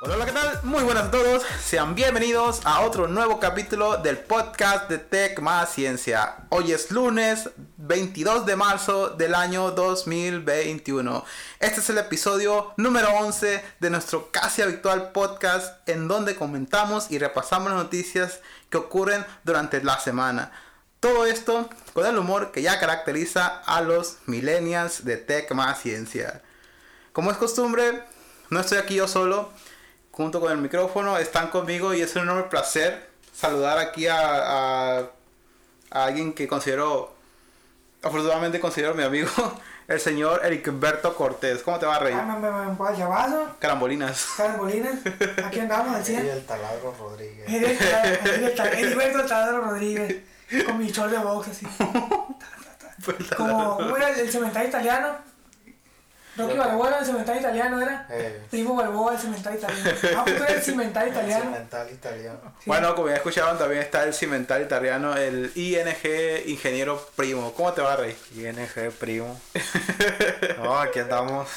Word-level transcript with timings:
Hola, 0.00 0.14
hola, 0.14 0.26
¿qué 0.26 0.32
tal? 0.32 0.60
Muy 0.62 0.84
buenas 0.84 1.06
a 1.06 1.10
todos. 1.10 1.42
Sean 1.60 1.96
bienvenidos 1.96 2.60
a 2.64 2.82
otro 2.82 3.08
nuevo 3.08 3.40
capítulo 3.40 3.96
del 3.96 4.16
podcast 4.16 4.88
de 4.88 4.98
Tech 4.98 5.40
Más 5.40 5.72
Ciencia. 5.72 6.36
Hoy 6.50 6.70
es 6.70 6.92
lunes 6.92 7.50
22 7.78 8.46
de 8.46 8.54
marzo 8.54 9.08
del 9.08 9.34
año 9.34 9.72
2021. 9.72 11.24
Este 11.58 11.80
es 11.80 11.90
el 11.90 11.98
episodio 11.98 12.74
número 12.76 13.08
11 13.10 13.60
de 13.80 13.90
nuestro 13.90 14.30
casi 14.30 14.62
habitual 14.62 15.10
podcast 15.10 15.88
en 15.88 16.06
donde 16.06 16.36
comentamos 16.36 17.10
y 17.10 17.18
repasamos 17.18 17.72
las 17.72 17.82
noticias 17.82 18.38
que 18.70 18.78
ocurren 18.78 19.26
durante 19.42 19.82
la 19.82 19.98
semana. 19.98 20.52
Todo 21.00 21.26
esto 21.26 21.68
con 21.92 22.06
el 22.06 22.16
humor 22.16 22.52
que 22.52 22.62
ya 22.62 22.78
caracteriza 22.78 23.48
a 23.66 23.80
los 23.80 24.18
millennials 24.26 25.04
de 25.04 25.16
Tech 25.16 25.50
Más 25.54 25.80
Ciencia. 25.80 26.40
Como 27.12 27.32
es 27.32 27.36
costumbre, 27.36 28.04
no 28.50 28.60
estoy 28.60 28.78
aquí 28.78 28.94
yo 28.94 29.08
solo 29.08 29.50
junto 30.18 30.40
con 30.40 30.50
el 30.50 30.58
micrófono, 30.58 31.16
están 31.16 31.46
conmigo 31.46 31.94
y 31.94 32.02
es 32.02 32.16
un 32.16 32.22
enorme 32.22 32.42
placer 32.50 33.08
saludar 33.32 33.78
aquí 33.78 34.08
a, 34.08 34.18
a, 34.18 34.98
a 35.92 36.04
alguien 36.04 36.32
que 36.32 36.48
considero, 36.48 37.14
afortunadamente 38.02 38.58
considero 38.58 38.94
mi 38.96 39.04
amigo, 39.04 39.30
el 39.86 40.00
señor 40.00 40.40
Eric 40.44 40.66
Humberto 40.66 41.14
Cortés. 41.14 41.62
¿Cómo 41.62 41.78
te 41.78 41.86
va, 41.86 42.00
Rey? 42.00 42.12
Ah, 42.18 42.22
me, 42.24 42.50
me, 42.50 42.66
me, 42.66 42.98
llavazo, 42.98 43.46
Carambolinas. 43.60 44.26
Carambolinas, 44.36 44.94
aquí 45.44 45.60
andamos 45.60 45.94
al 45.94 46.02
Y 46.02 46.06
100. 46.06 46.26
el 46.26 46.44
taladro 46.46 46.94
Rodríguez. 46.98 47.48
El 47.48 48.54
Taladro 49.28 49.60
Rodríguez, 49.60 50.16
con 50.66 50.78
mi 50.78 50.90
short 50.90 51.12
de 51.12 51.18
box 51.18 51.48
así. 51.48 51.66
Como, 53.36 53.76
¿cómo 53.76 53.96
era 53.96 54.10
el, 54.10 54.18
el 54.18 54.32
cementerio 54.32 54.68
italiano? 54.68 55.27
Rocky 56.38 56.56
Balboa, 56.56 56.98
el 57.00 57.04
cementerio 57.04 57.40
italiano 57.40 57.80
era. 57.80 58.06
Eh, 58.10 58.42
Primo 58.50 58.76
Balboa, 58.76 59.12
el 59.14 59.18
cementerio 59.18 59.58
italiano. 59.58 59.90
Ah, 60.16 60.24
pues 60.24 60.50
el 60.50 60.62
cementerio 60.62 61.08
italiano. 61.08 61.44
Cimental 61.44 61.90
italiano. 61.90 62.40
Sí. 62.58 62.64
Bueno, 62.66 62.94
como 62.94 63.08
ya 63.08 63.16
escucharon, 63.16 63.58
también 63.58 63.82
está 63.82 64.04
el 64.04 64.14
cimental 64.14 64.62
italiano, 64.62 65.16
el 65.16 65.50
ING 65.56 66.46
Ingeniero 66.46 67.04
Primo. 67.16 67.52
¿Cómo 67.54 67.72
te 67.72 67.82
va, 67.82 67.96
Rey? 67.96 68.16
ING 68.36 68.92
primo. 68.98 69.38
No, 70.62 70.78
aquí 70.78 70.98
andamos. 71.00 71.48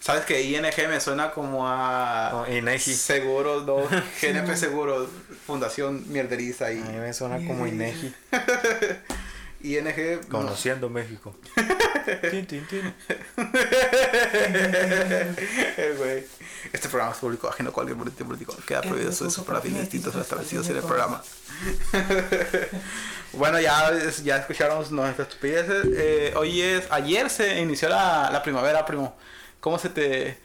Sabes 0.00 0.24
que 0.24 0.40
ING 0.40 0.62
me 0.88 1.00
suena 1.00 1.32
como 1.32 1.66
a 1.66 2.46
Inegi. 2.48 2.94
Seguros, 2.94 3.66
no, 3.66 3.78
GNP 4.22 4.56
Seguros, 4.56 5.08
Fundación 5.46 6.04
Mierderiza 6.08 6.66
A 6.66 6.70
mí 6.70 6.82
y 6.88 6.96
me 6.96 7.12
suena 7.12 7.36
como 7.46 7.66
Inegi. 7.66 8.14
ING. 9.60 9.84
no. 9.84 10.28
Conociendo 10.28 10.88
México. 10.88 11.34
Tin, 12.30 12.46
tin, 12.46 12.66
tin. 12.66 12.94
Eh. 15.76 16.26
Este 16.72 16.88
programa 16.88 17.12
es 17.12 17.18
público 17.18 17.48
ajeno 17.48 17.70
a 17.70 17.72
cualquier 17.72 17.96
político 17.98 18.24
político. 18.26 18.56
Queda 18.66 18.80
prohibido 18.80 19.12
su 19.12 19.26
uso 19.26 19.44
para 19.44 19.60
fines 19.60 19.82
distintos 19.82 20.14
establecidos 20.16 20.68
en 20.70 20.76
el 20.76 20.82
programa. 20.82 21.22
bueno, 23.32 23.60
ya, 23.60 23.90
ya 24.24 24.38
escucharon 24.38 24.84
nuestras 24.94 25.28
estupideces. 25.28 25.86
Eh, 25.94 26.32
hoy 26.36 26.60
es. 26.62 26.90
Ayer 26.90 27.28
se 27.30 27.60
inició 27.60 27.88
la, 27.88 28.30
la 28.32 28.42
primavera, 28.42 28.84
primo. 28.86 29.16
¿Cómo 29.60 29.78
se 29.78 29.88
te. 29.88 30.38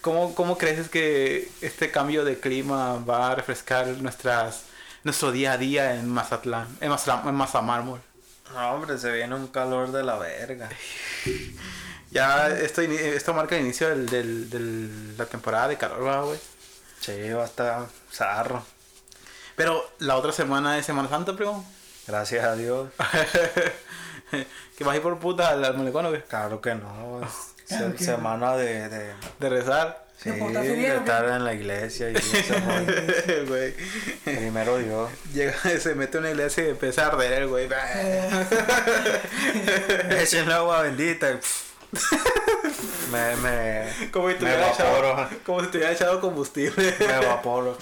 Cómo, 0.00 0.34
¿Cómo 0.34 0.56
crees 0.58 0.88
que 0.88 1.50
este 1.60 1.90
cambio 1.90 2.24
de 2.24 2.38
clima 2.38 3.02
va 3.04 3.32
a 3.32 3.34
refrescar 3.34 3.88
nuestras 3.88 4.64
nuestro 5.04 5.32
día 5.32 5.52
a 5.52 5.58
día 5.58 5.94
en 5.96 6.08
Mazatlán? 6.08 6.68
En, 6.80 6.90
Mazla- 6.90 7.22
en 7.28 7.34
Mazamármol. 7.34 8.00
No, 8.54 8.72
hombre, 8.72 8.98
se 8.98 9.12
viene 9.12 9.34
un 9.34 9.46
calor 9.48 9.92
de 9.92 10.02
la 10.02 10.16
verga. 10.16 10.68
Ya 12.10 12.48
esto, 12.48 12.82
ini- 12.82 12.96
esto 12.98 13.34
marca 13.34 13.56
el 13.56 13.62
inicio 13.64 13.88
del, 13.90 14.06
del, 14.08 14.50
del- 14.50 15.16
la 15.18 15.26
temporada 15.26 15.68
de 15.68 15.76
calor, 15.76 16.02
¿verdad, 16.04 16.22
güey. 16.24 16.38
Che, 17.00 17.34
va 17.34 17.42
a 17.42 17.46
estar 17.46 17.86
zarro. 18.12 18.64
Pero 19.56 19.88
la 19.98 20.16
otra 20.16 20.32
semana 20.32 20.78
es 20.78 20.86
Semana 20.86 21.08
Santa, 21.08 21.34
primo. 21.36 21.64
Gracias 22.06 22.44
a 22.44 22.54
Dios. 22.56 22.88
que 24.76 24.84
vas 24.84 24.94
a 24.94 24.96
ir 24.96 25.02
por 25.02 25.18
puta 25.18 25.48
al, 25.50 25.64
al 25.64 25.76
malecón, 25.76 26.06
¿o 26.06 26.12
qué? 26.12 26.22
Claro 26.22 26.60
que 26.60 26.74
no. 26.74 27.20
es 27.22 27.28
Claro 27.68 27.90
se- 27.90 27.96
que 27.96 28.04
semana 28.04 28.56
de, 28.56 28.88
de, 28.88 29.12
De 29.38 29.48
rezar. 29.50 30.07
Sí, 30.22 30.30
estar 30.30 31.28
en 31.28 31.44
la 31.44 31.54
iglesia 31.54 32.10
y 32.10 32.14
güey. 33.46 33.74
Primero 34.24 34.78
Dios. 34.78 35.10
Llega, 35.32 35.52
se 35.80 35.94
mete 35.94 36.18
a 36.18 36.20
una 36.20 36.30
iglesia 36.30 36.66
y 36.66 36.70
empieza 36.70 37.04
a 37.04 37.06
arder 37.08 37.42
el 37.42 37.48
güey. 37.48 37.68
Echen 40.20 40.50
agua 40.50 40.82
bendita 40.82 41.38
me, 43.10 43.36
me, 43.36 44.10
Como 44.10 44.28
si 44.28 44.34
te 44.34 44.44
me 44.44 44.50
hubiera 44.50 44.66
evaporo. 44.66 45.12
echado, 45.12 45.28
como 45.46 45.60
si 45.60 45.66
te 45.68 45.78
hubiera 45.78 45.92
echado 45.94 46.20
combustible. 46.20 46.94
Me 46.98 47.06
evaporo. 47.06 47.78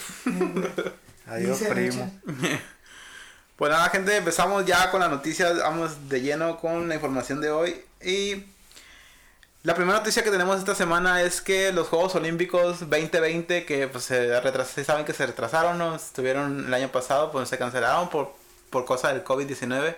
Adiós, 1.27 1.59
primo. 1.69 2.13
Pues 3.57 3.73
nada, 3.73 3.89
gente, 3.89 4.17
empezamos 4.17 4.65
ya 4.67 4.91
con 4.91 5.01
las 5.01 5.11
noticias. 5.11 5.59
Vamos 5.59 6.09
de 6.09 6.21
lleno 6.21 6.59
con 6.59 6.89
la 6.89 6.95
información 6.95 7.41
de 7.41 7.51
hoy. 7.51 7.83
Y 8.01 8.45
la 9.66 9.75
primera 9.75 9.99
noticia 9.99 10.22
que 10.22 10.31
tenemos 10.31 10.60
esta 10.60 10.77
semana 10.77 11.22
es 11.22 11.41
que 11.41 11.72
los 11.72 11.88
Juegos 11.88 12.15
Olímpicos 12.15 12.88
2020, 12.88 13.65
que 13.65 13.88
pues 13.88 14.04
se 14.04 14.41
retrasaron, 14.41 14.84
saben 14.84 15.04
que 15.04 15.12
se 15.12 15.27
retrasaron, 15.27 15.77
¿no? 15.77 15.97
estuvieron 15.97 16.69
el 16.69 16.72
año 16.72 16.88
pasado, 16.93 17.32
pues 17.32 17.49
se 17.49 17.59
cancelaron 17.59 18.09
por, 18.09 18.32
por 18.71 18.84
cosa 18.84 19.12
del 19.12 19.25
COVID-19. 19.25 19.97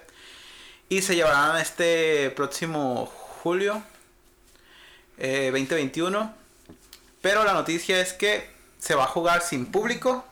Y 0.89 1.03
se 1.03 1.17
llevarán 1.17 1.61
este 1.61 2.31
próximo 2.31 3.13
julio 3.43 3.83
eh, 5.19 5.51
2021. 5.53 6.35
Pero 7.21 7.45
la 7.45 7.53
noticia 7.53 8.01
es 8.01 8.15
que 8.15 8.49
se 8.79 8.95
va 8.95 9.05
a 9.05 9.09
jugar 9.09 9.43
sin 9.43 9.67
público. 9.67 10.25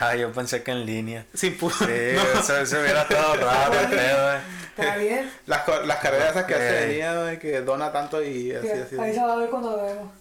Ah, 0.00 0.14
yo 0.16 0.32
pensé 0.32 0.62
que 0.62 0.70
en 0.72 0.84
línea. 0.86 1.26
Sin 1.34 1.56
público. 1.56 1.84
Sí, 1.84 1.90
eso, 2.38 2.56
eso 2.58 2.80
hubiera 2.80 3.02
estado 3.02 3.34
raro, 3.36 3.90
pedo, 3.90 4.34
eh. 4.36 4.40
¿Está 4.76 4.96
bien? 4.96 5.30
Las, 5.46 5.68
las 5.86 5.98
carreras 5.98 6.30
esas 6.30 6.44
que 6.44 6.54
hace 6.54 6.68
Eh. 6.68 6.86
de 6.86 6.92
niña, 6.94 7.14
¿no? 7.14 7.38
que 7.38 7.60
dona 7.60 7.92
tanto 7.92 8.22
y 8.22 8.52
así, 8.54 8.68
así. 8.70 8.98
Ahí 8.98 9.12
se 9.14 9.20
va 9.20 9.34
a 9.34 9.36
ver 9.36 9.50
cuando 9.50 9.76
lo 9.76 9.84
vemos. 9.84 10.12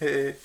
Eh, 0.00 0.38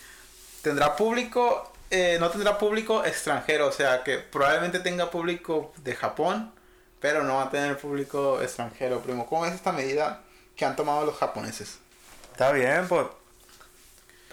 tendrá 0.62 0.96
público, 0.96 1.72
eh, 1.92 2.18
no 2.20 2.30
tendrá 2.32 2.58
público 2.58 3.06
extranjero, 3.06 3.68
o 3.68 3.72
sea 3.72 4.04
que 4.04 4.18
probablemente 4.18 4.80
tenga 4.80 5.12
público 5.12 5.74
de 5.84 5.94
Japón, 5.96 6.52
pero 7.00 7.24
no 7.24 7.36
va 7.36 7.44
a 7.44 7.50
tener 7.52 7.78
público 7.78 8.42
extranjero, 8.42 9.02
primo. 9.02 9.28
¿Cómo 9.28 9.46
es 9.46 9.54
esta 9.54 9.72
medida 9.72 10.22
que 10.56 10.66
han 10.66 10.76
tomado 10.76 11.06
los 11.06 11.16
japoneses? 11.18 11.78
Está 12.32 12.52
bien, 12.52 12.88
pues. 12.88 13.06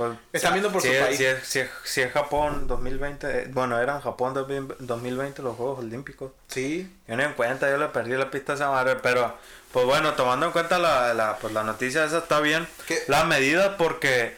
Pues 0.09 0.19
Están 0.33 0.53
viendo 0.55 0.73
por 0.73 0.81
si 0.83 0.89
su 0.89 0.95
es, 0.95 1.05
país. 1.05 1.17
Si 1.19 1.25
es, 1.27 1.47
si 1.47 1.59
es- 1.61 1.71
si 1.85 2.01
es 2.01 2.13
Japón 2.13 2.67
2020, 2.67 3.43
eh, 3.43 3.49
bueno, 3.53 3.79
eran 3.79 4.01
Japón 4.01 4.33
2020 4.35 5.43
los 5.43 5.57
Juegos 5.57 5.81
Olímpicos. 5.81 6.33
Sí, 6.49 6.91
Yo 7.07 7.17
no 7.17 7.23
en 7.23 7.35
cuenta, 7.35 7.71
yo 7.71 7.77
le 7.77 7.89
perdí 7.89 8.13
la 8.17 8.31
pista 8.31 8.53
a 8.53 8.55
esa 8.57 8.71
madre, 8.71 8.97
pero 9.03 9.37
pues 9.73 9.85
bueno, 9.87 10.15
tomando 10.15 10.47
en 10.47 10.53
cuenta 10.53 10.79
la, 10.79 11.13
la, 11.15 11.37
pues, 11.39 11.53
la 11.53 11.63
noticia 11.65 12.05
esa 12.05 12.19
está 12.19 12.41
bien. 12.41 12.67
¿Qué? 12.87 12.99
La 13.09 13.25
medida 13.25 13.77
porque 13.77 14.37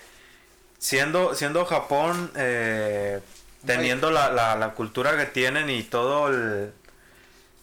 siendo, 0.78 1.34
siendo 1.34 1.64
Japón, 1.64 2.30
eh, 2.36 3.20
teniendo 3.66 4.10
la, 4.10 4.30
la, 4.32 4.56
la 4.56 4.70
cultura 4.74 5.16
que 5.16 5.26
tienen 5.26 5.70
y 5.70 5.82
todo 5.84 6.28
el... 6.28 6.72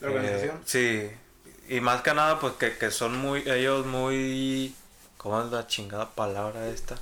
la 0.02 0.08
organización. 0.08 0.58
eh, 0.58 0.62
sí, 0.66 1.12
y 1.68 1.82
más 1.82 2.02
que 2.02 2.14
nada 2.14 2.40
pues 2.40 2.54
que, 2.54 2.78
que 2.78 2.92
son 2.92 3.18
muy, 3.18 3.44
ellos 3.50 3.86
muy... 3.86 4.76
¿Cómo 5.18 5.42
es 5.42 5.52
la 5.52 5.68
chingada 5.68 6.10
palabra 6.12 6.68
esta? 6.70 6.96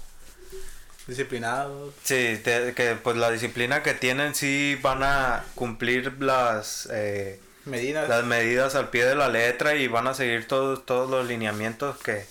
Disciplinados. 1.07 1.93
Sí, 2.03 2.39
te- 2.43 2.73
que 2.73 2.95
pues 3.01 3.15
la 3.17 3.31
disciplina 3.31 3.81
que 3.81 3.93
tienen 3.93 4.35
sí 4.35 4.77
van 4.81 5.03
a 5.03 5.43
cumplir 5.55 6.21
las... 6.21 6.87
eh, 6.91 7.39
Medidas. 7.65 8.07
las 8.07 8.23
medidas 8.23 8.75
al 8.75 8.89
pie 8.89 9.03
de 9.05 9.15
la 9.15 9.27
letra 9.27 9.75
y 9.75 9.87
van 9.89 10.07
a 10.07 10.13
seguir 10.13 10.47
todos 10.47 10.85
todos 10.85 11.09
los 11.09 11.27
lineamientos 11.27 11.97
que 11.97 12.25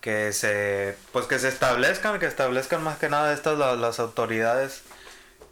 que 0.00 0.32
se 0.32 0.96
pues 1.12 1.26
que 1.26 1.40
se 1.40 1.48
establezcan 1.48 2.20
que 2.20 2.26
establezcan 2.26 2.80
más 2.84 2.96
que 2.98 3.08
nada 3.08 3.32
estas 3.32 3.58
la- 3.58 3.74
las 3.74 3.98
autoridades 3.98 4.82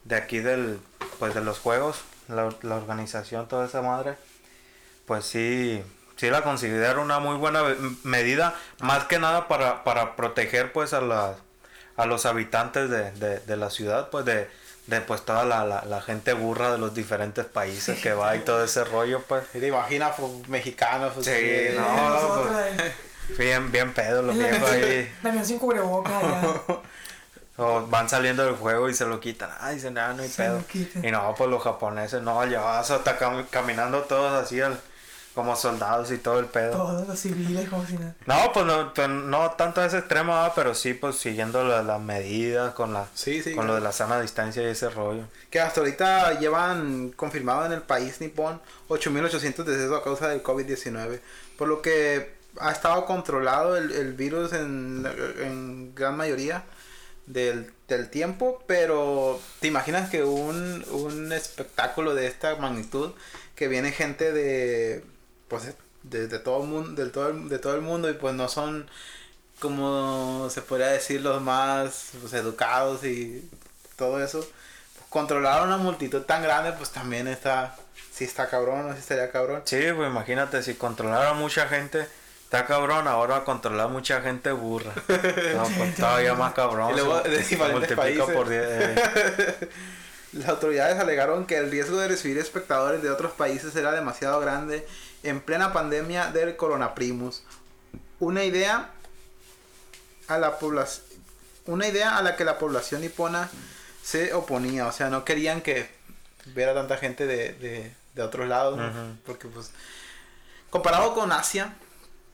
de 0.05 0.15
aquí 0.15 0.39
del 0.39 0.79
pues 1.19 1.35
de 1.35 1.41
los 1.41 1.59
juegos 1.59 2.03
la, 2.29 2.51
la 2.63 2.77
organización 2.77 3.49
toda 3.49 3.67
esa 3.67 3.83
madre 3.83 4.15
pues 5.07 5.25
sí 5.25 5.83
sí 6.17 6.31
la 6.31 6.43
considero 6.45 7.03
una 7.03 7.19
muy 7.19 7.37
buena 7.37 7.65
medida 8.05 8.55
más 8.79 9.07
que 9.07 9.19
nada 9.19 9.49
para 9.49 9.83
para 9.83 10.15
proteger 10.15 10.73
pues 10.73 10.93
a 10.93 11.01
las 11.01 11.37
a 12.03 12.07
los 12.07 12.27
habitantes 12.27 12.89
de, 12.91 13.11
de, 13.13 13.41
de 13.41 13.57
la 13.57 13.71
ciudad 13.71 14.09
pues 14.11 14.25
de 14.25 14.49
de 14.87 15.01
pues 15.03 15.25
toda 15.25 15.45
la, 15.45 15.65
la, 15.65 15.85
la 15.85 16.01
gente 16.01 16.33
burra 16.33 16.73
de 16.73 16.79
los 16.79 16.95
diferentes 16.95 17.45
países 17.47 18.01
que 18.01 18.13
va 18.13 18.35
y 18.35 18.41
todo 18.41 18.65
ese 18.65 18.83
rollo 18.85 19.23
pues 19.29 19.47
¿Te 19.53 19.65
imaginas 19.67 20.15
pues, 20.19 20.49
mexicanos? 20.49 21.13
Sí, 21.21 21.31
así? 21.31 21.77
no, 21.77 22.43
pues, 22.49 22.81
eh, 22.81 22.93
bien 23.39 23.71
bien 23.71 23.93
pedo 23.93 24.23
los 24.23 24.37
viejos 24.37 24.69
ahí 24.71 25.13
Damián 25.23 25.45
sin 25.47 25.59
cubrebocas 25.61 26.13
allá. 26.25 26.61
o 27.59 27.87
van 27.87 28.09
saliendo 28.09 28.45
del 28.45 28.57
juego 28.57 28.89
y 28.89 28.95
se 28.95 29.05
lo 29.07 29.21
quitan 29.21 29.51
ay 29.61 29.77
dicen 29.77 29.97
ah 29.99 30.13
no 30.15 30.23
hay 30.23 30.29
Se 30.29 30.43
pedo 30.43 30.65
y 31.03 31.11
no 31.13 31.35
pues 31.37 31.49
los 31.51 31.63
japoneses 31.63 32.23
no 32.23 32.45
llevas 32.47 32.91
hasta 32.91 33.19
cam- 33.19 33.47
caminando 33.51 34.01
todos 34.03 34.33
así 34.43 34.61
al 34.61 34.81
como 35.35 35.55
soldados 35.57 36.11
y 36.11 36.19
todo 36.19 36.41
el 36.41 36.47
pedo. 36.47 36.73
Todos 36.73 37.07
los 37.07 37.19
civiles, 37.19 37.69
como 37.69 37.87
si 37.87 37.95
nada. 37.95 38.15
No, 38.27 38.53
pues 38.53 38.67
no, 38.67 38.93
pues 38.93 39.09
no 39.09 39.51
tanto 39.53 39.81
a 39.81 39.87
ese 39.87 39.99
extremo, 39.99 40.33
¿verdad? 40.35 40.53
pero 40.57 40.75
sí, 40.75 40.93
pues 40.95 41.17
siguiendo 41.17 41.63
la- 41.65 41.83
las 41.83 42.01
medidas 42.01 42.75
con 42.75 42.93
la 42.93 43.07
Sí, 43.15 43.43
sí. 43.43 43.55
con 43.55 43.67
lo 43.67 43.75
de 43.77 43.81
la 43.81 43.93
sana 43.93 44.21
distancia 44.21 44.63
y 44.63 44.67
ese 44.67 44.91
rollo. 44.91 45.25
Que 45.51 45.61
hasta 45.61 45.81
ahorita 45.81 46.39
llevan 46.41 47.11
confirmado 47.11 47.65
en 47.67 47.73
el 47.73 47.83
país 47.83 48.21
nipón 48.21 48.61
8.800 48.89 49.65
decesos 49.65 49.99
a 50.01 50.03
causa 50.03 50.29
del 50.29 50.43
COVID-19. 50.43 51.21
Por 51.57 51.69
lo 51.69 51.81
que 51.81 52.35
ha 52.59 52.73
estado 52.73 53.07
controlado 53.07 53.77
el, 53.77 53.93
el 53.93 54.13
virus 54.15 54.53
en, 54.53 55.07
en 55.41 55.95
gran 55.95 56.17
mayoría 56.17 56.65
del, 57.27 57.71
del 57.87 58.11
tiempo. 58.11 58.63
Pero 58.67 59.41
te 59.61 59.69
imaginas 59.69 60.11
que 60.11 60.25
un, 60.25 60.85
un 60.91 61.33
espectáculo 61.33 62.15
de 62.17 62.27
esta 62.27 62.57
magnitud, 62.57 63.13
que 63.55 63.69
viene 63.69 63.93
gente 63.93 64.33
de, 64.33 65.05
pues, 65.51 65.75
de, 66.05 66.29
de 66.29 66.39
todo 66.39 66.63
el 66.63 66.69
mundo, 66.71 67.03
del 67.03 67.13
todo 67.13 67.29
el- 67.29 67.49
de 67.51 67.59
todo 67.59 67.75
el 67.75 67.83
mundo 67.83 68.09
y 68.09 68.15
pues 68.15 68.35
no 68.35 68.49
son 68.49 68.89
como 69.61 70.49
se 70.49 70.63
podría 70.63 70.87
decir 70.89 71.21
los 71.21 71.43
más 71.43 72.13
pues, 72.21 72.33
educados 72.33 73.05
y 73.05 73.47
todo 73.97 74.23
eso 74.25 74.47
controlar 75.11 75.67
una 75.67 75.77
multitud 75.77 76.23
tan 76.23 76.43
grande, 76.43 76.73
pues 76.73 76.91
también 76.91 77.27
está, 77.29 77.77
si 78.13 78.25
está 78.25 78.49
cabrón 78.49 78.89
o 78.89 78.93
si 78.95 79.01
estaría 79.01 79.31
cabrón. 79.33 79.63
Sí, 79.65 79.81
pues 79.95 80.09
imagínate, 80.09 80.63
si 80.63 80.75
controlara 80.75 81.33
mucha 81.35 81.67
gente, 81.67 82.07
está 82.45 82.65
cabrón, 82.65 83.09
ahora 83.09 83.43
controlar 83.45 83.89
mucha 83.89 84.21
gente 84.23 84.53
burra. 84.53 84.93
No, 85.57 85.65
pues 85.77 85.97
todavía 85.97 86.35
más 86.35 86.55
cabrón. 86.55 86.93
Y 86.93 86.95
luego 86.95 87.21
de 87.23 87.39
diferentes 87.39 87.73
multiplica 87.73 87.97
países. 88.25 88.35
por 88.37 88.49
diez, 88.49 88.65
eh. 88.69 89.69
Las 90.33 90.49
autoridades 90.49 90.99
alegaron 91.01 91.45
que 91.47 91.57
el 91.57 91.71
riesgo 91.71 91.97
de 91.97 92.09
recibir 92.09 92.39
espectadores 92.39 93.03
de 93.03 93.11
otros 93.11 93.33
países 93.33 93.75
era 93.75 93.91
demasiado 93.93 94.39
grande 94.41 94.87
en 95.23 95.41
plena 95.41 95.73
pandemia 95.73 96.31
del 96.31 96.57
coronaprimus. 96.57 97.43
Una 98.21 98.45
idea 98.45 98.91
a 100.29 100.39
la 100.39 100.59
población 100.59 101.07
una 101.67 101.87
idea 101.87 102.17
a 102.17 102.23
la 102.23 102.37
que 102.37 102.45
la 102.45 102.59
población 102.59 103.03
nipona 103.03 103.49
se 104.03 104.33
oponía, 104.33 104.87
o 104.87 104.93
sea, 104.93 105.09
no 105.11 105.25
querían 105.25 105.61
que 105.61 105.89
viera 106.47 106.75
tanta 106.75 106.97
gente 106.97 107.27
de, 107.27 107.53
de, 107.53 107.95
de 108.15 108.23
otros 108.23 108.49
lados, 108.49 108.81
porque 109.27 109.47
pues 109.47 109.71
comparado 110.71 111.15
con 111.15 111.31
Asia, 111.31 111.75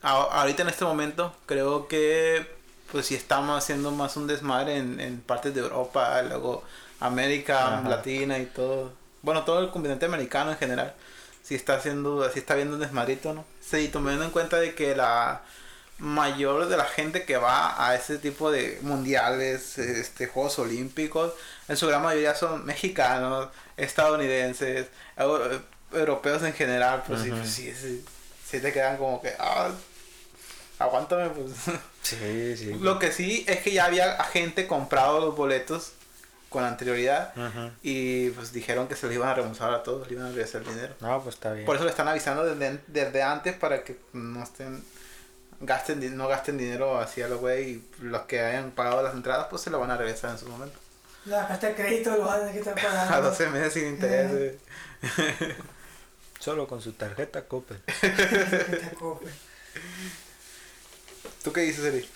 a- 0.00 0.12
ahorita 0.40 0.62
en 0.62 0.68
este 0.68 0.84
momento 0.84 1.36
creo 1.44 1.86
que 1.88 2.46
pues 2.92 3.06
sí 3.06 3.14
estamos 3.14 3.58
haciendo 3.62 3.90
más 3.90 4.16
un 4.16 4.26
desmadre 4.26 4.76
en, 4.76 5.00
en 5.00 5.20
partes 5.20 5.52
de 5.54 5.60
Europa, 5.60 6.22
luego 6.22 6.62
América 7.00 7.78
Ajá. 7.78 7.88
Latina 7.88 8.38
y 8.38 8.46
todo, 8.46 8.92
bueno, 9.22 9.44
todo 9.44 9.60
el 9.60 9.70
continente 9.70 10.06
americano 10.06 10.52
en 10.52 10.58
general, 10.58 10.94
sí 11.42 11.54
está 11.54 11.74
haciendo, 11.74 12.28
sí 12.30 12.38
está 12.38 12.54
viendo 12.54 12.74
un 12.74 12.80
desmadrito, 12.80 13.32
¿no? 13.34 13.44
Sí, 13.60 13.88
tomando 13.88 14.24
en 14.24 14.30
cuenta 14.30 14.58
de 14.58 14.74
que 14.74 14.94
la 14.96 15.42
mayor 15.98 16.68
de 16.68 16.76
la 16.76 16.84
gente 16.84 17.24
que 17.24 17.36
va 17.38 17.86
a 17.88 17.94
ese 17.94 18.18
tipo 18.18 18.50
de 18.50 18.78
mundiales, 18.82 19.78
este 19.78 20.26
Juegos 20.26 20.58
Olímpicos, 20.58 21.32
en 21.68 21.76
su 21.76 21.86
gran 21.86 22.02
mayoría 22.02 22.34
son 22.34 22.64
mexicanos, 22.66 23.48
estadounidenses, 23.76 24.86
eu- 25.16 25.60
europeos 25.92 26.42
en 26.42 26.52
general, 26.52 27.02
pues 27.06 27.22
sí, 27.22 27.30
pues 27.30 27.48
sí, 27.48 27.72
sí, 27.74 28.04
sí 28.50 28.60
te 28.60 28.72
quedan 28.72 28.98
como 28.98 29.22
que, 29.22 29.32
ah, 29.38 29.70
aguántame, 30.78 31.30
pues. 31.30 31.52
Sí, 32.02 32.56
sí. 32.56 32.72
Lo 32.80 33.00
que 33.00 33.10
sí 33.10 33.44
es 33.48 33.58
que 33.62 33.72
ya 33.72 33.86
había 33.86 34.22
gente 34.24 34.68
comprado 34.68 35.18
los 35.18 35.34
boletos 35.34 35.90
con 36.48 36.64
anterioridad 36.64 37.32
y 37.82 38.30
pues 38.30 38.52
dijeron 38.52 38.86
que 38.88 38.94
se 38.96 39.06
los 39.06 39.14
iban 39.14 39.28
a 39.28 39.34
reembolsar 39.34 39.72
a 39.74 39.82
todos, 39.82 40.06
le 40.08 40.14
iban 40.14 40.26
a 40.26 40.30
regresar 40.30 40.62
el 40.62 40.68
dinero. 40.68 40.94
No, 41.00 41.22
pues 41.22 41.34
está 41.34 41.52
bien. 41.52 41.66
Por 41.66 41.76
eso 41.76 41.84
le 41.84 41.90
están 41.90 42.08
avisando 42.08 42.44
desde, 42.44 42.80
desde 42.86 43.22
antes 43.22 43.54
para 43.56 43.82
que 43.82 43.98
no 44.12 44.42
estén 44.42 44.82
gasten 45.60 46.16
no 46.18 46.28
gasten 46.28 46.58
dinero 46.58 46.98
así 46.98 47.22
a 47.22 47.28
los 47.28 47.40
güey 47.40 47.70
y 47.70 47.88
los 48.02 48.22
que 48.22 48.40
hayan 48.40 48.70
pagado 48.72 49.02
las 49.02 49.14
entradas 49.14 49.46
pues 49.48 49.62
se 49.62 49.70
lo 49.70 49.80
van 49.80 49.90
a 49.90 49.96
regresar 49.96 50.30
en 50.30 50.38
su 50.38 50.46
momento. 50.48 50.78
La 51.24 51.48
carta 51.48 51.66
de 51.68 51.74
crédito 51.74 52.10
lo 52.16 52.24
vas 52.26 52.36
a 52.36 52.38
tener 52.40 52.52
que 52.52 52.58
estar 52.60 52.74
pagando. 52.82 53.14
A 53.14 53.20
12 53.20 53.48
meses 53.48 53.72
sin 53.72 53.86
interés. 53.88 54.30
eh. 54.32 54.58
Solo 56.38 56.68
con 56.68 56.80
su 56.80 56.92
tarjeta 56.92 57.42
Coppel. 57.46 57.80
¿Tú 61.42 61.52
qué 61.52 61.60
dices, 61.62 61.84
Eri? 61.84 62.08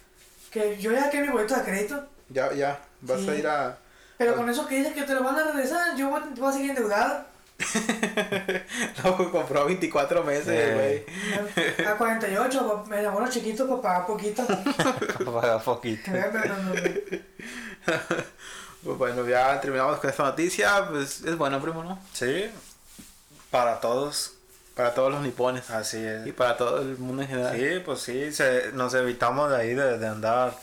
Que 0.51 0.77
yo 0.79 0.93
ya 0.93 1.11
que 1.11 1.21
mi 1.21 1.29
boleto 1.29 1.55
de 1.57 1.63
crédito, 1.63 2.07
Ya, 2.29 2.53
ya, 2.53 2.81
vas 3.01 3.21
Sí. 3.21 3.29
a 3.31 3.35
ir 3.35 3.47
a... 3.47 3.79
pero 4.21 4.37
con 4.37 4.51
eso 4.51 4.67
que 4.67 4.75
dices 4.77 4.93
que 4.93 5.03
te 5.05 5.15
lo 5.15 5.25
van 5.25 5.37
a 5.39 5.45
regresar, 5.45 5.97
yo 5.97 6.11
voy, 6.11 6.21
voy 6.37 6.51
a 6.51 6.53
seguir 6.53 6.71
endeudado. 6.71 7.25
Luego 9.03 9.31
compró 9.33 9.65
24 9.65 10.23
meses, 10.25 10.47
Eh. 10.49 11.05
güey. 11.57 11.87
A 11.87 11.97
48, 11.97 12.85
me 12.89 13.01
enamoro 13.01 13.29
chiquito 13.31 13.67
para 13.67 13.81
pagar 13.83 14.07
poquito. 14.07 14.47
Paga 15.25 15.59
poquito. 15.59 16.11
No, 16.11 16.19
no, 16.19 16.45
no, 16.47 16.75
no. 16.75 16.81
Pues 18.85 18.99
bueno, 18.99 19.27
ya 19.27 19.59
terminamos 19.61 19.99
con 19.99 20.11
esta 20.11 20.23
noticia. 20.25 20.87
Pues 20.89 21.23
es 21.23 21.37
bueno, 21.37 21.61
primo, 21.61 21.83
¿no? 21.83 21.99
Sí, 22.13 22.51
para 23.51 23.81
todos. 23.81 24.35
Para 24.75 24.95
todos 24.95 25.13
los 25.13 25.21
nipones. 25.23 25.69
Así 25.71 25.99
es. 25.99 26.27
Y 26.27 26.33
para 26.33 26.57
todo 26.57 26.81
el 26.81 26.97
mundo 26.99 27.23
en 27.23 27.29
general. 27.29 27.57
Sí, 27.57 27.83
pues 27.85 28.01
sí, 28.01 28.33
se, 28.33 28.73
nos 28.73 28.95
evitamos 28.95 29.51
de 29.51 29.57
ahí 29.57 29.75
de, 29.75 29.99
de 29.99 30.07
andar 30.07 30.55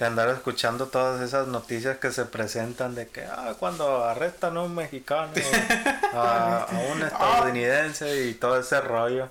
de 0.00 0.06
andar 0.06 0.30
escuchando 0.30 0.86
todas 0.86 1.20
esas 1.20 1.46
noticias 1.46 1.98
que 1.98 2.10
se 2.10 2.24
presentan 2.24 2.94
de 2.94 3.06
que 3.08 3.22
ah, 3.22 3.54
cuando 3.58 4.02
arrestan 4.02 4.56
a 4.56 4.62
un 4.62 4.74
mexicano, 4.74 5.30
a, 6.14 6.62
a 6.62 6.78
un 6.90 7.02
estadounidense 7.02 8.24
y 8.24 8.34
todo 8.34 8.58
ese 8.58 8.80
rollo. 8.80 9.28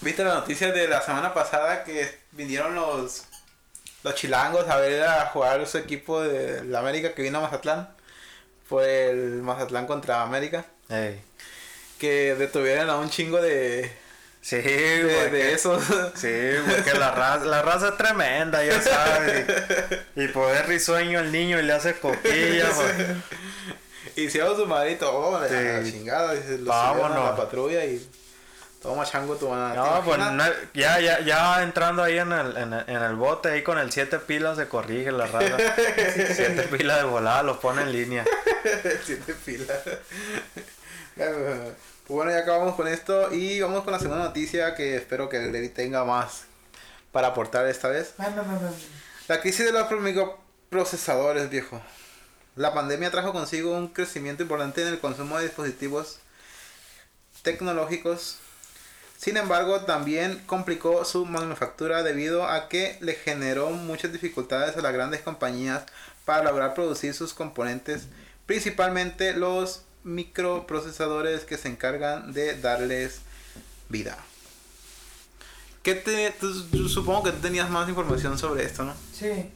¿Viste 0.00 0.24
la 0.24 0.34
noticia 0.34 0.72
de 0.72 0.88
la 0.88 1.00
semana 1.00 1.32
pasada 1.32 1.84
que 1.84 2.18
vinieron 2.32 2.74
los 2.74 3.24
los 4.02 4.14
chilangos 4.16 4.68
a 4.68 4.76
ver 4.78 5.04
a 5.04 5.26
jugar 5.26 5.64
su 5.66 5.78
equipo 5.78 6.20
de 6.20 6.64
la 6.64 6.80
América 6.80 7.14
que 7.14 7.22
vino 7.22 7.38
a 7.38 7.42
Mazatlán? 7.42 7.88
Fue 8.68 9.10
el 9.10 9.42
Mazatlán 9.42 9.86
contra 9.86 10.22
América. 10.22 10.66
Ey. 10.88 11.22
Que 12.00 12.34
detuvieron 12.34 12.90
a 12.90 12.96
un 12.96 13.10
chingo 13.10 13.40
de, 13.40 13.90
Sí, 14.46 14.56
de, 14.60 15.30
de 15.30 15.52
esos. 15.54 15.82
Sí, 16.14 16.50
porque 16.68 16.92
la 16.98 17.12
raza, 17.12 17.46
la 17.46 17.62
raza 17.62 17.88
es 17.88 17.96
tremenda, 17.96 18.62
ya 18.62 18.78
sabes. 18.82 19.46
Y, 20.16 20.24
y 20.24 20.28
poder 20.28 20.66
risueño 20.68 21.20
el 21.20 21.32
niño 21.32 21.58
y 21.58 21.62
le 21.62 21.72
hace 21.72 21.94
coquillas. 21.98 22.68
pues. 22.74 24.16
Hicieron 24.16 24.54
su 24.54 24.66
madrito, 24.66 25.10
oh, 25.10 25.36
a 25.36 25.46
la 25.48 25.82
Sí. 25.82 25.92
chingada. 25.92 26.34
Y 26.34 26.42
se 26.42 26.58
los 26.58 26.66
Vámonos. 26.68 27.16
a 27.16 27.30
la 27.30 27.36
patrulla 27.36 27.86
y 27.86 28.06
todo 28.82 28.94
machango 28.96 29.34
tu 29.36 29.48
van 29.48 29.74
No, 29.74 30.02
pues 30.04 30.18
no- 30.18 30.44
ya, 30.74 31.00
ya, 31.00 31.20
ya 31.20 31.62
entrando 31.62 32.02
ahí 32.02 32.18
en 32.18 32.30
el, 32.30 32.54
en, 32.58 32.72
el, 32.74 32.84
en 32.86 33.02
el 33.02 33.14
bote, 33.14 33.48
ahí 33.48 33.62
con 33.62 33.78
el 33.78 33.90
7 33.90 34.18
pilas 34.18 34.58
se 34.58 34.68
corrige 34.68 35.10
la 35.10 35.26
raza. 35.26 35.56
7 36.34 36.68
pilas 36.70 36.98
de 36.98 37.04
volada, 37.04 37.42
los 37.44 37.56
pone 37.56 37.80
en 37.80 37.92
línea. 37.92 38.24
Siete 39.06 39.34
pilas. 39.46 39.78
Pues 42.06 42.16
bueno, 42.16 42.32
ya 42.32 42.40
acabamos 42.40 42.74
con 42.74 42.86
esto 42.86 43.32
y 43.32 43.62
vamos 43.62 43.82
con 43.82 43.94
la 43.94 43.98
segunda 43.98 44.24
noticia 44.24 44.74
que 44.74 44.94
espero 44.94 45.30
que 45.30 45.38
Levi 45.38 45.70
tenga 45.70 46.04
más 46.04 46.42
para 47.12 47.28
aportar 47.28 47.66
esta 47.66 47.88
vez. 47.88 48.12
La 49.26 49.40
crisis 49.40 49.64
de 49.64 49.72
los 49.72 49.90
microprocesadores, 49.90 51.48
viejo. 51.48 51.80
La 52.56 52.74
pandemia 52.74 53.10
trajo 53.10 53.32
consigo 53.32 53.74
un 53.74 53.88
crecimiento 53.88 54.42
importante 54.42 54.82
en 54.82 54.88
el 54.88 55.00
consumo 55.00 55.38
de 55.38 55.44
dispositivos 55.44 56.18
tecnológicos. 57.40 58.36
Sin 59.16 59.38
embargo, 59.38 59.80
también 59.86 60.42
complicó 60.44 61.06
su 61.06 61.24
manufactura 61.24 62.02
debido 62.02 62.46
a 62.46 62.68
que 62.68 62.98
le 63.00 63.14
generó 63.14 63.70
muchas 63.70 64.12
dificultades 64.12 64.76
a 64.76 64.82
las 64.82 64.92
grandes 64.92 65.22
compañías 65.22 65.84
para 66.26 66.44
lograr 66.44 66.74
producir 66.74 67.14
sus 67.14 67.32
componentes, 67.32 68.08
principalmente 68.44 69.32
los 69.32 69.84
microprocesadores 70.04 71.44
que 71.44 71.58
se 71.58 71.68
encargan 71.68 72.32
de 72.32 72.60
darles 72.60 73.20
vida. 73.88 74.16
¿Qué 75.82 75.94
te, 75.94 76.30
tú- 76.40 76.64
tú- 76.68 76.88
supongo 76.88 77.24
que 77.24 77.32
tú 77.32 77.40
tenías 77.40 77.68
más 77.70 77.88
información 77.88 78.38
sobre 78.38 78.64
esto, 78.64 78.84
¿no? 78.84 78.94
Sí. 79.12 79.50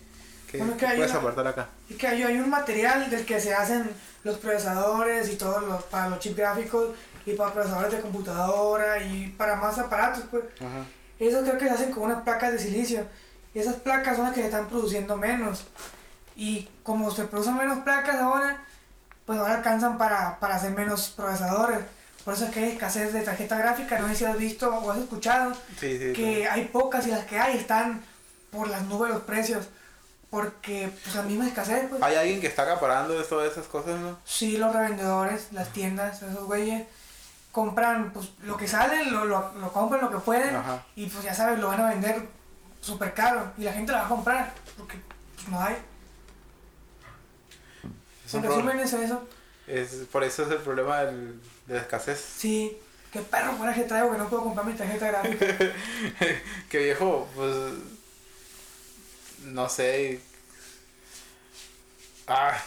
¿Qué 0.50 0.59
Bueno, 0.59 0.76
que 0.76 0.87
puedes 0.87 1.11
una- 1.11 1.19
aportar 1.21 1.47
acá? 1.47 1.69
Y 1.88 1.95
que 1.95 2.07
hay, 2.07 2.23
hay 2.23 2.38
un 2.38 2.50
material 2.50 3.09
del 3.11 3.25
que 3.25 3.40
se 3.40 3.55
hacen 3.55 3.90
los 4.25 4.38
procesadores 4.38 5.28
y 5.31 5.37
todos 5.37 5.62
los, 5.62 5.83
para 5.85 6.09
los 6.11 6.19
chips 6.21 6.37
gráficos 6.37 6.90
y 7.26 7.33
para 7.35 7.52
procesadores 7.52 7.93
de 7.93 8.00
computadora 8.00 9.02
y 9.02 9.28
para 9.38 9.57
más 9.57 9.78
aparatos, 9.78 10.25
pues. 10.31 10.45
Ajá. 10.61 10.85
Eso 11.19 11.43
creo 11.43 11.59
que 11.59 11.67
se 11.67 11.71
hacen 11.73 11.90
con 11.93 12.05
unas 12.05 12.23
placas 12.23 12.52
de 12.52 12.59
silicio. 12.59 13.07
Y 13.55 13.59
esas 13.59 13.76
placas 13.76 14.17
son 14.17 14.26
las 14.26 14.35
que 14.35 14.40
se 14.40 14.47
están 14.47 14.69
produciendo 14.69 15.17
menos. 15.17 15.64
Y 16.37 16.69
como 16.83 17.11
se 17.11 17.25
producen 17.25 17.57
menos 17.57 17.78
placas 17.81 18.17
ahora, 18.17 18.64
pues 19.29 19.39
ahora 19.39 19.57
alcanzan 19.57 19.99
para, 19.99 20.39
para 20.41 20.55
hacer 20.57 20.71
menos 20.73 21.11
procesadores. 21.11 21.81
Por 22.25 22.33
eso 22.33 22.47
es 22.47 22.51
que 22.51 22.61
hay 22.61 22.71
escasez 22.73 23.13
de 23.13 23.21
tarjeta 23.21 23.59
gráfica. 23.59 23.99
No 23.99 24.09
sé 24.09 24.15
si 24.17 24.25
has 24.25 24.39
visto 24.39 24.71
o 24.75 24.91
has 24.91 24.97
escuchado 24.97 25.53
Sí, 25.79 25.99
sí. 25.99 26.15
que 26.15 26.49
hay 26.49 26.65
pocas 26.65 27.07
y 27.07 27.11
las 27.11 27.27
que 27.27 27.39
hay 27.39 27.59
están 27.59 28.03
por 28.51 28.69
las 28.71 28.83
nubes 28.85 29.13
los 29.13 29.21
precios. 29.23 29.69
Porque 30.31 30.91
pues 31.05 31.15
la 31.15 31.23
misma 31.25 31.47
escasez, 31.47 31.89
pues. 31.91 32.03
Hay 32.03 32.17
alguien 32.17 32.41
que 32.41 32.47
está 32.47 32.63
acaparando 32.63 33.13
de 33.19 33.25
todas 33.25 33.53
esas 33.53 33.67
cosas, 33.67 34.01
¿no? 34.01 34.19
Sí, 34.25 34.57
los 34.57 34.75
revendedores, 34.75 35.49
las 35.53 35.69
tiendas, 35.75 36.23
esos 36.23 36.45
güeyes. 36.47 36.87
compran 37.53 38.13
pues 38.13 38.31
lo 38.45 38.57
que 38.57 38.67
salen, 38.67 39.13
lo, 39.13 39.27
lo, 39.27 39.53
lo 39.55 39.73
compran 39.73 40.01
lo 40.03 40.11
que 40.11 40.19
pueden 40.19 40.57
Ajá. 40.57 40.83
y 40.97 41.07
pues 41.07 41.23
ya 41.25 41.35
sabes, 41.35 41.59
lo 41.59 41.69
van 41.69 41.81
a 41.83 41.89
vender 41.91 42.27
súper 42.81 43.13
caro 43.13 43.53
y 43.59 43.63
la 43.65 43.73
gente 43.73 43.93
lo 43.93 43.99
va 43.99 44.05
a 44.07 44.09
comprar 44.09 44.53
porque 44.79 44.99
pues, 45.35 45.49
no 45.49 45.61
hay. 45.63 45.77
Es 48.29 48.35
En 48.35 48.43
resumen 48.43 48.79
es 48.81 48.93
eso. 48.93 49.29
Es, 49.67 49.89
por 50.13 50.23
eso 50.25 50.45
es 50.45 50.51
el 50.51 50.59
problema 50.59 51.01
del- 51.03 51.41
de 51.67 51.75
la 51.75 51.81
escasez. 51.81 52.19
Sí, 52.39 52.77
qué 53.13 53.21
perro 53.21 53.57
coraje 53.59 53.85
traigo 53.85 54.13
que 54.13 54.19
no 54.19 54.29
puedo 54.29 54.45
comprar 54.45 54.67
mi 54.67 54.75
tarjeta 54.75 55.09
gráfica. 55.09 55.47
que 56.71 56.79
viejo, 56.79 57.29
pues. 57.35 57.55
No 59.45 59.69
sé. 59.69 60.21
Ah, 62.27 62.63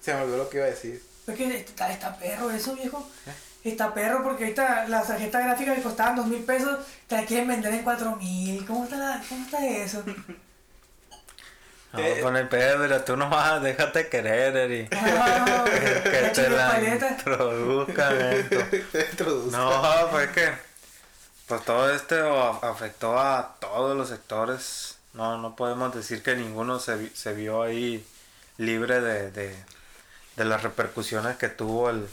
se 0.00 0.14
me 0.14 0.22
olvidó 0.22 0.38
lo 0.38 0.48
que 0.50 0.56
iba 0.58 0.66
a 0.66 0.70
decir. 0.70 1.02
es 1.26 1.34
que 1.36 1.56
está, 1.58 1.90
está 1.92 2.16
perro 2.16 2.50
eso, 2.50 2.74
viejo. 2.74 3.08
Está 3.64 3.94
perro 3.94 4.22
porque 4.24 4.44
ahorita 4.44 4.88
las 4.88 5.06
tarjetas 5.06 5.44
gráficas 5.44 5.76
que 5.76 5.82
costaban 5.82 6.16
dos 6.16 6.26
mil 6.26 6.42
pesos 6.42 6.78
te 7.06 7.16
la 7.16 7.24
quieren 7.26 7.46
vender 7.48 7.72
en 7.74 7.82
cuatro 7.82 8.16
mil. 8.16 8.64
¿Cómo 8.66 8.84
está, 8.84 8.96
la- 8.96 9.22
¿Cómo 9.28 9.44
está 9.44 9.66
eso? 9.66 10.02
No, 11.92 11.98
Eh, 12.00 12.20
con 12.22 12.36
el 12.36 12.48
pedo, 12.48 12.78
mira, 12.78 13.04
tú 13.04 13.16
nomás 13.16 13.62
déjate 13.62 14.08
querer, 14.08 14.56
Eri. 14.56 14.88
Ah, 14.92 15.64
que 16.04 16.22
la 16.22 16.32
te 16.32 16.48
la 16.50 16.80
introduzcan. 17.10 18.48
No, 19.50 20.08
pues 20.10 20.30
que 20.30 20.52
pues 21.46 21.64
todo 21.64 21.90
esto 21.92 22.42
a- 22.42 22.70
afectó 22.70 23.18
a 23.18 23.56
todos 23.60 23.96
los 23.96 24.08
sectores. 24.08 24.96
No, 25.12 25.36
no 25.38 25.54
podemos 25.56 25.94
decir 25.94 26.22
que 26.22 26.34
ninguno 26.34 26.78
se, 26.78 27.10
se 27.14 27.34
vio 27.34 27.62
ahí 27.62 28.02
libre 28.56 29.00
de, 29.02 29.30
de, 29.30 29.54
de 30.36 30.44
las 30.46 30.62
repercusiones 30.62 31.36
que 31.36 31.50
tuvo 31.50 31.90
el, 31.90 32.08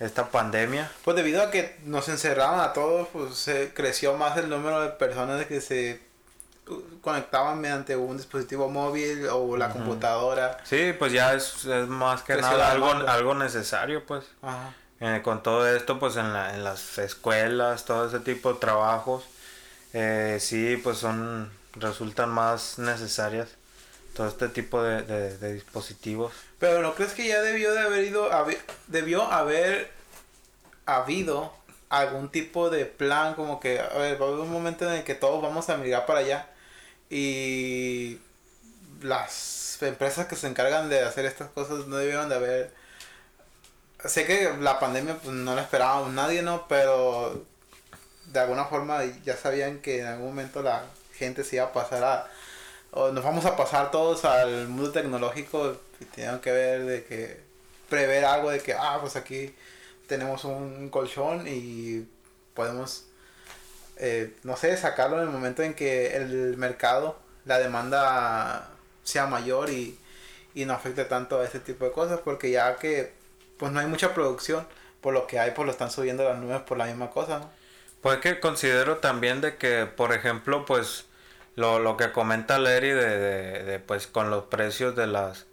esta 0.00 0.30
pandemia. 0.30 0.90
Pues 1.04 1.16
debido 1.16 1.42
a 1.42 1.50
que 1.50 1.76
nos 1.84 2.08
encerraban 2.08 2.60
a 2.60 2.72
todos, 2.72 3.08
pues 3.12 3.34
se 3.36 3.74
creció 3.74 4.14
más 4.16 4.38
el 4.38 4.48
número 4.48 4.80
de 4.80 4.88
personas 4.90 5.44
que 5.44 5.60
se 5.60 6.00
conectaban 7.00 7.60
mediante 7.60 7.96
un 7.96 8.16
dispositivo 8.16 8.68
móvil 8.68 9.26
o 9.28 9.56
la 9.56 9.70
computadora. 9.70 10.58
Sí, 10.64 10.92
pues 10.98 11.12
ya 11.12 11.34
es, 11.34 11.64
es 11.64 11.86
más 11.88 12.22
que 12.22 12.36
nada 12.36 12.70
algo, 12.72 12.88
algo 12.90 13.34
necesario, 13.34 14.04
pues. 14.04 14.24
Ajá. 14.42 14.72
Eh, 15.00 15.20
con 15.22 15.42
todo 15.42 15.68
esto, 15.68 15.98
pues 15.98 16.16
en, 16.16 16.32
la- 16.32 16.54
en 16.54 16.64
las 16.64 16.98
escuelas, 16.98 17.84
todo 17.84 18.08
ese 18.08 18.18
tipo 18.20 18.52
de 18.54 18.58
trabajos, 18.58 19.24
eh, 19.92 20.38
sí, 20.40 20.76
pues 20.82 20.98
son, 20.98 21.50
resultan 21.74 22.30
más 22.30 22.78
necesarias 22.78 23.48
todo 24.14 24.26
este 24.26 24.48
tipo 24.48 24.82
de, 24.82 25.02
de- 25.02 25.36
de 25.36 25.52
dispositivos. 25.52 26.32
Pero 26.58 26.80
¿no 26.80 26.94
crees 26.94 27.12
que 27.12 27.28
ya 27.28 27.42
debió 27.42 27.74
de 27.74 27.80
haber 27.80 28.04
ido, 28.04 28.30
habi- 28.32 28.58
debió 28.86 29.22
haber 29.30 29.90
habido 30.86 31.52
algún 31.90 32.30
tipo 32.30 32.70
de 32.70 32.86
plan 32.86 33.34
como 33.34 33.60
que, 33.60 33.78
a 33.78 33.88
ver, 33.98 34.20
va 34.20 34.26
a 34.26 34.28
haber 34.28 34.40
un 34.40 34.50
momento 34.52 34.86
en 34.90 34.96
el 34.98 35.04
que 35.04 35.14
todos 35.14 35.42
vamos 35.42 35.68
a 35.70 35.76
migrar 35.76 36.06
para 36.06 36.20
allá 36.20 36.46
y 37.10 38.18
las 39.02 39.78
empresas 39.82 40.26
que 40.26 40.36
se 40.36 40.46
encargan 40.46 40.88
de 40.88 41.02
hacer 41.02 41.24
estas 41.26 41.50
cosas 41.50 41.86
no 41.86 41.96
debieron 41.96 42.28
de 42.28 42.34
haber... 42.34 42.74
Sé 44.04 44.26
que 44.26 44.52
la 44.60 44.78
pandemia 44.78 45.16
pues 45.16 45.34
no 45.34 45.54
la 45.54 45.62
esperábamos 45.62 46.12
nadie, 46.12 46.42
¿no? 46.42 46.66
Pero 46.68 47.44
de 48.26 48.40
alguna 48.40 48.66
forma 48.66 49.04
ya 49.24 49.36
sabían 49.36 49.78
que 49.78 50.00
en 50.00 50.06
algún 50.06 50.28
momento 50.28 50.62
la 50.62 50.84
gente 51.14 51.44
se 51.44 51.56
iba 51.56 51.66
a 51.66 51.72
pasar 51.72 52.04
a... 52.04 52.30
O 52.92 53.12
nos 53.12 53.24
vamos 53.24 53.44
a 53.44 53.56
pasar 53.56 53.90
todos 53.90 54.24
al 54.24 54.68
mundo 54.68 54.92
tecnológico 54.92 55.76
y 56.00 56.04
tenían 56.06 56.40
que 56.40 56.52
ver 56.52 56.84
de 56.84 57.04
que... 57.04 57.46
Prever 57.88 58.24
algo 58.24 58.50
de 58.50 58.60
que, 58.60 58.74
ah, 58.74 58.98
pues 59.00 59.14
aquí 59.14 59.54
tenemos 60.08 60.44
un 60.44 60.88
colchón 60.90 61.46
y 61.46 62.04
podemos, 62.54 63.04
eh, 63.96 64.36
no 64.44 64.56
sé, 64.56 64.76
sacarlo 64.76 65.18
en 65.18 65.24
el 65.24 65.30
momento 65.30 65.62
en 65.62 65.74
que 65.74 66.16
el 66.16 66.56
mercado, 66.56 67.18
la 67.44 67.58
demanda 67.58 68.70
sea 69.04 69.26
mayor 69.26 69.70
y, 69.70 69.98
y 70.54 70.64
no 70.66 70.74
afecte 70.74 71.04
tanto 71.04 71.40
a 71.40 71.44
ese 71.44 71.60
tipo 71.60 71.84
de 71.84 71.92
cosas, 71.92 72.20
porque 72.24 72.50
ya 72.50 72.76
que 72.76 73.12
pues 73.58 73.72
no 73.72 73.80
hay 73.80 73.86
mucha 73.86 74.14
producción, 74.14 74.66
por 75.00 75.14
lo 75.14 75.26
que 75.26 75.38
hay, 75.38 75.52
pues 75.52 75.66
lo 75.66 75.72
están 75.72 75.90
subiendo 75.90 76.24
las 76.24 76.38
nubes 76.38 76.60
por 76.62 76.78
la 76.78 76.86
misma 76.86 77.10
cosa, 77.10 77.38
¿no? 77.38 77.50
Pues 78.00 78.18
que 78.20 78.40
considero 78.40 78.98
también 78.98 79.40
de 79.40 79.56
que, 79.56 79.86
por 79.86 80.12
ejemplo, 80.12 80.64
pues 80.64 81.06
lo, 81.56 81.78
lo 81.80 81.96
que 81.96 82.12
comenta 82.12 82.58
Larry 82.58 82.90
de, 82.90 83.18
de, 83.18 83.64
de, 83.64 83.78
pues 83.80 84.06
con 84.06 84.30
los 84.30 84.44
precios 84.44 84.94
de 84.96 85.06
las 85.08 85.46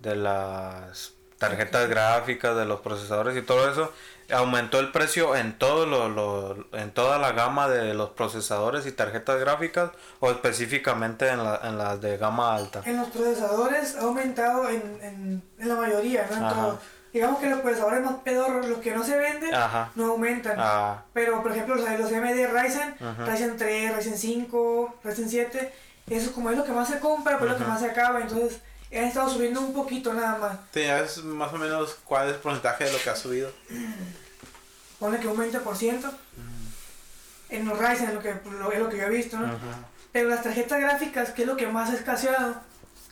de 0.00 0.16
las 0.16 1.15
tarjetas 1.38 1.88
gráficas, 1.88 2.56
de 2.56 2.64
los 2.64 2.80
procesadores 2.80 3.36
y 3.36 3.42
todo 3.42 3.70
eso, 3.70 3.92
aumentó 4.32 4.80
el 4.80 4.90
precio 4.90 5.36
en 5.36 5.56
todo 5.58 5.86
lo, 5.86 6.08
lo- 6.08 6.66
en 6.72 6.90
toda 6.92 7.18
la 7.18 7.32
gama 7.32 7.68
de 7.68 7.94
los 7.94 8.10
procesadores 8.10 8.86
y 8.86 8.92
tarjetas 8.92 9.38
gráficas 9.38 9.90
o 10.20 10.30
específicamente 10.30 11.28
en, 11.28 11.44
la, 11.44 11.60
en 11.64 11.78
las 11.78 12.00
de 12.00 12.16
gama 12.16 12.54
alta. 12.56 12.82
En 12.84 12.96
los 12.96 13.08
procesadores 13.10 13.96
ha 13.96 14.02
aumentado 14.02 14.68
en, 14.70 14.98
en, 15.02 15.42
en 15.58 15.68
la 15.68 15.74
mayoría, 15.76 16.26
¿no? 16.30 16.36
En 16.36 16.48
todo. 16.54 16.78
Digamos 17.12 17.38
que 17.40 17.48
los 17.48 17.60
procesadores 17.60 18.04
más 18.04 18.14
pedorros, 18.24 18.66
los 18.66 18.78
que 18.80 18.90
no 18.94 19.02
se 19.04 19.16
venden, 19.16 19.54
Ajá. 19.54 19.90
no 19.94 20.06
aumentan. 20.12 20.56
Ah, 20.58 21.02
Pero, 21.14 21.42
por 21.42 21.52
ejemplo, 21.52 21.74
los, 21.76 21.88
los 21.98 22.12
AMD 22.12 22.46
Ryzen, 22.52 22.94
Ajá. 23.00 23.24
Ryzen 23.26 23.56
3, 23.56 23.96
Ryzen 23.96 24.18
5, 24.18 24.94
Ryzen 25.04 25.28
7, 25.30 25.72
eso 26.10 26.32
como 26.32 26.50
es 26.50 26.58
lo 26.58 26.64
que 26.64 26.72
más 26.72 26.88
se 26.88 26.98
compra, 26.98 27.38
pues 27.38 27.52
es 27.52 27.58
lo 27.58 27.64
que 27.64 27.70
más 27.70 27.80
se 27.80 27.90
acaba. 27.90 28.20
Entonces, 28.20 28.60
han 28.92 29.04
estado 29.04 29.28
subiendo 29.28 29.60
un 29.60 29.72
poquito 29.72 30.12
nada 30.12 30.38
más. 30.38 30.70
¿Tenías 30.70 31.18
más 31.18 31.52
o 31.52 31.58
menos 31.58 31.96
cuál 32.04 32.28
es 32.28 32.34
el 32.34 32.40
porcentaje 32.40 32.84
de 32.84 32.92
lo 32.92 32.98
que 32.98 33.10
ha 33.10 33.16
subido? 33.16 33.50
Pone 34.98 35.18
que 35.18 35.28
un 35.28 35.36
20%. 35.36 36.12
En 37.48 37.68
los 37.68 37.78
Ryzen, 37.78 38.14
lo 38.14 38.20
que, 38.20 38.34
lo, 38.50 38.72
es 38.72 38.78
lo 38.78 38.88
que 38.88 38.96
yo 38.96 39.04
he 39.04 39.10
visto, 39.10 39.38
¿no? 39.38 39.56
Pero 40.10 40.28
las 40.28 40.42
tarjetas 40.42 40.80
gráficas, 40.80 41.30
que 41.30 41.42
es 41.42 41.48
lo 41.48 41.56
que 41.56 41.66
más 41.66 41.90
ha 41.90 41.94
escaseado, 41.94 42.56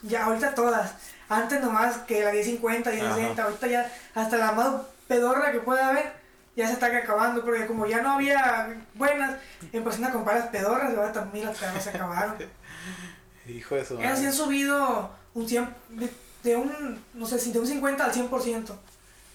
ya 0.02 0.24
ahorita 0.24 0.54
todas. 0.54 0.92
Antes 1.28 1.60
nomás 1.60 1.98
que 1.98 2.24
la 2.24 2.32
1050, 2.32 2.90
1060, 2.90 3.42
ahorita 3.42 3.66
ya 3.66 3.92
hasta 4.14 4.36
la 4.36 4.52
más 4.52 4.74
pedorra 5.06 5.52
que 5.52 5.60
pueda 5.60 5.88
haber, 5.88 6.12
ya 6.56 6.66
se 6.66 6.74
está 6.74 6.86
acabando, 6.86 7.44
porque 7.44 7.66
como 7.66 7.86
ya 7.86 8.00
no 8.00 8.12
había 8.12 8.76
buenas, 8.94 9.36
empezaron 9.72 10.06
a 10.06 10.12
comprar 10.12 10.38
las 10.38 10.48
pedorras 10.48 10.92
y 10.92 10.96
ahora 10.96 11.12
también 11.12 11.46
las 11.46 11.84
se 11.84 11.90
acabaron. 11.90 12.36
Hijo 13.46 13.74
de 13.74 13.84
su 13.84 13.96
sí 13.98 14.02
han 14.02 14.14
madre. 14.14 14.32
subido 14.32 15.10
un 15.34 15.48
100, 15.48 15.74
de, 15.90 16.10
de 16.42 16.56
un, 16.56 17.02
no 17.14 17.26
sé 17.26 17.38
si 17.38 17.52
de 17.52 17.58
un 17.60 17.66
50 17.66 18.04
al 18.04 18.12
100%. 18.12 18.78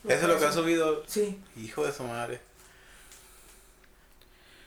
Eso 0.08 0.14
es 0.24 0.24
lo 0.24 0.40
que 0.40 0.46
ha 0.46 0.52
subido. 0.52 1.04
Sí. 1.08 1.40
Hijo 1.58 1.86
de 1.86 1.92
su 1.94 2.04
madre. 2.04 2.42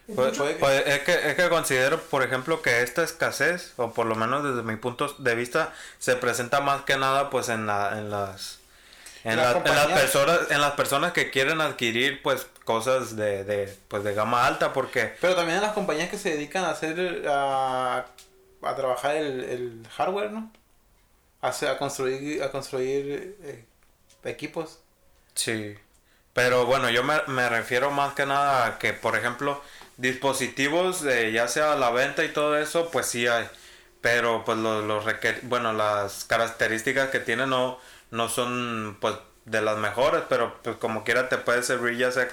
es 0.09 0.15
Pues, 0.15 0.37
pues, 0.59 0.87
es, 0.87 1.01
que, 1.01 1.31
es 1.31 1.35
que 1.37 1.49
considero, 1.49 2.01
por 2.01 2.23
ejemplo, 2.23 2.61
que 2.61 2.83
esta 2.83 3.03
escasez, 3.03 3.73
o 3.77 3.93
por 3.93 4.07
lo 4.07 4.15
menos 4.15 4.43
desde 4.45 4.63
mi 4.63 4.77
punto 4.77 5.09
de 5.19 5.35
vista, 5.35 5.73
se 5.99 6.17
presenta 6.17 6.61
más 6.61 6.83
que 6.83 6.97
nada 6.97 7.31
pues 7.31 7.49
en, 7.49 7.67
la, 7.67 7.99
en 7.99 8.11
las... 8.11 8.59
En, 9.25 9.37
Las 9.37 9.55
la- 9.55 9.71
en 9.71 9.77
las 9.77 9.87
personas 10.01 10.39
en 10.51 10.61
las 10.61 10.73
personas 10.73 11.13
que 11.13 11.31
quieren 11.31 11.61
adquirir 11.61 12.21
pues 12.23 12.47
cosas 12.65 13.15
de, 13.15 13.45
de 13.45 13.73
pues 13.87 14.03
de 14.03 14.15
gama 14.15 14.47
alta 14.47 14.73
porque 14.73 15.15
Pero 15.21 15.37
también 15.37 15.59
en 15.59 15.63
las 15.63 15.75
compañías 15.75 16.11
que 16.11 16.19
se 16.19 16.31
dedican 16.31 16.65
a 16.65 16.71
hacer, 16.71 17.25
a, 17.29 18.05
a 18.63 18.75
trabajar 18.75 19.15
el, 19.15 19.45
el 19.45 19.89
hardware, 19.97 20.33
¿no? 20.33 20.51
A, 21.43 21.51
construir, 21.79 22.43
a 22.43 22.51
construir 22.51 23.37
eh, 23.43 23.67
equipos. 24.25 24.81
Sí, 25.35 25.75
pero 26.33 26.67
bueno, 26.67 26.91
yo 26.91 27.03
me, 27.05 27.15
me 27.29 27.49
refiero 27.49 27.91
más 27.91 28.15
que 28.15 28.27
nada 28.27 28.67
a 28.67 28.79
que, 28.79 28.93
por 28.93 29.17
ejemplo, 29.17 29.63
dispositivos, 29.97 31.05
eh, 31.05 31.33
ya 31.33 31.49
sea 31.49 31.77
la 31.77 31.91
venta 31.91 32.25
y 32.25 32.29
todo 32.33 32.57
eso, 32.59 32.91
pues 32.91 33.07
sí 33.07 33.27
hay. 33.27 33.49
Pero 34.01 34.45
pues 34.45 34.59
los, 34.59 34.85
los 34.85 35.05
requer- 35.05 35.41
bueno, 35.45 35.73
las 35.73 36.25
características 36.25 37.11
que 37.11 37.21
tienen 37.21 37.51
no, 37.51 37.79
no 38.11 38.29
son 38.29 38.99
pues 39.01 39.17
de 39.47 39.63
las 39.63 39.79
mejores, 39.79 40.23
pero 40.29 40.59
pues 40.63 40.77
como 40.77 41.05
quiera 41.05 41.29
te 41.29 41.39
puede 41.39 41.63
servir 41.63 41.97
ya 41.99 42.11
sea 42.13 42.29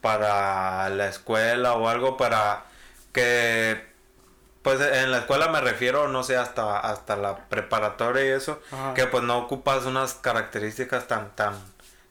para 0.00 0.88
la 0.90 1.08
escuela 1.08 1.74
o 1.74 1.88
algo 1.88 2.16
para 2.16 2.64
que 3.12 3.82
pues 4.68 4.80
en 4.82 5.10
la 5.10 5.20
escuela 5.20 5.48
me 5.48 5.62
refiero, 5.62 6.08
no 6.08 6.22
sé, 6.22 6.36
hasta, 6.36 6.78
hasta 6.78 7.16
la 7.16 7.48
preparatoria 7.48 8.26
y 8.26 8.28
eso, 8.28 8.60
Ajá. 8.70 8.92
que 8.92 9.06
pues 9.06 9.24
no 9.24 9.38
ocupas 9.38 9.86
unas 9.86 10.12
características 10.12 11.08
tan, 11.08 11.34
tan, 11.34 11.54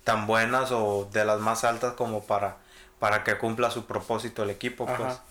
tan 0.03 0.25
buenas 0.25 0.71
o 0.71 1.07
de 1.11 1.23
las 1.23 1.39
más 1.39 1.63
altas 1.63 1.93
como 1.93 2.23
para, 2.23 2.57
para 2.97 3.23
que 3.23 3.37
cumpla 3.37 3.69
su 3.69 3.85
propósito 3.85 4.41
el 4.41 4.49
equipo, 4.49 4.87
pues. 4.87 4.99
Ajá. 4.99 5.21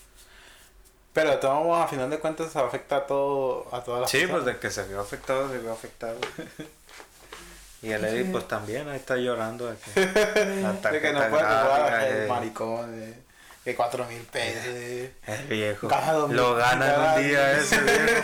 Pero 1.15 1.31
de 1.31 1.37
todos 1.39 1.65
modos, 1.65 1.85
a 1.85 1.89
final 1.89 2.11
de 2.11 2.21
cuentas 2.21 2.55
afecta 2.55 2.99
a 2.99 3.07
todo, 3.07 3.67
a 3.73 3.83
todas 3.83 4.03
las 4.03 4.11
Sí, 4.11 4.25
pues 4.31 4.45
de 4.45 4.59
que 4.59 4.71
se 4.71 4.87
vio 4.87 5.01
afectado, 5.01 5.49
se 5.49 5.59
vio 5.59 5.73
afectado. 5.73 6.19
y 7.83 7.91
el 7.91 8.05
Eddie 8.05 8.31
pues 8.31 8.47
también 8.47 8.89
ahí 8.89 8.99
está 8.99 9.17
llorando 9.17 9.67
de 9.67 9.77
que 9.79 10.01
De 10.01 11.01
que 11.01 11.13
no 11.13 11.29
puede 11.29 11.43
gráfica, 11.43 12.07
el 12.07 12.23
eh, 12.23 12.27
maricón 12.29 12.93
de, 12.93 13.26
de 13.67 13.75
4 13.75 14.07
mil 14.07 14.23
pesos. 14.23 14.65
el 15.27 15.47
viejo. 15.49 15.89
Lo 16.31 16.55
gana 16.55 16.87
en 16.87 16.95
cada 16.95 17.17
un 17.17 17.23
día 17.23 17.59
ese 17.59 17.81
viejo. 17.81 18.23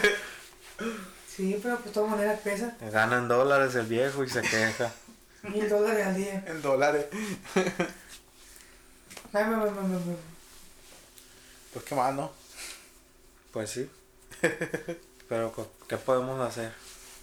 Sí, 1.35 1.59
pero 1.63 1.77
pues 1.77 1.87
de 1.87 1.93
todas 1.93 2.11
maneras 2.11 2.41
pesa. 2.41 2.77
Gana 2.93 3.17
en 3.17 3.27
dólares 3.27 3.75
el 3.75 3.87
viejo 3.87 4.23
y 4.23 4.29
se 4.29 4.43
queja. 4.43 4.93
Mil 5.45 5.67
dólares 5.67 6.07
al 6.07 6.15
día. 6.15 6.45
En 6.47 6.61
dólares. 6.63 7.07
Pues 11.73 11.85
qué 11.87 11.95
más, 11.95 12.15
¿no? 12.15 12.31
Pues 13.51 13.71
sí. 13.71 13.91
Pero, 15.27 15.71
¿qué 15.89 15.97
podemos 15.97 16.39
hacer? 16.47 16.71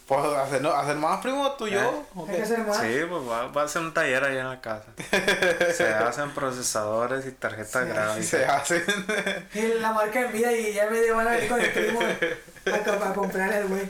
Pues 0.10 0.26
hacer, 0.38 0.62
no, 0.64 0.72
hacer 0.72 0.96
más, 0.96 1.22
primo, 1.22 1.52
tú 1.52 1.68
y 1.68 1.72
yo. 1.72 1.80
¿Eh? 1.82 1.90
¿o 2.16 2.22
Hay 2.26 2.32
que 2.32 2.38
qué? 2.38 2.42
hacer 2.44 2.60
más. 2.66 2.78
Sí, 2.80 3.00
pues 3.08 3.22
va, 3.30 3.46
va 3.48 3.62
a 3.62 3.66
hacer 3.66 3.82
un 3.84 3.94
taller 3.94 4.24
ahí 4.24 4.38
en 4.38 4.50
la 4.50 4.60
casa. 4.60 4.86
Se 5.74 5.88
hacen 5.88 6.32
procesadores 6.32 7.26
y 7.28 7.32
tarjetas 7.32 7.84
Sí, 7.86 7.90
gráficas. 7.94 8.26
Se 8.28 8.46
hacen. 8.46 8.84
Y 9.54 9.62
la 9.80 9.94
marca 9.94 10.22
en 10.22 10.34
vida 10.34 10.52
y 10.52 10.74
ya 10.74 10.90
me 10.90 11.12
van 11.12 11.28
a 11.28 11.32
venir 11.32 11.48
con 11.48 11.62
el 11.62 11.72
primo 11.72 12.00
a, 12.02 13.10
a 13.10 13.14
comprar 13.14 13.54
el 13.54 13.68
güey. 13.68 13.84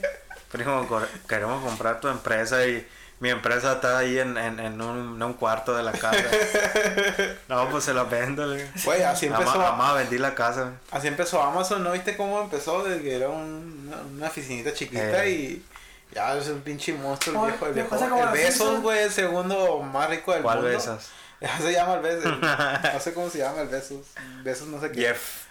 Primo, 0.51 0.87
queremos 1.27 1.63
comprar 1.63 1.99
tu 2.01 2.07
empresa 2.09 2.65
y 2.67 2.85
mi 3.21 3.29
empresa 3.29 3.73
está 3.73 3.97
ahí 3.99 4.17
en, 4.19 4.37
en, 4.37 4.59
en 4.59 4.81
un, 4.81 5.15
en 5.15 5.23
un 5.23 5.33
cuarto 5.35 5.73
de 5.75 5.83
la 5.83 5.93
casa. 5.93 6.17
No, 7.47 7.69
pues 7.69 7.83
se 7.85 7.93
la 7.93 8.03
vendo. 8.03 8.45
le 8.45 8.57
digo. 8.57 8.69
Güey, 8.85 9.03
así 9.03 9.25
empezó. 9.27 9.51
Ama- 9.51 9.69
ama, 9.69 9.93
vendí 9.93 10.17
la 10.17 10.35
casa. 10.35 10.71
Así 10.91 11.07
empezó 11.07 11.41
Amazon, 11.41 11.83
¿no 11.83 11.91
viste 11.93 12.15
cómo 12.17 12.41
empezó? 12.41 12.83
Desde 12.83 13.01
que 13.01 13.15
era 13.15 13.29
un- 13.29 13.87
una, 13.87 13.97
una 14.01 14.27
oficinita 14.27 14.73
chiquita 14.73 15.23
Eh. 15.25 15.31
y 15.31 15.65
ya 16.11 16.35
es 16.37 16.47
un 16.47 16.61
pinche 16.61 16.93
monstruo 16.93 17.35
el 17.35 17.41
Oh, 17.41 17.45
viejo. 17.47 17.65
El, 17.67 17.73
viejo. 17.73 17.95
el 18.23 18.29
Besos, 18.31 18.81
güey, 18.81 18.99
el 19.03 19.11
segundo 19.11 19.79
más 19.81 20.09
rico 20.09 20.33
del 20.33 20.41
¿Cuál 20.43 20.57
mundo. 20.61 20.71
besas? 20.71 21.09
Ya 21.41 21.57
se 21.57 21.71
llama 21.71 21.93
el 21.95 22.01
Besos. 22.01 22.37
no 22.93 22.99
sé 22.99 23.13
cómo 23.13 23.29
se 23.29 23.37
llama 23.37 23.61
el 23.61 23.69
Besos. 23.69 24.07
Besos 24.43 24.67
no 24.67 24.79
sé 24.81 24.91
qué. 24.91 25.01
Jeff. 25.01 25.45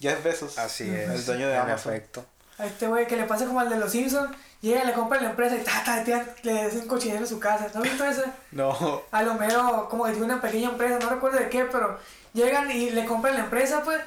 Jeff 0.00 0.22
Besos. 0.24 0.58
Así 0.58 0.88
es. 0.92 1.08
El 1.10 1.24
dueño 1.24 1.46
de 1.48 1.54
en 1.54 1.60
Amazon. 1.60 1.92
efecto. 1.92 2.24
A 2.58 2.66
este 2.66 2.88
güey 2.88 3.06
que 3.06 3.14
le 3.16 3.22
pasa 3.24 3.46
como 3.46 3.60
al 3.60 3.68
de 3.70 3.76
los 3.76 3.92
Simpsons, 3.92 4.34
llega, 4.60 4.82
le 4.82 4.92
compra 4.92 5.20
la 5.20 5.30
empresa 5.30 5.54
y 5.54 5.60
ta, 5.60 5.84
ta, 5.84 6.02
ta, 6.02 6.24
le 6.42 6.62
hacen 6.62 6.88
cochinero 6.88 7.20
en 7.20 7.28
su 7.28 7.38
casa. 7.38 7.68
¿No 7.72 7.80
has 7.80 7.84
visto 7.88 8.04
eso? 8.04 8.24
No. 8.50 9.02
A 9.12 9.22
lo 9.22 9.34
mero, 9.34 9.86
como 9.88 10.04
que 10.06 10.10
tiene 10.10 10.26
una 10.26 10.40
pequeña 10.40 10.70
empresa, 10.70 10.98
no 11.00 11.08
recuerdo 11.08 11.38
de 11.38 11.48
qué, 11.50 11.66
pero 11.66 12.00
llegan 12.34 12.68
y 12.72 12.90
le 12.90 13.04
compran 13.04 13.34
la 13.34 13.40
empresa, 13.44 13.82
pues, 13.84 14.00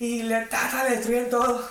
y 0.00 0.22
le, 0.22 0.46
ta, 0.46 0.68
ta, 0.70 0.84
le 0.84 0.96
destruyen 0.96 1.28
todo. 1.30 1.62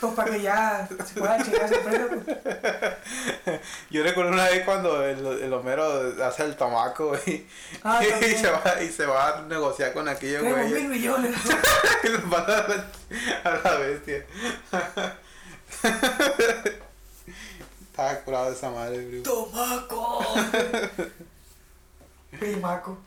Pues 0.00 0.12
para 0.14 0.30
que 0.32 0.42
ya 0.42 0.86
se 1.06 1.18
pueda 1.20 1.42
chingar 1.42 1.68
su 1.68 1.74
empresa, 1.76 2.06
pues. 2.10 3.60
Yo 3.90 4.02
recuerdo 4.02 4.32
una 4.32 4.44
vez 4.44 4.64
cuando 4.64 5.02
el, 5.06 5.24
el 5.24 5.52
Homero 5.52 6.12
hace 6.24 6.42
el 6.44 6.56
tamaco 6.56 7.16
y, 7.26 7.46
Ah, 7.84 8.00
y, 8.20 8.34
se 8.34 8.50
va, 8.50 8.82
y 8.82 8.88
se 8.90 9.06
va 9.06 9.38
a 9.38 9.42
negociar 9.42 9.92
con 9.92 10.08
aquellos 10.08 10.42
Tenemos 10.42 10.64
mil 10.64 10.72
güeyes. 10.72 10.88
millones. 10.90 11.36
y 12.02 12.08
los 12.08 12.24
manda 12.26 12.58
a 12.58 12.68
la, 12.68 12.86
a 13.44 13.60
la 13.64 13.76
bestia. 13.78 14.26
Estaba 17.90 18.14
curado 18.20 18.50
de 18.50 18.56
esa 18.56 18.70
madre, 18.70 19.06
bro. 19.06 19.22
¡Tomaco! 19.22 20.24
Primaco. 22.38 22.98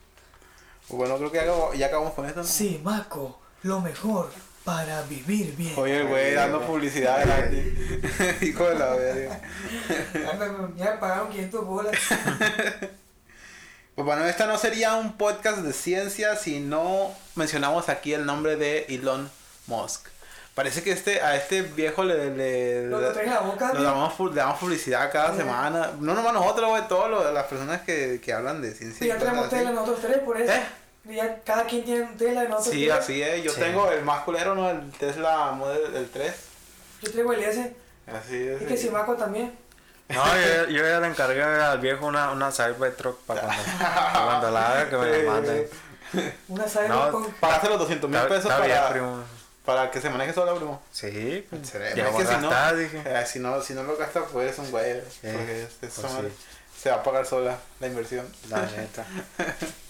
Pues 0.88 0.98
Bueno, 0.98 1.18
creo 1.18 1.32
que 1.32 1.38
ya, 1.38 1.44
acabó- 1.44 1.74
ya 1.76 1.86
acabamos 1.88 2.14
con 2.14 2.26
esto. 2.26 2.40
¿no? 2.40 2.46
Sí, 2.48 2.82
Maco, 2.84 3.40
lo 3.64 3.82
mejor 3.82 4.32
para 4.64 5.02
vivir 5.04 5.56
bien. 5.56 5.74
Oye, 5.78 6.02
el 6.02 6.08
güey 6.08 6.34
dando 6.34 6.62
publicidad 6.62 7.26
gratis. 7.26 8.42
Hijo 8.42 8.70
de 8.70 8.76
la 8.76 8.94
verga. 8.96 9.42
Ya 10.78 10.92
me 10.92 10.98
pagaron 10.98 11.30
500 11.30 11.66
bolas. 11.66 11.96
Pues 13.96 14.06
bueno, 14.06 14.26
esta 14.26 14.46
no 14.48 14.58
sería 14.58 14.94
un 14.96 15.18
podcast 15.18 15.58
de 15.60 15.74
ciencia 15.74 16.36
si 16.36 16.60
no 16.60 17.12
mencionamos 17.36 17.90
aquí 17.90 18.14
el 18.14 18.26
nombre 18.26 18.56
de 18.56 18.86
Elon 18.90 19.30
Musk. 19.68 20.08
Parece 20.56 20.84
que 20.84 20.92
este 20.92 21.22
a 21.22 21.36
este 21.36 21.62
viejo 21.62 22.04
le, 22.04 22.36
le, 22.36 22.88
Lo 22.88 23.00
que 23.00 23.08
trae 23.08 23.26
en 23.26 23.34
la 23.34 23.40
boca, 23.42 23.74
le 23.74 23.82
damos, 23.84 24.20
le 24.20 24.36
damos 24.36 24.60
publicidad 24.60 25.12
cada 25.12 25.32
Sí. 25.32 25.38
semana. 25.38 25.92
No 26.00 26.14
nomás 26.14 26.34
nosotros, 26.34 26.70
güey, 26.70 26.88
todas 26.88 27.34
las 27.34 27.46
personas 27.46 27.82
que, 27.82 28.20
que 28.24 28.34
hablan 28.34 28.62
de 28.62 28.74
ciencia. 28.74 29.06
Y 29.06 29.08
ya 29.10 29.18
tenemos 29.18 29.52
nosotros 29.52 30.00
tres, 30.02 30.18
por 30.20 30.40
eso. 30.40 30.52
¿Eh? 30.52 30.62
Y 31.06 31.16
Ya 31.16 31.40
cada 31.44 31.66
quien 31.66 31.84
tiene 31.84 32.04
un 32.04 32.18
tela 32.18 32.42
de 32.44 32.50
nosotros 32.50 32.74
Sí, 32.76 32.86
tres. 32.88 33.00
así 33.00 33.22
es. 33.22 33.44
Yo 33.44 33.52
Sí. 33.54 33.60
tengo 33.62 33.90
el 33.92 34.04
más 34.04 34.24
culero, 34.24 34.54
¿no? 34.56 34.70
El 34.70 34.92
Tesla 34.92 35.52
Model 35.52 35.96
el 35.96 36.10
3. 36.10 36.34
Yo 37.02 37.12
traigo 37.12 37.34
el 37.34 37.44
S. 37.44 37.76
Así 38.08 38.36
es. 38.48 38.62
Y 38.62 38.66
que 38.66 38.78
si 38.78 38.90
Maco 38.90 39.16
también. 39.16 39.58
No, 40.10 40.24
yo, 40.26 40.66
yo 40.70 40.84
ya 40.84 41.00
le 41.00 41.08
encargué 41.08 41.44
al 41.44 41.80
viejo 41.80 42.06
una, 42.08 42.32
una 42.32 42.52
Cybertruck 42.52 43.20
para 43.26 43.42
cuando, 43.46 43.64
para 43.80 44.26
cuando 44.26 44.52
la 44.52 44.68
haga 44.72 44.90
que 44.90 44.98
me 44.98 45.24
la 45.24 45.32
mande. 45.32 45.70
Una 46.48 46.68
Cyber 46.68 46.90
No, 46.90 47.12
con... 47.12 47.32
Pagaste 47.34 47.70
los 47.70 47.80
200 47.80 48.10
mil 48.10 48.20
pesos 48.22 48.46
está 48.46 48.60
bien, 48.66 48.76
para, 48.78 48.90
primo. 48.90 49.24
para 49.66 49.92
que 49.92 50.02
se 50.02 50.10
maneje 50.10 50.34
sola, 50.34 50.56
primo. 50.56 50.82
Sí, 50.92 51.46
pues, 51.50 51.70
Será- 51.70 51.94
ya 51.94 52.10
es 52.10 52.16
que 52.16 52.26
si 52.26 52.34
no- 52.38 52.50
gastar, 52.50 52.76
dije. 52.78 53.04
Eh, 53.06 53.26
si, 53.28 53.40
no, 53.40 53.62
si 53.62 53.74
no 53.74 53.84
lo 53.84 53.96
gastas, 53.96 54.24
pues 54.34 54.52
es 54.52 54.58
un 54.60 54.72
güey. 54.72 54.90
Eh, 54.92 55.04
porque 55.22 55.64
es- 55.64 55.92
esa 55.98 56.08
pues 56.08 56.34
sí. 56.34 56.82
se 56.82 56.90
va 56.90 56.96
a 56.98 57.04
pagar 57.04 57.26
sola 57.28 57.58
la 57.80 57.88
inversión. 57.88 58.28
La 58.50 58.62
neta. 58.64 59.06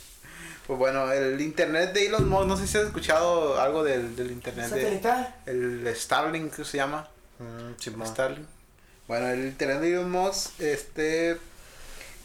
Pues 0.70 0.78
bueno, 0.78 1.12
el 1.12 1.42
internet 1.42 1.94
de 1.94 2.06
Elon 2.06 2.30
Musk, 2.30 2.48
no 2.48 2.56
sé 2.56 2.68
si 2.68 2.78
has 2.78 2.86
escuchado 2.86 3.60
algo 3.60 3.84
del, 3.84 4.16
del 4.16 4.30
internet 4.30 4.66
de 4.66 4.82
satelital. 4.82 5.36
el 5.48 5.92
Starlink 5.96 6.56
que 6.56 6.64
se 6.64 6.78
llama. 6.78 7.08
Mm. 7.40 8.06
Starlink. 8.06 8.46
Bueno, 9.08 9.30
el 9.30 9.46
internet 9.48 9.80
de 9.80 9.94
Elon 9.94 10.12
Musk 10.12 10.62
este, 10.62 11.40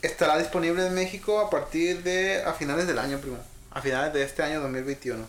estará 0.02 0.36
disponible 0.36 0.86
en 0.86 0.92
México 0.92 1.40
a 1.40 1.48
partir 1.48 2.02
de 2.02 2.42
a 2.42 2.52
finales 2.52 2.86
del 2.86 2.98
año, 2.98 3.18
primo. 3.18 3.38
A 3.70 3.80
finales 3.80 4.12
de 4.12 4.22
este 4.22 4.42
año 4.42 4.60
2021. 4.60 5.26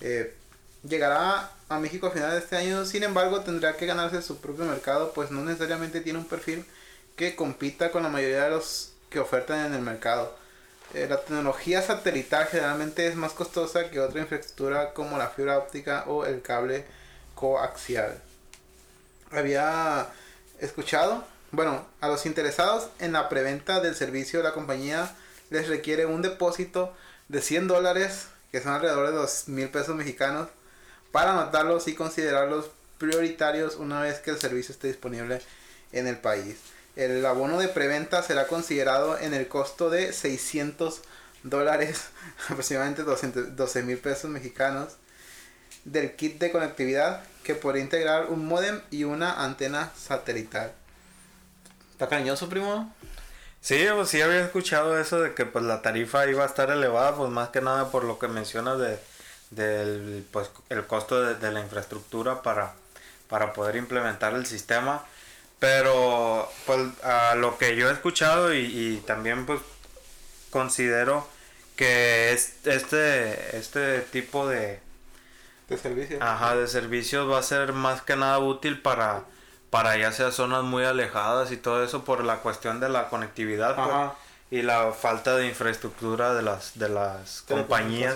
Eh, 0.00 0.34
llegará 0.82 1.52
a 1.68 1.78
México 1.78 2.08
a 2.08 2.10
finales 2.10 2.34
de 2.34 2.40
este 2.40 2.56
año, 2.56 2.84
sin 2.84 3.04
embargo 3.04 3.42
tendrá 3.42 3.76
que 3.76 3.86
ganarse 3.86 4.22
su 4.22 4.40
propio 4.40 4.64
mercado, 4.64 5.12
pues 5.12 5.30
no 5.30 5.44
necesariamente 5.44 6.00
tiene 6.00 6.18
un 6.18 6.24
perfil 6.24 6.64
que 7.14 7.36
compita 7.36 7.92
con 7.92 8.02
la 8.02 8.08
mayoría 8.08 8.42
de 8.42 8.50
los 8.50 8.90
que 9.08 9.20
ofertan 9.20 9.66
en 9.66 9.74
el 9.74 9.82
mercado. 9.82 10.39
Eh, 10.92 11.06
la 11.08 11.20
tecnología 11.20 11.82
satelital 11.82 12.46
generalmente 12.46 13.06
es 13.06 13.14
más 13.14 13.32
costosa 13.32 13.90
que 13.90 14.00
otra 14.00 14.20
infraestructura 14.20 14.92
como 14.92 15.18
la 15.18 15.28
fibra 15.28 15.58
óptica 15.58 16.04
o 16.08 16.26
el 16.26 16.42
cable 16.42 16.84
coaxial. 17.36 18.20
Había 19.30 20.08
escuchado, 20.58 21.24
bueno, 21.52 21.86
a 22.00 22.08
los 22.08 22.26
interesados 22.26 22.88
en 22.98 23.12
la 23.12 23.28
preventa 23.28 23.80
del 23.80 23.94
servicio, 23.94 24.42
la 24.42 24.52
compañía 24.52 25.14
les 25.50 25.68
requiere 25.68 26.06
un 26.06 26.22
depósito 26.22 26.92
de 27.28 27.40
100 27.40 27.68
dólares, 27.68 28.26
que 28.50 28.60
son 28.60 28.72
alrededor 28.72 29.10
de 29.10 29.16
2 29.16 29.48
mil 29.48 29.68
pesos 29.68 29.94
mexicanos, 29.94 30.48
para 31.12 31.32
anotarlos 31.32 31.86
y 31.86 31.94
considerarlos 31.94 32.70
prioritarios 32.98 33.76
una 33.76 34.00
vez 34.00 34.18
que 34.18 34.30
el 34.30 34.38
servicio 34.38 34.72
esté 34.72 34.88
disponible 34.88 35.40
en 35.92 36.08
el 36.08 36.18
país. 36.18 36.56
El 36.96 37.24
abono 37.24 37.58
de 37.58 37.68
preventa 37.68 38.22
será 38.22 38.46
considerado 38.46 39.18
en 39.18 39.34
el 39.34 39.48
costo 39.48 39.90
de 39.90 40.12
600 40.12 41.02
dólares, 41.42 42.06
aproximadamente 42.48 43.02
12 43.02 43.82
mil 43.82 43.98
pesos 43.98 44.30
mexicanos, 44.30 44.94
del 45.84 46.14
kit 46.16 46.38
de 46.38 46.50
conectividad 46.50 47.22
que 47.44 47.54
podría 47.54 47.82
integrar 47.82 48.26
un 48.26 48.46
modem 48.46 48.80
y 48.90 49.04
una 49.04 49.44
antena 49.44 49.90
satelital. 49.96 50.72
¿Está 51.92 52.08
cariñoso, 52.08 52.48
primo? 52.48 52.94
Sí, 53.60 53.86
pues 53.94 54.08
sí 54.08 54.20
había 54.22 54.44
escuchado 54.44 54.98
eso 54.98 55.20
de 55.20 55.34
que 55.34 55.46
pues 55.46 55.64
la 55.64 55.82
tarifa 55.82 56.26
iba 56.26 56.44
a 56.44 56.46
estar 56.46 56.70
elevada, 56.70 57.14
pues 57.14 57.30
más 57.30 57.50
que 57.50 57.60
nada 57.60 57.90
por 57.90 58.04
lo 58.04 58.18
que 58.18 58.28
mencionas 58.28 58.78
de 58.78 58.98
del 59.50 60.24
pues 60.30 60.48
el 60.68 60.86
costo 60.86 61.20
de, 61.20 61.34
de 61.34 61.50
la 61.50 61.60
infraestructura 61.60 62.40
para 62.42 62.72
para 63.28 63.52
poder 63.52 63.76
implementar 63.76 64.34
el 64.34 64.46
sistema. 64.46 65.04
Pero 65.60 66.50
pues 66.66 66.80
a 67.04 67.36
lo 67.36 67.58
que 67.58 67.76
yo 67.76 67.88
he 67.90 67.92
escuchado 67.92 68.52
y, 68.54 68.60
y 68.64 68.96
también 69.06 69.46
pues 69.46 69.60
considero 70.50 71.28
que 71.76 72.32
es, 72.32 72.54
este 72.66 73.56
este 73.58 74.00
tipo 74.00 74.48
de 74.48 74.80
De 75.68 75.78
servicio. 75.78 76.18
Ajá, 76.22 76.56
de 76.56 76.66
servicios 76.66 77.30
va 77.30 77.38
a 77.38 77.42
ser 77.42 77.72
más 77.72 78.02
que 78.02 78.16
nada 78.16 78.38
útil 78.40 78.80
para, 78.82 79.24
para 79.70 79.96
ya 79.98 80.12
sea 80.12 80.30
zonas 80.32 80.64
muy 80.64 80.84
alejadas 80.84 81.52
y 81.52 81.56
todo 81.58 81.84
eso 81.84 82.04
por 82.04 82.24
la 82.24 82.38
cuestión 82.38 82.80
de 82.80 82.88
la 82.88 83.08
conectividad 83.08 83.76
pues, 83.76 83.88
Ajá. 83.88 84.14
y 84.50 84.62
la 84.62 84.92
falta 84.92 85.36
de 85.36 85.46
infraestructura 85.48 86.34
de 86.34 86.42
las 86.42 86.78
de 86.78 86.88
las 86.88 87.42
compañías. 87.42 88.14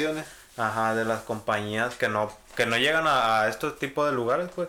Ajá, 0.56 0.94
de 0.94 1.04
las 1.04 1.22
compañías 1.22 1.94
que 1.96 2.08
no 2.08 2.30
que 2.56 2.66
no 2.66 2.76
llegan 2.78 3.06
a, 3.06 3.42
a 3.42 3.48
estos 3.48 3.78
tipos 3.78 4.06
de 4.08 4.14
lugares, 4.14 4.50
pues. 4.54 4.68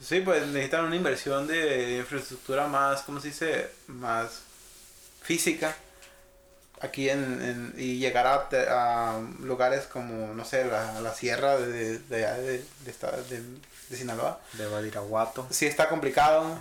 Sí, 0.00 0.20
pues 0.20 0.46
necesitan 0.46 0.84
una 0.84 0.96
inversión 0.96 1.46
de 1.46 1.98
infraestructura 1.98 2.66
más, 2.66 3.02
¿cómo 3.02 3.20
se 3.20 3.28
dice? 3.28 3.70
Más 3.88 4.40
física. 5.22 5.74
Aquí 6.80 7.10
en, 7.10 7.42
en- 7.42 7.74
y 7.76 7.98
llegar 7.98 8.26
a, 8.28 8.48
a 9.16 9.20
lugares 9.40 9.84
como, 9.86 10.32
no 10.34 10.44
sé, 10.44 10.64
la, 10.64 11.00
la 11.00 11.12
sierra 11.12 11.56
de, 11.58 11.98
de, 11.98 12.16
allá 12.26 12.34
de, 12.38 12.58
de, 12.84 12.90
esta- 12.90 13.10
de, 13.10 13.42
de 13.88 13.96
Sinaloa. 13.96 14.40
De 14.52 14.66
Badiraguato, 14.66 15.46
Sí 15.50 15.66
está 15.66 15.88
complicado. 15.88 16.54
de. 16.54 16.58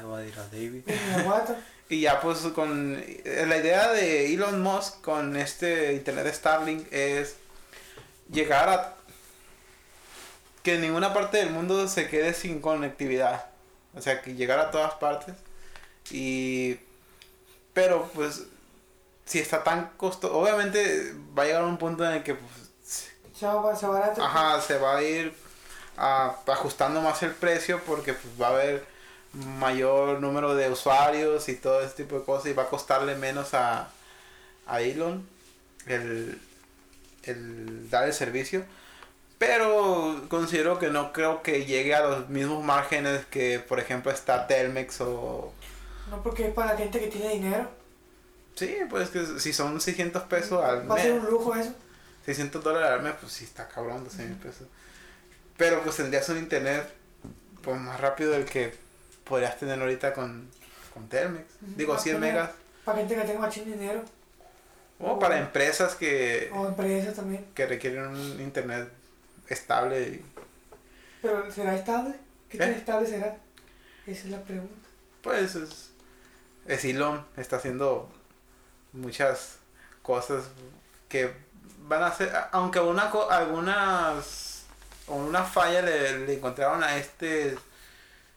Y 1.89 2.01
ya 2.01 2.19
pues 2.19 2.39
con 2.53 3.01
eh, 3.01 3.45
la 3.47 3.55
idea 3.57 3.93
de 3.93 4.33
Elon 4.33 4.61
Musk 4.61 4.99
con 5.01 5.37
este 5.37 5.93
internet 5.93 6.25
de 6.25 6.33
Starlink 6.33 6.91
es 6.91 7.35
llegar 8.29 8.67
a 8.67 8.96
que 10.67 10.77
ninguna 10.77 11.13
parte 11.13 11.37
del 11.37 11.51
mundo 11.51 11.87
se 11.87 12.09
quede 12.09 12.33
sin 12.33 12.59
conectividad. 12.59 13.45
O 13.95 14.01
sea, 14.01 14.21
que 14.21 14.35
llegar 14.35 14.59
a 14.59 14.69
todas 14.69 14.95
partes. 14.95 15.33
Y 16.11 16.77
pero 17.71 18.09
pues 18.13 18.43
si 19.23 19.39
está 19.39 19.63
tan 19.63 19.91
costoso, 19.95 20.37
obviamente 20.37 21.13
va 21.37 21.43
a 21.43 21.45
llegar 21.45 21.61
a 21.61 21.67
un 21.67 21.77
punto 21.77 22.03
en 22.03 22.15
el 22.15 22.23
que 22.23 22.35
pues, 22.35 23.09
Se 23.33 23.45
va, 23.45 23.61
barato. 23.61 24.21
Ajá, 24.21 24.59
se 24.59 24.77
va 24.77 24.97
a 24.97 25.03
ir 25.03 25.33
ah, 25.95 26.35
ajustando 26.47 26.99
más 26.99 27.23
el 27.23 27.31
precio 27.31 27.81
porque 27.85 28.11
pues, 28.11 28.33
va 28.41 28.47
a 28.47 28.51
haber 28.51 28.85
mayor 29.31 30.19
número 30.19 30.53
de 30.53 30.69
usuarios 30.69 31.47
y 31.47 31.55
todo 31.55 31.79
ese 31.79 31.95
tipo 31.95 32.19
de 32.19 32.25
cosas 32.25 32.47
y 32.47 32.53
va 32.53 32.63
a 32.63 32.69
costarle 32.69 33.15
menos 33.15 33.53
a, 33.53 33.87
a 34.65 34.81
Elon 34.81 35.25
el, 35.85 36.41
el 37.23 37.89
dar 37.89 38.03
el 38.03 38.13
servicio. 38.13 38.65
Pero 39.37 40.25
considero 40.29 40.79
que 40.79 40.89
no 40.89 41.13
creo 41.13 41.43
que 41.43 41.65
llegue 41.65 41.93
a 41.93 42.01
los 42.01 42.29
mismos 42.29 42.63
márgenes 42.63 43.25
que, 43.27 43.59
por 43.59 43.79
ejemplo, 43.79 44.11
está 44.11 44.47
Telmex 44.47 45.01
o... 45.01 45.53
No 46.09 46.23
porque 46.23 46.47
es 46.47 46.53
para 46.53 46.71
la 46.73 46.77
gente 46.77 46.99
que 46.99 47.07
tiene 47.07 47.29
dinero. 47.33 47.69
Sí, 48.55 48.75
pues 48.89 49.09
que 49.09 49.39
si 49.39 49.53
son 49.53 49.79
600 49.79 50.23
pesos 50.23 50.63
al 50.63 50.89
Va 50.89 50.95
a 50.95 50.99
ser 50.99 51.13
mes, 51.13 51.23
un 51.23 51.29
lujo 51.29 51.53
eso. 51.55 51.71
600 52.25 52.63
dólares 52.63 52.89
al 52.89 53.03
mes, 53.03 53.13
pues 53.19 53.31
sí 53.31 53.43
está 53.43 53.67
cabrón, 53.67 54.03
12 54.03 54.23
mil 54.25 54.37
pesos. 54.37 54.67
Pero 55.55 55.83
pues 55.83 55.97
tendrías 55.97 56.27
un 56.29 56.37
internet 56.39 56.89
pues 57.61 57.79
más 57.79 57.99
rápido 58.01 58.31
del 58.31 58.45
que 58.45 58.73
podrías 59.23 59.57
tener 59.59 59.79
ahorita 59.79 60.13
con, 60.13 60.49
con 60.93 61.07
Telmex. 61.09 61.45
Digo, 61.61 61.93
Para 61.93 62.03
100 62.03 62.15
tener- 62.15 62.33
megas. 62.33 62.51
Para 62.85 62.97
gente 62.99 63.15
que 63.15 63.21
tenga 63.21 63.39
machín 63.39 63.65
dinero. 63.65 64.01
O 64.99 65.19
para 65.19 65.37
empresas 65.37 65.93
que, 65.93 66.49
O 66.55 66.67
empresas 66.67 67.13
también. 67.15 67.45
que 67.53 67.67
requieren 67.67 68.07
un 68.07 68.41
internet 68.41 68.89
estable. 69.53 70.01
y- 70.01 70.25
Pero 71.21 71.51
¿será 71.51 71.75
estable? 71.75 72.15
¿Qué 72.49 72.57
¿Eh? 72.57 72.59
tan 72.59 72.71
estable 72.71 73.07
será? 73.07 73.37
Esa 74.05 74.19
es 74.21 74.25
la 74.29 74.41
pregunta. 74.43 74.87
Pues 75.21 75.55
es, 75.55 75.91
es 76.65 76.85
Elon, 76.85 77.25
está 77.35 77.57
haciendo 77.57 78.09
muchas 78.93 79.57
cosas 80.01 80.45
que 81.09 81.33
van 81.87 82.03
a 82.03 82.07
hacer, 82.07 82.31
aunque 82.51 82.79
una, 82.79 83.09
co- 83.09 83.29
algunas, 83.29 84.63
o 85.07 85.15
una 85.15 85.43
falla 85.43 85.81
le, 85.81 86.25
le 86.25 86.33
encontraron 86.35 86.83
a 86.83 86.97
este 86.97 87.57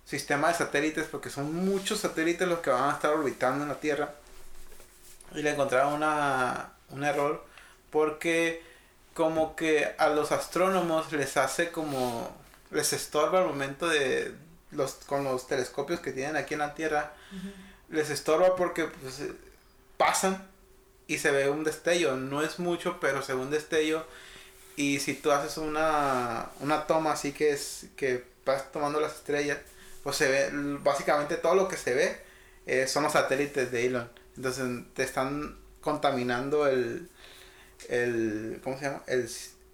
sistema 0.04 0.48
de 0.48 0.54
satélites, 0.54 1.06
porque 1.06 1.30
son 1.30 1.54
muchos 1.54 2.00
satélites 2.00 2.48
los 2.48 2.58
que 2.60 2.70
van 2.70 2.90
a 2.90 2.94
estar 2.94 3.12
orbitando 3.12 3.62
en 3.62 3.68
la 3.68 3.78
Tierra, 3.78 4.14
y 5.34 5.42
le 5.42 5.50
encontraron 5.50 5.94
una, 5.94 6.72
un 6.88 7.04
error, 7.04 7.44
porque 7.90 8.62
como 9.20 9.54
que 9.54 9.94
a 9.98 10.08
los 10.08 10.32
astrónomos 10.32 11.12
les 11.12 11.36
hace 11.36 11.70
como, 11.70 12.34
les 12.70 12.94
estorba 12.94 13.40
al 13.40 13.48
momento 13.48 13.86
de, 13.86 14.32
los, 14.70 14.94
con 14.94 15.24
los 15.24 15.46
telescopios 15.46 16.00
que 16.00 16.12
tienen 16.12 16.36
aquí 16.36 16.54
en 16.54 16.60
la 16.60 16.72
Tierra, 16.72 17.12
les 17.90 18.08
estorba 18.08 18.56
porque 18.56 18.86
pues, 18.86 19.20
pasan 19.98 20.42
y 21.06 21.18
se 21.18 21.32
ve 21.32 21.50
un 21.50 21.64
destello. 21.64 22.16
No 22.16 22.40
es 22.40 22.58
mucho, 22.58 22.98
pero 22.98 23.20
se 23.20 23.34
ve 23.34 23.40
un 23.40 23.50
destello. 23.50 24.06
Y 24.76 25.00
si 25.00 25.12
tú 25.12 25.32
haces 25.32 25.58
una, 25.58 26.48
una 26.60 26.86
toma 26.86 27.12
así 27.12 27.32
que 27.32 27.50
es 27.50 27.88
que 27.96 28.24
vas 28.46 28.72
tomando 28.72 29.00
las 29.00 29.16
estrellas, 29.16 29.58
pues 30.02 30.16
se 30.16 30.28
ve, 30.28 30.48
básicamente 30.80 31.36
todo 31.36 31.54
lo 31.54 31.68
que 31.68 31.76
se 31.76 31.92
ve 31.92 32.22
eh, 32.64 32.86
son 32.86 33.02
los 33.02 33.12
satélites 33.12 33.70
de 33.70 33.84
Elon. 33.84 34.10
Entonces 34.34 34.64
te 34.94 35.02
están 35.02 35.58
contaminando 35.82 36.66
el, 36.66 37.10
el 37.90 38.60
¿cómo 38.64 38.78
se 38.78 38.86
llama? 38.86 39.04
El, 39.08 39.30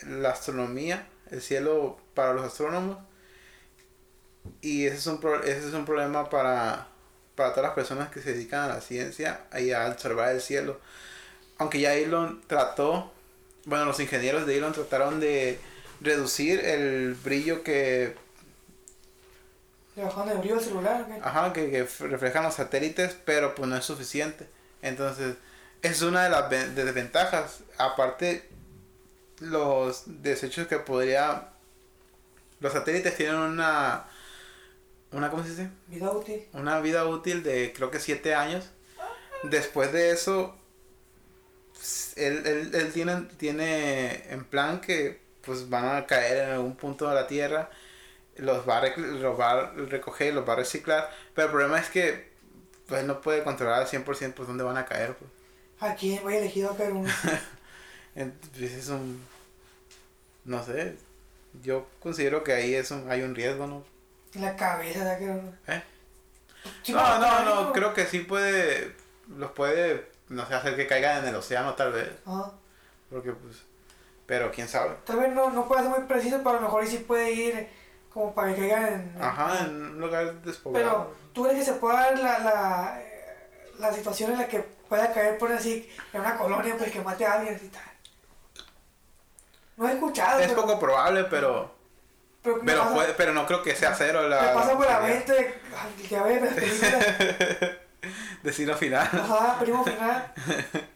la 0.09 0.31
astronomía, 0.31 1.09
el 1.31 1.43
cielo 1.43 1.99
para 2.15 2.35
los 2.35 2.45
astrónomos. 2.47 2.99
Y 4.61 4.87
ese 4.87 4.97
es 4.97 5.07
un, 5.07 5.21
pro- 5.21 5.43
ese 5.43 5.69
es 5.69 5.75
un 5.75 5.85
problema 5.85 6.29
para, 6.31 6.89
para 7.35 7.51
todas 7.51 7.65
las 7.65 7.75
personas 7.75 8.11
que 8.11 8.21
se 8.21 8.33
dedican 8.33 8.63
a 8.63 8.69
la 8.69 8.81
ciencia 8.81 9.47
y 9.59 9.73
a 9.73 9.87
observar 9.89 10.31
el 10.35 10.41
cielo. 10.41 10.81
Aunque 11.59 11.81
ya 11.81 11.95
Elon 11.95 12.43
trató, 12.49 13.13
bueno, 13.67 13.87
los 13.87 14.01
ingenieros 14.01 14.47
de 14.47 14.59
Elon 14.59 14.73
trataron 14.75 15.21
de 15.21 15.61
reducir 16.01 16.61
el 16.65 17.15
brillo 17.15 17.63
que, 17.65 18.17
¿Le 19.97 20.05
bajaron 20.05 20.29
el 20.31 20.39
brillo 20.39 20.61
celular 20.61 21.07
qué? 21.09 21.21
ajá, 21.21 21.53
que, 21.53 21.87
reflejan 22.01 22.45
los 22.45 22.55
satélites, 22.55 23.17
pero 23.25 23.55
pues 23.55 23.69
no 23.69 23.77
es 23.77 23.85
suficiente. 23.85 24.47
Entonces, 24.83 25.37
es 25.83 26.03
una 26.03 26.25
de 26.25 26.31
las 26.31 26.51
ve- 26.51 26.69
desventajas. 26.71 27.61
Aparte, 27.79 28.49
los 29.41 30.05
desechos 30.07 30.67
que 30.67 30.79
podría... 30.79 31.49
Los 32.61 32.73
satélites 32.73 33.17
tienen 33.17 33.37
una... 33.37 34.07
una 35.13 35.31
¿Cómo 35.31 35.43
se 35.43 35.51
dice? 35.51 35.71
Vida 35.89 36.11
útil. 36.11 36.47
una 36.53 36.81
vida 36.81 37.07
útil 37.07 37.43
de 37.43 37.73
creo 37.75 37.91
que 37.91 38.01
7 38.01 38.35
años. 38.35 38.71
Después 39.43 39.93
de 39.93 40.11
eso, 40.11 40.57
él, 42.17 42.43
él, 42.47 42.71
él 42.75 42.93
tiene, 42.93 43.23
tiene 43.37 44.33
en 44.33 44.45
plan 44.45 44.81
que 44.81 45.21
pues 45.43 45.69
van 45.69 45.95
a 45.97 46.07
caer 46.07 46.39
en 46.49 46.51
algún 46.55 46.77
punto 46.77 47.09
de 47.09 47.15
la 47.15 47.27
Tierra, 47.29 47.71
los 48.37 48.69
va 48.69 48.79
a, 48.79 48.97
los 48.97 49.39
va 49.39 49.51
a 49.53 49.71
recoger, 49.73 50.35
los 50.35 50.49
va 50.49 50.55
a 50.55 50.57
reciclar, 50.57 51.11
pero 51.35 51.47
el 51.47 51.53
problema 51.53 51.79
es 51.79 51.89
que 51.91 52.33
pues 52.89 53.03
él 53.03 53.07
no 53.07 53.21
puede 53.21 53.45
controlar 53.45 53.83
al 53.83 53.87
100% 53.89 54.33
pues 54.35 54.49
dónde 54.49 54.65
van 54.65 54.77
a 54.79 54.87
caer. 54.87 55.15
Pues. 55.17 55.31
¿A 55.81 55.95
quién 55.95 56.23
voy 56.23 56.37
elegido 56.37 56.71
a 56.71 56.83
uno? 56.85 57.11
Entonces 58.15 58.73
es 58.73 58.89
un... 58.89 59.23
no 60.45 60.65
sé, 60.65 60.97
yo 61.63 61.87
considero 62.01 62.43
que 62.43 62.53
ahí 62.53 62.75
es 62.75 62.91
un, 62.91 63.11
hay 63.11 63.23
un 63.23 63.35
riesgo, 63.35 63.67
¿no? 63.67 63.85
En 64.35 64.43
la 64.43 64.57
cabeza 64.57 65.05
de 65.05 65.11
aquel. 65.11 65.41
¿Eh? 65.67 65.83
No, 66.89 67.19
no, 67.19 67.45
no, 67.45 67.73
creo 67.73 67.95
que 67.95 68.07
sí 68.07 68.21
puede, 68.21 68.95
los 69.37 69.53
puede, 69.53 70.11
no 70.29 70.47
sé, 70.47 70.55
hacer 70.55 70.77
que 70.77 70.87
caigan 70.87 71.23
en 71.23 71.29
el 71.29 71.37
océano 71.37 71.75
tal 71.75 71.93
vez, 71.93 72.11
Ajá. 72.25 72.53
porque 73.11 73.33
pues, 73.33 73.63
pero 74.27 74.51
quién 74.51 74.69
sabe. 74.69 74.97
Tal 75.05 75.19
vez 75.19 75.33
no, 75.33 75.51
no 75.51 75.69
pueda 75.69 75.83
ser 75.83 75.91
muy 75.91 76.07
preciso, 76.09 76.39
pero 76.39 76.51
a 76.51 76.55
lo 76.55 76.61
mejor 76.63 76.83
ahí 76.83 76.89
sí 76.89 76.99
puede 76.99 77.33
ir 77.33 77.69
como 78.13 78.35
para 78.35 78.55
que 78.55 78.61
caiga 78.61 78.89
en... 78.95 79.15
Ajá, 79.21 79.65
en 79.65 79.75
un 79.75 80.01
lugar 80.01 80.43
despoblado. 80.43 80.87
Pero, 80.87 81.15
¿tú 81.33 81.43
crees 81.45 81.59
que 81.59 81.73
se 81.73 81.79
pueda 81.79 82.01
dar 82.01 82.19
la, 82.19 82.39
la, 82.39 83.03
la 83.79 83.93
situación 83.93 84.33
en 84.33 84.39
la 84.39 84.49
que 84.49 84.61
pueda 84.61 85.13
caer, 85.13 85.39
por 85.39 85.53
así, 85.53 85.89
en 86.13 86.21
una 86.21 86.37
colonia, 86.37 86.75
pues 86.79 86.91
que 86.91 87.01
mate 87.01 87.25
a 87.27 87.35
alguien 87.35 87.61
y 87.63 87.69
tal? 87.69 87.83
No 89.77 89.89
he 89.89 89.93
escuchado. 89.93 90.41
es 90.41 90.49
pero- 90.49 90.63
poco 90.63 90.79
probable, 90.81 91.25
pero, 91.25 91.75
pero, 92.43 92.57
me 92.57 92.63
pero, 92.65 92.83
pasa, 92.83 92.95
puede, 92.95 93.13
pero 93.15 93.33
no 93.35 93.47
creo 93.47 93.63
que 93.63 93.75
sea 93.75 93.95
cero 93.95 94.29
la... 94.29 94.41
me 94.43 94.49
pasa 94.55 94.77
por 94.77 94.87
la 94.87 95.01
mente, 95.01 95.61
ya 96.09 96.23
ves, 96.23 96.43
las 96.43 96.55
películas, 96.55 97.07
Destino 98.43 98.77
final. 98.77 99.09
ajá, 99.13 99.59
primo 99.59 99.85
final, 99.85 100.33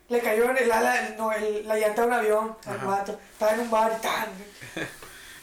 le 0.08 0.20
cayó 0.20 0.50
en 0.50 0.58
el 0.58 0.72
ala, 0.72 1.10
no, 1.18 1.32
el, 1.32 1.66
la 1.66 1.76
llanta 1.76 2.02
de 2.02 2.06
un 2.08 2.14
avión 2.14 2.56
al 2.66 2.78
vato, 2.78 3.18
estaba 3.32 3.52
en 3.52 3.60
un 3.60 3.70
bar 3.70 3.92
y 3.98 4.00
tal. 4.00 4.28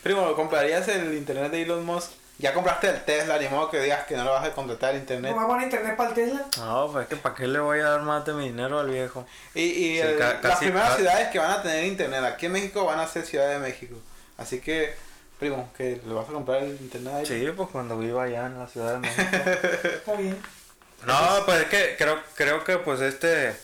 Primo, 0.03 0.33
¿comprarías 0.35 0.87
el 0.87 1.13
internet 1.15 1.51
de 1.51 1.63
Elon 1.63 1.85
Musk? 1.85 2.11
Ya 2.39 2.53
compraste 2.53 2.87
el 2.89 3.03
Tesla, 3.03 3.39
ni 3.39 3.47
modo 3.49 3.71
que 3.71 3.79
digas 3.81 4.05
que 4.05 4.15
no 4.15 4.23
lo 4.23 4.31
vas 4.31 4.45
a 4.45 4.51
contratar 4.51 4.93
el 4.93 5.01
internet. 5.01 5.31
¿No 5.31 5.37
va 5.37 5.43
a 5.43 5.47
poner 5.47 5.63
internet 5.63 5.95
para 5.97 6.09
el 6.09 6.15
Tesla? 6.15 6.45
No, 6.57 6.89
pues 6.91 7.03
es 7.03 7.09
que 7.09 7.15
para 7.15 7.33
qué 7.33 7.47
le 7.47 7.59
voy 7.59 7.79
a 7.79 7.89
dar 7.89 8.01
más 8.03 8.23
de 8.25 8.33
mi 8.33 8.45
dinero 8.49 8.79
al 8.79 8.89
viejo. 8.91 9.25
Y, 9.55 9.61
y 9.61 9.93
Sí, 9.95 9.99
el- 10.01 10.17
ca- 10.19 10.39
las 10.43 10.59
primeras 10.59 10.95
ciudades 10.97 11.29
que 11.29 11.39
van 11.39 11.49
a 11.51 11.61
tener 11.63 11.85
internet 11.85 12.23
aquí 12.23 12.45
en 12.45 12.51
México 12.51 12.85
van 12.85 12.99
a 12.99 13.07
ser 13.07 13.25
Ciudad 13.25 13.49
de 13.49 13.57
México. 13.57 13.95
Así 14.37 14.59
que, 14.61 14.93
primo, 15.39 15.71
que 15.75 15.99
le 16.05 16.13
vas 16.13 16.29
a 16.29 16.31
comprar 16.33 16.61
el 16.61 16.71
internet 16.79 17.13
ahí. 17.15 17.25
Sí, 17.25 17.47
pues 17.57 17.69
cuando 17.71 17.97
viva 17.97 18.23
allá 18.23 18.45
en 18.45 18.59
la 18.59 18.67
Ciudad 18.67 18.93
de 18.93 18.99
México. 18.99 19.23
Está 19.83 20.13
bien. 20.13 20.37
No, 21.07 21.17
pues 21.45 21.61
es 21.61 21.65
que 21.69 21.95
creo, 21.97 22.19
creo 22.35 22.63
que 22.63 22.77
pues 22.77 23.01
este 23.01 23.55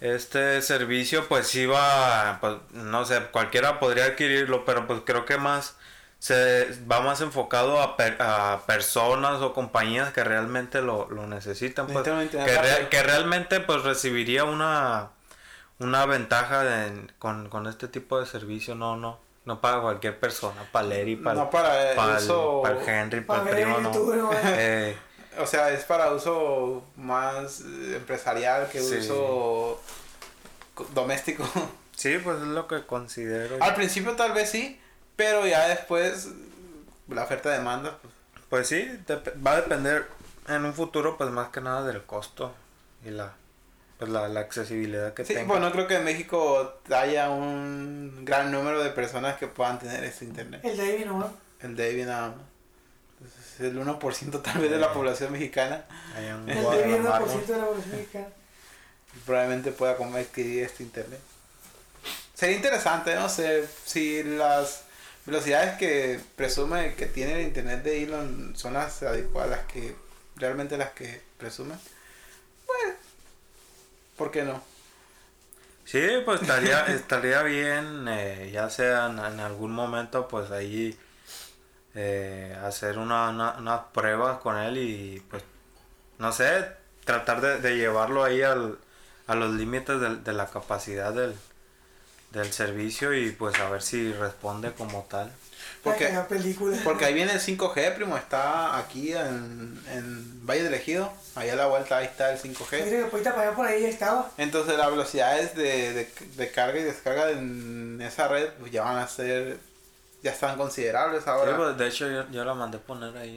este 0.00 0.60
servicio 0.62 1.28
pues 1.28 1.54
va, 1.70 2.38
pues 2.40 2.54
no 2.72 3.04
sé, 3.04 3.20
cualquiera 3.30 3.78
podría 3.78 4.06
adquirirlo, 4.06 4.64
pero 4.64 4.86
pues 4.86 5.00
creo 5.04 5.24
que 5.24 5.36
más 5.38 5.76
se 6.22 6.68
va 6.88 7.00
más 7.00 7.20
enfocado 7.20 7.82
a, 7.82 7.96
per- 7.96 8.16
a 8.22 8.60
personas 8.64 9.40
o 9.42 9.52
compañías 9.52 10.12
que 10.12 10.22
realmente 10.22 10.80
lo, 10.80 11.10
lo 11.10 11.26
necesitan, 11.26 11.88
pues, 11.88 12.04
que, 12.04 12.12
rápido. 12.38 12.88
que 12.90 13.02
realmente 13.02 13.58
pues 13.58 13.82
recibiría 13.82 14.44
una 14.44 15.08
una 15.80 16.06
ventaja 16.06 16.62
de- 16.62 17.08
con, 17.18 17.48
con 17.48 17.66
este 17.66 17.88
tipo 17.88 18.20
de 18.20 18.26
servicio, 18.26 18.76
no, 18.76 18.96
no, 18.96 19.18
no 19.46 19.60
para 19.60 19.80
cualquier 19.80 20.16
persona, 20.20 20.62
para 20.70 20.86
Leri, 20.86 21.16
para, 21.16 21.34
No 21.40 21.50
para 21.50 21.96
para, 21.96 22.18
uso- 22.18 22.62
para 22.62 22.78
el 22.80 22.88
Henry, 22.88 23.20
para, 23.22 23.42
Para 23.42 23.58
el 23.58 23.64
primo, 23.64 23.80
no. 23.80 24.30
Eh, 24.44 24.96
O 25.40 25.46
sea, 25.46 25.70
es 25.70 25.82
para 25.82 26.12
uso 26.12 26.84
más 26.94 27.62
eh, 27.62 27.96
empresarial 27.96 28.68
que 28.68 28.80
Sí. 28.80 28.98
uso 28.98 29.82
co- 30.74 30.86
doméstico. 30.94 31.42
Sí, 31.96 32.18
pues 32.22 32.36
es 32.36 32.46
lo 32.48 32.68
que 32.68 32.86
considero. 32.86 33.56
Al 33.60 33.74
principio 33.74 34.12
tal 34.14 34.32
vez 34.32 34.50
sí, 34.50 34.80
pero 35.16 35.46
ya 35.46 35.68
después 35.68 36.28
la 37.08 37.24
oferta 37.24 37.50
demanda. 37.50 37.98
Pues, 38.00 38.12
Pues 38.48 38.68
sí, 38.68 38.88
va 39.44 39.52
a 39.52 39.56
depender 39.56 40.06
en 40.48 40.64
un 40.64 40.74
futuro, 40.74 41.16
pues 41.16 41.30
más 41.30 41.48
que 41.50 41.60
nada 41.60 41.84
del 41.84 42.02
costo 42.02 42.52
y 43.04 43.10
la, 43.10 43.32
pues, 43.98 44.10
la, 44.10 44.28
la 44.28 44.40
accesibilidad 44.40 45.14
que 45.14 45.24
sí, 45.24 45.34
tenga. 45.34 45.48
pues 45.48 45.60
no 45.60 45.72
creo 45.72 45.86
que 45.86 45.96
en 45.96 46.04
México 46.04 46.80
haya 46.94 47.30
un 47.30 48.24
gran 48.24 48.50
número 48.52 48.82
de 48.82 48.90
personas 48.90 49.36
que 49.38 49.46
puedan 49.46 49.78
tener 49.78 50.04
este 50.04 50.24
internet. 50.24 50.60
El 50.64 50.76
David, 50.76 51.06
¿no? 51.06 51.32
El 51.60 51.76
David 51.76 52.06
nada 52.06 52.28
más. 52.28 52.36
Entonces, 53.20 53.60
el 53.60 53.78
1% 53.78 54.42
tal 54.42 54.58
vez 54.58 54.70
de 54.70 54.78
la 54.78 54.92
población 54.92 55.30
mexicana 55.32 55.84
Hay 56.16 56.26
un 56.30 56.48
El 56.50 56.58
es 56.58 56.64
el 56.64 57.04
1% 57.04 57.46
de 57.46 57.58
la 57.58 57.66
población 57.66 57.90
mexicana. 57.96 58.26
probablemente 59.24 59.70
pueda 59.72 59.96
como 59.96 60.16
adquirir 60.16 60.64
este 60.64 60.82
internet. 60.82 61.20
sería 62.34 62.56
interesante, 62.56 63.14
no 63.14 63.28
sé, 63.28 63.64
si 63.84 64.22
las 64.24 64.82
velocidades 65.26 65.78
que 65.78 66.20
presume 66.36 66.94
que 66.94 67.06
tiene 67.06 67.34
el 67.34 67.42
internet 67.48 67.82
de 67.82 68.02
Elon 68.04 68.54
son 68.56 68.74
las 68.74 69.02
adecuadas, 69.02 69.50
las 69.50 69.66
que 69.66 69.94
realmente 70.36 70.76
las 70.76 70.90
que 70.92 71.20
presume. 71.38 71.74
Pues, 72.66 72.94
¿por 74.16 74.30
qué 74.30 74.42
no? 74.42 74.62
Sí, 75.84 76.00
pues 76.24 76.42
estaría, 76.42 76.86
estaría 76.88 77.42
bien, 77.42 78.06
eh, 78.08 78.50
ya 78.52 78.70
sea 78.70 79.06
en, 79.06 79.18
algún 79.40 79.72
momento, 79.72 80.28
pues 80.28 80.50
ahí 80.50 80.96
eh, 81.94 82.56
hacer 82.64 82.98
una, 82.98 83.30
una- 83.30 83.56
unas 83.58 83.80
pruebas 83.92 84.38
con 84.38 84.56
él 84.58 84.78
y 84.78 85.20
pues, 85.30 85.42
no 86.18 86.32
sé, 86.32 86.66
tratar 87.04 87.40
de, 87.40 87.58
de 87.60 87.76
llevarlo 87.76 88.24
ahí 88.24 88.42
al, 88.42 88.78
a 89.26 89.34
los 89.34 89.52
límites 89.54 90.00
del- 90.00 90.24
de, 90.24 90.32
la 90.32 90.46
capacidad 90.48 91.12
del, 91.12 91.34
del 92.32 92.52
servicio 92.52 93.14
y 93.14 93.30
pues 93.32 93.58
a 93.60 93.68
ver 93.70 93.82
si 93.82 94.12
responde 94.12 94.72
como 94.72 95.06
tal. 95.10 95.30
Porque- 95.82 96.10
La 96.10 96.26
película. 96.28 96.76
Porque 96.84 97.04
ahí 97.04 97.14
viene 97.14 97.32
el 97.32 97.40
5G, 97.40 97.94
primo, 97.96 98.16
está 98.16 98.78
aquí 98.78 99.12
en, 99.12 99.80
en 99.92 100.46
Valle 100.46 100.62
del 100.64 100.74
Ejido, 100.74 101.12
ahí 101.34 101.50
a 101.50 101.56
la 101.56 101.66
vuelta 101.66 101.98
ahí 101.98 102.06
está 102.06 102.32
el 102.32 102.38
5G. 102.38 102.84
Mira, 102.84 102.98
después 103.00 103.22
para 103.24 103.42
allá 103.42 103.56
por 103.56 103.66
ahí 103.66 103.82
ya 103.82 103.88
estaba. 103.88 104.30
Entonces 104.38 104.76
las 104.78 104.90
velocidades 104.90 105.54
de, 105.56 105.92
de, 105.92 106.08
de 106.36 106.50
carga 106.50 106.78
y 106.80 106.84
descarga 106.84 107.30
en 107.30 108.00
esa 108.00 108.28
red 108.28 108.48
pues 108.60 108.70
ya 108.72 108.82
van 108.82 108.98
a 108.98 109.08
ser, 109.08 109.58
ya 110.22 110.30
están 110.30 110.56
considerables 110.56 111.24
Sí, 111.24 111.30
ahora. 111.30 111.56
pues, 111.56 111.76
de 111.78 111.88
hecho 111.88 112.08
yo, 112.08 112.28
yo 112.30 112.44
la 112.44 112.54
mandé 112.54 112.78
poner 112.78 113.16
ahí. 113.16 113.34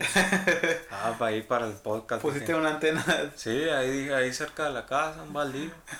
ah, 0.92 1.16
para 1.18 1.32
ir 1.32 1.48
para 1.48 1.66
el 1.68 1.74
podcast. 1.74 2.22
Pusiste 2.22 2.46
dije. 2.48 2.60
una 2.60 2.70
antena, 2.76 3.04
Sí, 3.36 3.68
ahí, 3.70 4.10
ahí 4.10 4.32
cerca 4.34 4.66
de 4.66 4.70
la 4.72 4.86
casa, 4.86 5.24
un 5.24 5.34
baldío. 5.34 5.72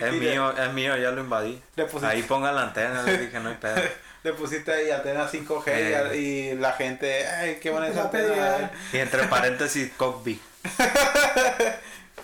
Es 0.00 0.14
Y 0.14 0.20
le- 0.20 0.30
mío, 0.32 0.52
es 0.56 0.72
mío, 0.72 0.96
ya 0.96 1.10
lo 1.10 1.20
invadí. 1.20 1.60
Le 1.76 1.84
pusiste- 1.84 2.06
Ahí 2.06 2.22
ponga 2.22 2.50
la 2.52 2.62
antena, 2.62 3.02
le 3.02 3.18
dije, 3.18 3.38
no 3.40 3.50
hay 3.50 3.56
pedo. 3.56 3.76
le 4.24 4.32
pusiste 4.32 4.72
ahí 4.72 4.90
antena 4.90 5.28
5G 5.28 5.62
Eh. 5.66 6.16
y, 6.16 6.18
y 6.20 6.54
la 6.56 6.72
gente, 6.72 7.26
ay, 7.28 7.58
qué 7.60 7.70
buena 7.70 7.88
esa 7.88 8.04
antena. 8.04 8.70
Y 8.92 8.96
entre 8.98 9.24
paréntesis, 9.28 9.92
Cockbee. 9.96 10.40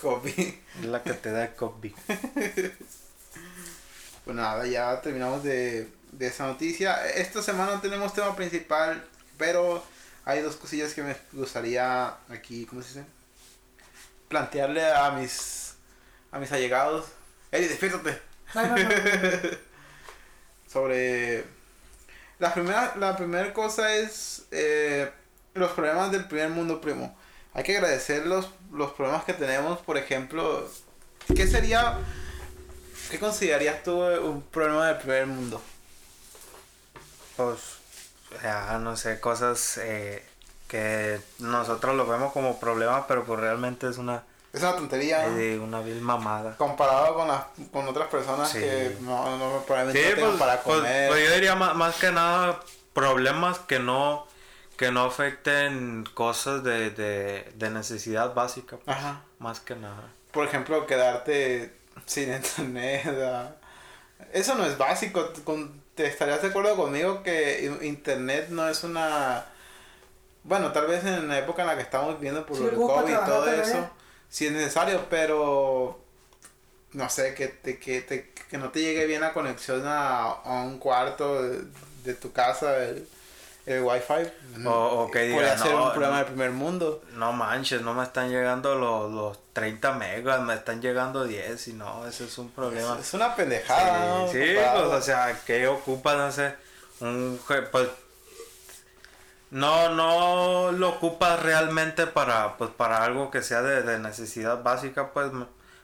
Copy. 0.01 0.61
Es 0.81 0.87
la 0.87 1.03
que 1.03 1.13
te 1.13 1.31
da 1.31 1.53
Cockbee. 1.55 1.95
Pues 4.25 4.37
nada, 4.37 4.67
ya 4.67 5.01
terminamos 5.01 5.43
de, 5.45 5.89
de 6.13 6.27
esa 6.29 6.47
noticia. 6.47 7.07
Esta 7.09 7.43
semana 7.43 7.81
tenemos 7.81 8.15
tema 8.15 8.37
principal, 8.37 9.05
pero 9.39 9.83
hay 10.25 10.41
dos 10.41 10.57
cosillas 10.57 10.95
que 10.95 11.03
me 11.03 11.17
gustaría 11.33 12.15
aquí, 12.29 12.67
¿cómo 12.67 12.83
se 12.83 12.89
dice? 12.89 13.05
Plantearle 14.29 14.85
a 14.93 15.11
mis 15.11 15.75
a 16.31 16.39
mis 16.39 16.53
allegados. 16.53 17.07
Eri, 17.51 17.67
despiértate. 17.67 18.19
No, 18.55 18.63
no, 18.63 18.77
no, 18.77 18.85
no. 18.85 18.89
Sobre 20.73 21.45
la 22.39 22.55
primera 22.55 22.95
la 22.97 23.17
primera 23.17 23.53
cosa 23.53 23.95
es 23.95 24.45
eh, 24.51 25.11
los 25.55 25.73
problemas 25.73 26.13
del 26.13 26.27
primer 26.27 26.51
mundo 26.51 26.81
primo. 26.81 27.17
Hay 27.55 27.65
que 27.65 27.77
agradecer 27.77 28.27
los, 28.27 28.49
los 28.71 28.93
problemas 28.93 29.25
que 29.25 29.35
tenemos, 29.35 29.79
por 29.81 29.99
ejemplo, 29.99 30.67
¿qué 31.35 31.47
sería 31.47 31.99
qué 33.11 33.19
considerarías 33.19 33.83
tú 33.83 34.01
un 34.03 34.43
problema 34.43 34.87
del 34.89 34.97
primer 34.97 35.27
mundo? 35.27 35.63
Pues, 37.51 38.43
ya, 38.43 38.79
no 38.79 38.97
sé, 38.97 39.21
cosas 39.21 39.79
eh, 39.79 40.25
que 40.69 41.21
nosotros 41.39 41.95
lo 41.97 42.07
vemos 42.07 42.33
como 42.33 42.59
problemas, 42.61 43.05
pero 43.09 43.25
pues 43.25 43.39
realmente 43.41 43.89
es 43.89 43.99
una, 43.99 44.23
Es 44.53 44.63
una 44.63 44.75
tontería, 44.77 45.27
eh, 45.39 45.59
una 45.59 45.81
vil 45.81 46.01
mamada. 46.01 46.57
comparado 46.57 47.15
con 47.15 47.29
las 47.29 47.45
con 47.73 47.87
otras 47.89 48.09
personas 48.09 48.51
Sí. 48.51 48.59
que 48.61 48.97
no, 49.01 49.37
no 49.39 49.63
probablemente 49.67 50.15
Sí, 50.15 50.21
no 50.21 50.27
pues, 50.29 50.39
para 50.41 50.63
pues- 50.63 50.77
comer. 50.79 51.09
pues 51.11 51.29
yo 51.29 51.35
diría 51.35 51.55
más, 51.57 51.75
más 51.75 51.97
que 51.97 52.11
nada 52.13 52.61
problemas 52.93 53.59
que 53.61 53.79
no 53.79 54.27
que 54.77 54.91
no 54.91 55.05
afecten 55.05 56.05
cosas 56.15 56.65
de, 56.65 56.91
de, 56.91 57.53
de 57.55 57.71
necesidad 57.71 58.35
básica, 58.35 58.79
pues, 58.79 58.97
Ajá. 58.97 59.21
más 59.39 59.61
que 59.61 59.77
nada. 59.77 60.09
Por 60.33 60.47
ejemplo, 60.47 60.87
quedarte 60.87 61.77
sin 62.07 62.33
internet. 62.35 63.07
ah. 63.23 63.51
Eso 64.33 64.55
no 64.55 64.65
es 64.65 64.79
básico. 64.79 65.29
Con- 65.45 65.82
¿Te 65.95 66.07
estarías 66.07 66.41
de 66.43 66.49
acuerdo 66.49 66.75
conmigo 66.77 67.23
que 67.23 67.71
internet 67.83 68.49
no 68.51 68.69
es 68.69 68.83
una... 68.85 69.45
Bueno, 70.45 70.73
tal 70.73 70.87
vez 70.87 71.05
en 71.05 71.29
la 71.29 71.39
época 71.39 71.63
en 71.63 71.69
la 71.69 71.77
que 71.77 71.83
estamos 71.83 72.17
viviendo 72.17 72.45
por 72.47 72.57
Sí, 72.57 72.65
el 72.65 72.71
COVID 72.75 73.13
y 73.13 73.15
todo 73.27 73.47
eso, 73.63 73.91
sí 74.29 74.47
es 74.47 74.53
necesario, 74.53 75.07
pero 75.09 76.01
no 76.93 77.09
sé, 77.11 77.35
que, 77.35 77.49
te, 77.49 77.79
que, 77.79 78.01
te- 78.01 78.33
que 78.51 78.59
no 78.59 78.71
te 78.71 78.81
llegue 78.81 79.07
bien 79.07 79.21
la 79.21 79.33
conexión 79.35 79.83
a, 79.87 80.25
a 80.25 80.63
un 80.63 80.79
cuarto 80.79 81.43
de, 81.43 81.63
de 82.05 82.15
tu 82.15 82.33
casa, 82.33 82.83
el, 82.85 83.07
el 83.67 83.83
wifi. 83.83 84.31
O- 84.67 84.71
o 85.05 85.11
que 85.11 85.21
diga, 85.23 85.37
Podría 85.37 85.59
ser 85.59 85.73
no, 85.73 85.85
un 85.85 85.91
problema 85.93 86.13
no. 86.13 86.17
del 86.19 86.27
primer 86.27 86.51
mundo. 86.51 87.03
No 87.15 87.33
manches, 87.33 87.81
no 87.83 87.95
me 87.95 88.03
están 88.03 88.31
llegando 88.31 88.75
los, 88.75 89.11
los 89.13 89.39
30 89.53 89.93
megas, 89.93 90.41
me 90.41 90.55
están 90.55 90.81
llegando 90.83 91.25
10 91.25 91.69
y 91.69 91.73
no, 91.75 92.07
ese 92.07 92.25
es 92.25 92.39
un 92.39 92.51
problema. 92.51 92.99
Es 93.01 93.15
una 93.15 93.35
pendejada, 93.37 94.07
¿no? 94.07 94.27
Sí, 94.29 94.39
sí, 94.43 94.55
Comparado. 94.55 94.89
pues, 94.91 95.01
o 95.01 95.03
sea, 95.05 95.41
que 95.47 95.67
ocupas, 95.69 96.17
no 96.17 96.33
sé, 96.33 96.55
un, 97.01 97.41
pues, 97.71 97.89
no, 99.51 99.91
no 99.91 100.73
lo 100.73 100.89
ocupas 100.89 101.41
realmente 101.43 102.07
para, 102.07 102.57
pues, 102.57 102.71
para 102.71 103.05
algo 103.05 103.31
que 103.31 103.43
sea 103.43 103.61
de, 103.63 103.83
de 103.83 103.99
necesidad 103.99 104.63
básica, 104.63 105.13
pues, 105.13 105.31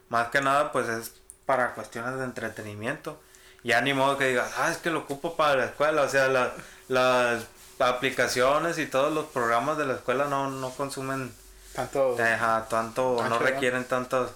más 0.08 0.28
que 0.28 0.40
nada, 0.40 0.72
pues, 0.72 0.88
es 0.88 1.12
para 1.44 1.74
cuestiones 1.74 2.16
de 2.18 2.24
entretenimiento. 2.24 3.20
Ya 3.64 3.80
ni 3.82 3.92
modo 3.92 4.16
que 4.16 4.28
digas, 4.28 4.50
ah, 4.58 4.70
es 4.70 4.78
que 4.78 4.88
lo 4.90 5.00
ocupo 5.00 5.36
para 5.36 5.56
la 5.56 5.64
escuela, 5.66 6.02
o 6.02 6.08
sea, 6.08 6.28
la- 6.28 6.52
las 6.88 7.44
aplicaciones 7.78 8.78
y 8.78 8.86
todos 8.86 9.12
los 9.12 9.26
programas 9.26 9.78
de 9.78 9.86
la 9.86 9.94
escuela 9.94 10.26
no, 10.26 10.50
no 10.50 10.70
consumen 10.70 11.32
Tanto... 11.78 12.16
Ajá, 12.20 12.66
tanto, 12.68 13.24
no 13.28 13.38
de 13.38 13.44
requieren 13.44 13.84
tanto. 13.84 14.28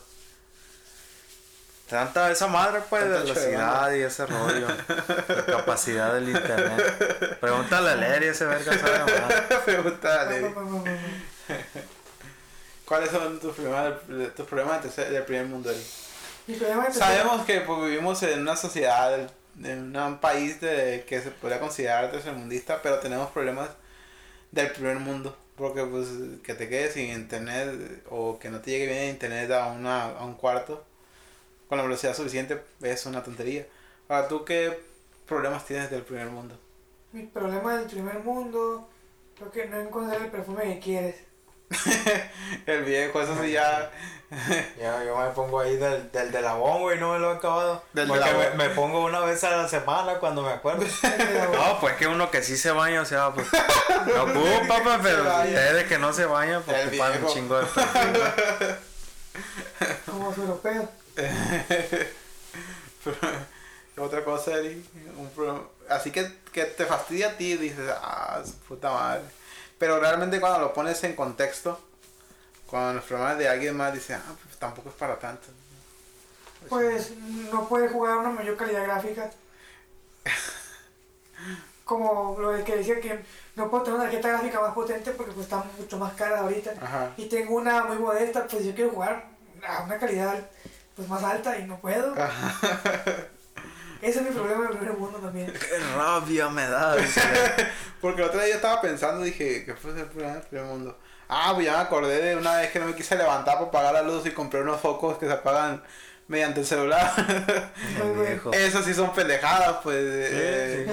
Tanta 1.88 2.30
esa 2.30 2.46
madre, 2.46 2.80
pues, 2.88 3.02
de 3.02 3.10
de 3.10 3.18
velocidad 3.18 3.80
banda. 3.80 3.96
y 3.96 4.02
ese 4.02 4.26
rollo. 4.26 4.66
de 5.28 5.44
capacidad 5.46 6.14
del 6.14 6.28
internet. 6.28 7.38
Pregúntale 7.40 7.90
a 7.90 7.96
Lery, 7.96 8.28
ese 8.28 8.46
verga 8.46 8.78
sabe 8.78 9.20
más. 9.20 9.34
Pregúntale. 9.64 10.54
¿Cuáles 12.86 13.10
son 13.10 13.40
tus 13.40 13.54
problemas, 13.54 13.94
tus 14.36 14.46
problemas 14.46 14.96
del 14.96 15.22
primer 15.24 15.46
mundo? 15.46 15.70
Eri? 15.70 15.84
Sabemos 16.92 17.44
que 17.44 17.60
pues, 17.62 17.80
vivimos 17.80 18.22
en 18.22 18.40
una 18.40 18.56
sociedad, 18.56 19.28
en 19.62 19.96
un 19.96 20.18
país 20.18 20.60
de, 20.60 21.04
que 21.06 21.20
se 21.20 21.30
podría 21.30 21.60
considerar 21.60 22.10
tercermundista, 22.10 22.80
pero 22.82 22.98
tenemos 23.00 23.30
problemas 23.30 23.70
del 24.50 24.70
primer 24.72 24.98
mundo. 24.98 25.36
Porque 25.56 25.84
pues 25.84 26.08
que 26.42 26.54
te 26.54 26.68
quedes 26.68 26.94
sin 26.94 27.10
internet 27.10 28.02
o 28.08 28.38
que 28.38 28.50
no 28.50 28.60
te 28.60 28.70
llegue 28.70 28.86
bien 28.86 29.10
internet 29.10 29.50
a, 29.50 29.68
una, 29.68 30.04
a 30.04 30.24
un 30.24 30.34
cuarto 30.34 30.84
con 31.68 31.78
la 31.78 31.84
velocidad 31.84 32.14
suficiente 32.14 32.60
es 32.82 33.06
una 33.06 33.22
tontería. 33.22 33.66
Ahora, 34.08 34.28
¿tú 34.28 34.44
qué 34.44 34.78
problemas 35.26 35.64
tienes 35.64 35.90
del 35.90 36.02
primer 36.02 36.28
mundo? 36.28 36.58
Mi 37.12 37.22
problema 37.22 37.78
del 37.78 37.88
primer 37.88 38.18
mundo, 38.20 38.88
creo 39.38 39.50
que 39.50 39.66
no 39.66 39.80
encontrar 39.80 40.20
el 40.20 40.30
perfume 40.30 40.64
que 40.64 40.80
quieres. 40.80 41.16
El 42.66 42.84
viejo, 42.84 43.20
eso 43.20 43.36
sí 43.42 43.52
ya... 43.52 43.90
Ya, 44.80 45.04
yo 45.04 45.14
me 45.18 45.28
pongo 45.30 45.60
ahí 45.60 45.76
del, 45.76 46.10
del 46.10 46.32
de 46.32 46.40
la 46.40 46.54
güey, 46.54 46.98
no 46.98 47.12
me 47.12 47.18
lo 47.18 47.32
he 47.32 47.36
acabado. 47.36 47.82
Del 47.92 48.08
de 48.08 48.14
Porque 48.14 48.32
la 48.32 48.54
me, 48.54 48.70
pongo 48.70 49.04
una 49.04 49.20
vez 49.20 49.44
a 49.44 49.50
la 49.50 49.68
semana 49.68 50.14
cuando 50.14 50.42
me 50.42 50.50
acuerdo. 50.50 50.86
No, 51.52 51.78
pues 51.80 51.96
que 51.96 52.06
uno 52.06 52.30
que 52.30 52.42
sí 52.42 52.56
se 52.56 52.70
baña, 52.70 53.02
o 53.02 53.04
sea, 53.04 53.30
pues. 53.34 53.46
No 54.06 54.22
ocupa, 54.22 54.82
pues, 54.82 54.98
pero 55.02 55.22
ustedes 55.22 55.86
que 55.86 55.98
no 55.98 56.14
se 56.14 56.24
bañan, 56.24 56.62
pues 56.62 56.78
El 56.78 56.88
ocupan 56.88 57.24
un 57.24 57.30
chingo 57.30 57.58
de 57.58 57.66
perfume. 57.66 58.20
Como 60.06 60.34
su 60.34 60.40
europeo. 60.40 60.88
Otra 63.98 64.24
cosa, 64.24 64.52
Eri, 64.52 64.82
un 65.16 65.68
así 65.90 66.10
que, 66.10 66.32
que 66.52 66.64
te 66.64 66.86
fastidia 66.86 67.28
a 67.28 67.36
ti, 67.36 67.56
dices, 67.56 67.90
ah, 67.90 68.42
puta 68.66 68.90
madre. 68.90 69.22
Pero 69.82 69.98
realmente 69.98 70.38
cuando 70.38 70.60
lo 70.60 70.72
pones 70.72 71.02
en 71.02 71.16
contexto, 71.16 71.76
cuando 72.68 72.94
los 72.94 73.04
problemas 73.04 73.36
de 73.36 73.48
alguien 73.48 73.76
más, 73.76 73.92
dices, 73.92 74.16
ah, 74.16 74.32
pues 74.44 74.56
tampoco 74.56 74.90
es 74.90 74.94
para 74.94 75.18
tanto. 75.18 75.48
Pues 76.68 77.10
no 77.50 77.68
puede 77.68 77.88
jugar 77.88 78.12
a 78.12 78.18
una 78.18 78.30
mayor 78.30 78.56
calidad 78.56 78.84
gráfica. 78.84 79.28
Como 81.84 82.38
lo 82.38 82.62
que 82.62 82.76
decía 82.76 83.00
que 83.00 83.24
no 83.56 83.68
puedo 83.68 83.82
tener 83.82 83.98
una 83.98 84.08
tarjeta 84.08 84.28
gráfica 84.28 84.60
más 84.60 84.72
potente 84.72 85.10
porque 85.10 85.32
pues 85.32 85.46
están 85.46 85.64
mucho 85.76 85.98
más 85.98 86.12
caras 86.12 86.42
ahorita. 86.42 86.74
Ajá. 86.80 87.10
Y 87.16 87.26
tengo 87.26 87.56
una 87.56 87.82
muy 87.82 87.98
modesta, 87.98 88.46
pues 88.46 88.64
yo 88.64 88.76
quiero 88.76 88.90
jugar 88.90 89.30
a 89.66 89.82
una 89.82 89.98
calidad 89.98 90.48
pues 90.94 91.08
más 91.08 91.24
alta 91.24 91.58
y 91.58 91.64
no 91.66 91.80
puedo. 91.80 92.14
Ese 94.02 94.18
es 94.18 94.24
mi 94.26 94.30
problema 94.32 94.66
del 94.68 94.76
primer 94.78 94.96
mundo 94.98 95.18
también. 95.18 95.52
Qué 95.52 95.78
rabia 95.96 96.48
me 96.50 96.66
da. 96.66 96.96
Porque 98.00 98.20
el 98.22 98.28
otro 98.28 98.40
día 98.40 98.48
yo 98.50 98.54
estaba 98.56 98.80
pensando, 98.82 99.22
dije, 99.24 99.64
¿qué 99.64 99.74
fue 99.74 99.92
el 99.92 100.06
problema 100.06 100.34
del 100.34 100.42
primer 100.42 100.66
mundo? 100.66 100.98
Ah, 101.28 101.52
pues 101.54 101.64
ya 101.66 101.72
me 101.74 101.78
acordé 101.78 102.20
de 102.20 102.36
una 102.36 102.56
vez 102.56 102.70
que 102.72 102.78
no 102.80 102.86
me 102.86 102.94
quise 102.94 103.16
levantar 103.16 103.54
para 103.54 103.68
apagar 103.68 103.94
la 103.94 104.02
luz 104.02 104.26
y 104.26 104.32
compré 104.32 104.60
unos 104.60 104.80
focos 104.80 105.16
que 105.18 105.26
se 105.26 105.32
apagan 105.32 105.82
mediante 106.28 106.60
el 106.60 106.66
celular. 106.66 107.10
Esas 108.52 108.84
sí 108.84 108.92
son 108.92 109.12
pendejadas, 109.14 109.76
pues. 109.82 109.96
eh, 109.98 110.86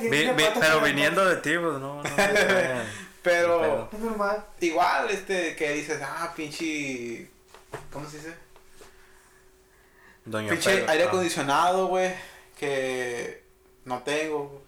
que 0.00 0.08
Vi- 0.08 0.30
vi- 0.30 0.44
pero 0.58 0.80
viniendo 0.80 1.24
de 1.24 1.36
ti, 1.36 1.50
pues 1.58 1.74
no. 1.78 2.02
no 2.02 2.02
Pero 3.22 3.88
Es 3.92 3.98
normal. 4.00 4.44
igual, 4.60 5.10
este, 5.10 5.54
que 5.54 5.72
dices, 5.74 6.00
ah, 6.02 6.32
pinche. 6.34 7.28
¿Cómo 7.92 8.08
se 8.08 8.16
dice? 8.16 8.34
Doña 10.24 10.50
Pinche 10.50 10.70
Pedro, 10.76 10.90
aire 10.92 11.04
acondicionado, 11.04 11.86
güey. 11.88 12.14
Que 12.58 13.44
no 13.84 14.02
tengo. 14.02 14.62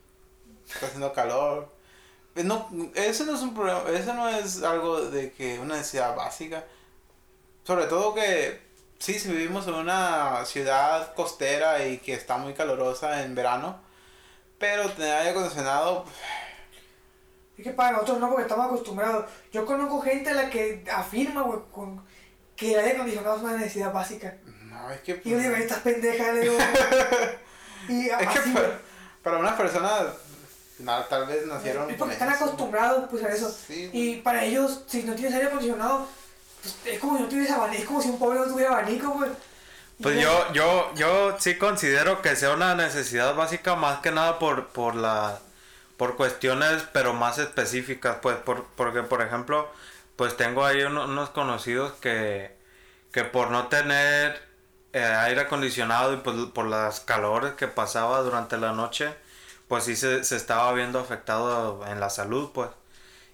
Está 0.72 0.87
haciendo 0.87 1.12
calor. 1.12 1.68
Eh, 2.37 2.44
No, 2.44 2.68
eso 2.94 3.24
no 3.24 3.35
es 3.35 3.42
un 3.42 3.55
problema. 3.55 3.83
Eso 3.90 4.14
no 4.14 4.29
es 4.29 4.62
algo 4.62 5.00
de 5.03 5.33
que 5.33 5.59
una 5.59 5.76
necesidad 5.76 6.14
básica. 6.14 6.64
Sobre 7.64 7.87
todo 7.87 8.14
que, 8.14 8.61
sí, 8.98 9.18
si 9.18 9.29
vivimos 9.31 9.66
en 9.66 9.74
una 9.74 10.44
ciudad 10.46 11.14
costera 11.14 11.85
y 11.87 11.98
que 11.98 12.14
está 12.14 12.37
muy 12.38 12.55
calurosa 12.55 13.22
en 13.22 13.35
verano. 13.35 13.81
Pero 14.59 14.90
tener 14.90 15.14
aire 15.16 15.31
acondicionado, 15.31 16.05
Es 17.57 17.64
que 17.64 17.70
para 17.70 17.92
nosotros 17.92 18.20
no, 18.20 18.29
porque 18.29 18.42
estamos 18.42 18.66
acostumbrados. 18.66 19.26
Yo 19.53 19.64
conozco 19.66 20.00
gente 20.03 20.31
a 20.31 20.35
la 20.35 20.50
que 20.50 20.85
afirma, 20.92 21.42
güey, 21.42 21.61
que 22.57 22.74
el 22.74 22.81
aire 22.81 22.92
acondicionado 22.92 23.37
es 23.37 23.42
una 23.42 23.57
necesidad 23.57 23.92
básica. 23.92 24.37
no, 24.44 24.90
es 24.90 25.00
que. 25.00 25.20
Y 25.24 25.31
yo 25.31 25.38
digo, 25.38 25.55
estas 25.55 25.81
pendejas, 25.81 26.35
le 26.35 26.40
digo. 26.40 26.59
y 27.90 28.09
es 28.09 28.16
que 28.29 28.40
para, 28.53 28.79
para 29.22 29.38
unas 29.38 29.55
personas, 29.55 30.03
na- 30.79 31.07
tal 31.09 31.26
vez 31.26 31.46
nacieron. 31.46 31.90
Es 31.90 31.96
porque 31.96 32.14
están 32.14 32.31
acostumbrados 32.31 33.09
pues 33.11 33.22
a 33.24 33.29
eso. 33.29 33.50
Sí. 33.66 33.90
Y 33.92 34.16
para 34.16 34.44
ellos, 34.44 34.83
si 34.87 35.03
no 35.03 35.14
tienes 35.14 35.35
aire 35.35 35.46
acondicionado, 35.48 36.07
pues, 36.62 36.76
es 36.94 36.98
como 37.00 37.16
si 37.16 37.22
no 37.24 37.29
tienes 37.29 37.50
abanico, 37.50 37.83
es 37.83 37.88
como 37.88 38.03
si 38.03 38.09
un 38.09 38.18
pobre 38.18 38.38
no 38.38 38.46
tuviera 38.46 38.72
abanico, 38.72 39.14
pues. 39.14 39.31
Pues 40.03 40.18
yo, 40.18 40.53
yo, 40.55 40.90
yo 40.94 41.37
sí 41.38 41.59
considero 41.59 42.22
que 42.22 42.35
sea 42.35 42.55
una 42.55 42.74
necesidad 42.74 43.35
básica 43.35 43.74
más 43.76 44.00
que 44.00 44.11
nada 44.11 44.38
por, 44.38 44.68
por 44.68 44.94
la 44.94 45.38
por 45.98 46.16
cuestiones 46.16 46.83
pero 46.94 47.12
más 47.12 47.37
específicas, 47.37 48.16
pues 48.22 48.38
por, 48.38 48.64
porque 48.76 49.03
por 49.03 49.20
ejemplo, 49.20 49.68
pues 50.16 50.35
tengo 50.38 50.64
ahí 50.64 50.83
uno- 50.85 51.05
unos 51.05 51.29
conocidos 51.29 51.92
que, 52.00 52.57
que 53.12 53.24
por 53.24 53.50
no 53.50 53.66
tener 53.68 54.40
eh, 54.92 55.05
aire 55.05 55.42
acondicionado 55.42 56.12
y 56.14 56.16
pues 56.18 56.37
por 56.55 56.66
las 56.66 57.00
calores 57.00 57.53
que 57.55 57.68
pasaba 57.68 58.20
durante 58.22 58.57
la 58.59 58.72
noche, 58.72 59.14
pues 59.68 59.85
sí 59.85 59.96
se, 59.96 60.24
se 60.24 60.37
estaba 60.37 60.72
viendo 60.72 60.98
afectado 60.98 61.85
en 61.87 62.00
la 62.00 62.11
salud, 62.11 62.50
pues. 62.53 62.68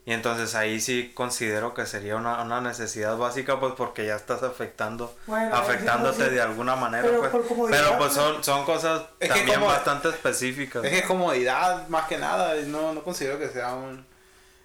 Y 0.04 0.12
entonces 0.12 0.54
ahí 0.54 0.80
sí 0.80 1.10
considero 1.16 1.74
que 1.74 1.84
sería 1.84 2.14
una, 2.14 2.40
una 2.42 2.60
necesidad 2.60 3.16
básica, 3.16 3.58
pues 3.58 3.72
porque 3.76 4.06
ya 4.06 4.14
estás 4.14 4.44
afectando, 4.44 5.12
Bueno, 5.26 5.52
afectándote 5.56 6.30
de 6.30 6.40
alguna 6.40 6.76
manera, 6.76 7.08
Pero 7.08 7.20
pues. 7.28 7.70
Pero 7.70 7.98
pues 7.98 8.12
son, 8.12 8.44
son 8.44 8.64
cosas 8.64 9.02
Es 9.18 9.28
que 9.32 9.38
también 9.38 9.58
como- 9.58 9.72
bastante 9.72 10.10
específicas. 10.10 10.84
Es 10.84 10.90
que 10.90 10.98
es 11.00 11.06
comodidad 11.06 11.88
más 11.88 12.06
que 12.06 12.18
nada, 12.18 12.54
no, 12.66 12.92
no 12.92 13.02
considero 13.02 13.38
que 13.40 13.48
sea 13.48 13.74
un... 13.74 14.06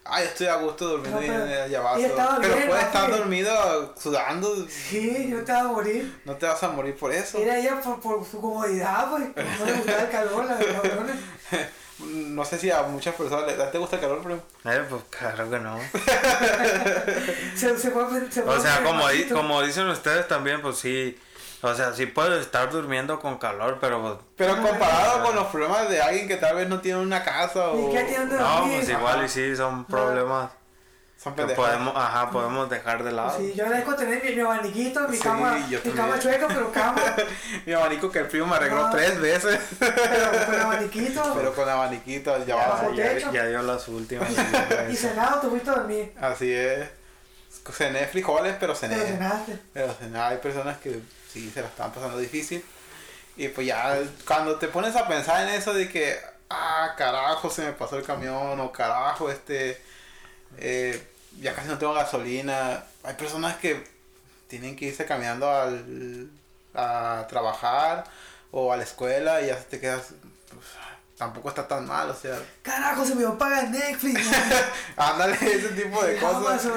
Ay, 0.04 0.26
estoy 0.26 0.48
a 0.48 0.56
gusto 0.56 0.88
durmiendo 0.88 1.22
No, 1.22 1.26
en 1.28 1.32
pero- 1.32 1.64
el 1.66 1.72
llavazo. 1.72 1.98
ella 2.00 2.08
estaba 2.08 2.38
Pero 2.42 2.56
bien, 2.56 2.68
puedes 2.68 2.84
¿no? 2.84 2.88
estar 2.90 3.12
dormido 3.12 3.96
sudando, 3.98 4.68
Sí, 4.68 5.26
no 5.30 5.44
te 5.44 5.52
vas 5.52 5.62
a 5.62 5.68
morir. 5.68 6.22
no 6.26 6.36
te 6.36 6.46
vas 6.48 6.64
a 6.64 6.68
morir 6.70 6.96
por 6.98 7.14
eso. 7.14 7.38
Era 7.38 7.58
ella 7.60 7.80
por, 7.82 8.00
por 8.00 8.26
su 8.26 8.42
comodidad, 8.42 9.10
pues. 9.12 9.24
No 9.60 9.66
le 9.66 9.74
gustaba 9.74 10.02
el 10.02 10.10
calor, 10.10 10.46
la. 10.46 10.58
No 12.04 12.44
sé 12.44 12.58
si 12.58 12.72
a 12.72 12.82
muchas 12.82 13.14
personas 13.14 13.46
les 13.46 13.72
te 13.72 13.78
gusta 13.78 13.98
el 13.98 14.02
calor, 14.02 14.22
pero... 14.24 14.36
Eh, 14.76 14.84
pues 14.90 15.04
claro 15.12 15.48
que 15.52 15.60
no. 15.60 15.78
Se, 17.56 17.78
se 17.78 17.92
fue, 17.92 18.04
se 18.32 18.42
O 18.42 18.60
sea, 18.60 18.80
di- 19.12 19.26
como 19.30 19.62
dicen 19.62 19.88
ustedes 19.88 20.28
también, 20.28 20.64
pues 20.64 20.78
sí. 20.78 21.16
O 21.64 21.74
sea, 21.76 21.94
sí 21.94 22.08
puedes 22.08 22.42
estar 22.42 22.72
durmiendo 22.72 23.20
con 23.20 23.38
calor, 23.38 23.78
pero 23.80 24.02
pues, 24.02 24.14
Pero 24.36 24.54
Ah, 24.54 24.68
comparado 24.68 25.24
con 25.24 25.36
los 25.36 25.48
problemas 25.48 25.90
de 25.90 26.02
alguien 26.02 26.28
que 26.28 26.38
tal 26.38 26.56
vez 26.56 26.68
no 26.68 26.80
tiene 26.82 27.00
una 27.00 27.24
casa 27.24 27.70
o... 27.70 27.90
Tiene 27.90 28.18
donde 28.18 28.38
no, 28.38 28.64
pues 28.68 28.90
igual 28.90 29.26
y 29.26 29.30
sí 29.30 29.56
son 29.56 29.86
problemas 29.86 30.50
Son 31.22 31.36
que 31.36 31.46
podemos, 31.46 31.94
ajá, 31.96 32.32
podemos 32.32 32.68
dejar 32.68 33.04
de 33.04 33.12
lado. 33.12 33.38
Sí, 33.38 33.54
yo 33.56 33.66
agradezco 33.66 33.94
tener 33.96 34.24
mi, 34.24 34.32
mi 34.32 34.42
abaniquito, 34.42 35.08
mi 35.08 35.16
Sí, 35.18 35.22
cama, 35.22 35.52
mi 35.54 35.62
también. 35.76 35.96
cama 35.96 36.20
chueca, 36.20 36.48
pero 36.48 36.72
cama, 36.72 37.00
Mi 37.68 37.74
abanico 37.74 38.12
que 38.12 38.20
el 38.20 38.26
primo 38.28 38.48
me 38.48 38.56
arregló 38.56 38.86
Ah. 38.86 38.90
tres 38.92 39.22
veces. 39.22 39.60
pero 39.78 40.46
con 40.48 40.60
abaniquito. 40.62 41.34
Pero 41.38 41.54
con 41.54 41.70
abaniquito, 41.70 42.36
el 42.38 42.46
Ya. 42.48 42.56
Bajo 42.56 42.92
ya, 42.96 43.20
ya 43.32 43.46
dio 43.46 43.62
las 43.62 43.88
últimas. 43.88 44.28
Y 44.90 44.96
cenado, 44.96 45.42
te 45.42 45.48
fuiste 45.48 45.70
a 45.70 45.74
dormir. 45.74 46.12
Así 46.20 46.52
es. 46.52 46.90
Cené 47.72 48.08
frijoles, 48.08 48.56
pero 48.60 48.74
cené. 48.74 48.96
Pero 48.96 49.08
cenaste. 49.08 49.60
Pero 49.74 49.94
cené. 49.94 50.20
Hay 50.20 50.38
personas 50.38 50.78
que 50.80 51.00
sí 51.32 51.50
se 51.50 51.62
la 51.62 51.68
están 51.68 51.92
pasando 51.92 52.18
difícil. 52.18 52.64
Y 53.38 53.48
pues 53.48 53.68
ya 53.68 53.98
cuando 54.26 54.58
te 54.58 54.68
pones 54.68 54.96
a 54.96 55.08
pensar 55.08 55.48
en 55.48 55.56
eso 55.56 55.74
de 55.74 55.90
que, 55.90 56.20
ah, 56.50 56.94
carajo, 56.98 57.50
se 57.50 57.64
me 57.64 57.74
pasó 57.74 57.98
el 57.98 58.04
camión, 58.06 58.60
o 58.60 58.72
carajo, 58.72 59.32
este, 59.32 59.82
eh, 60.58 61.02
ya 61.40 61.56
casi 61.56 61.68
no 61.68 61.78
tengo 61.78 61.94
gasolina. 61.94 62.84
Hay 63.04 63.16
personas 63.16 63.58
que 63.58 63.84
tienen 64.48 64.76
que 64.76 64.86
irse 64.86 65.06
caminando 65.06 65.50
al, 65.50 66.30
a 66.76 67.26
trabajar 67.30 68.04
o 68.52 68.74
a 68.74 68.78
la 68.78 68.84
escuela 68.84 69.42
y 69.42 69.48
ya 69.48 69.58
te 69.58 69.80
quedas, 69.80 70.10
pues, 70.50 70.66
tampoco 71.18 71.50
está 71.50 71.68
tan 71.68 71.88
mal, 71.88 72.10
o 72.10 72.16
sea, 72.16 72.38
Carajo, 72.64 73.06
se 73.06 73.16
me 73.16 73.24
va 73.24 73.32
a 73.32 73.38
pagar 73.38 73.70
Netflix. 73.70 74.28
ándale, 74.98 75.36
ese 75.36 75.70
tipo 75.70 76.04
de 76.04 76.18
cosas. 76.18 76.68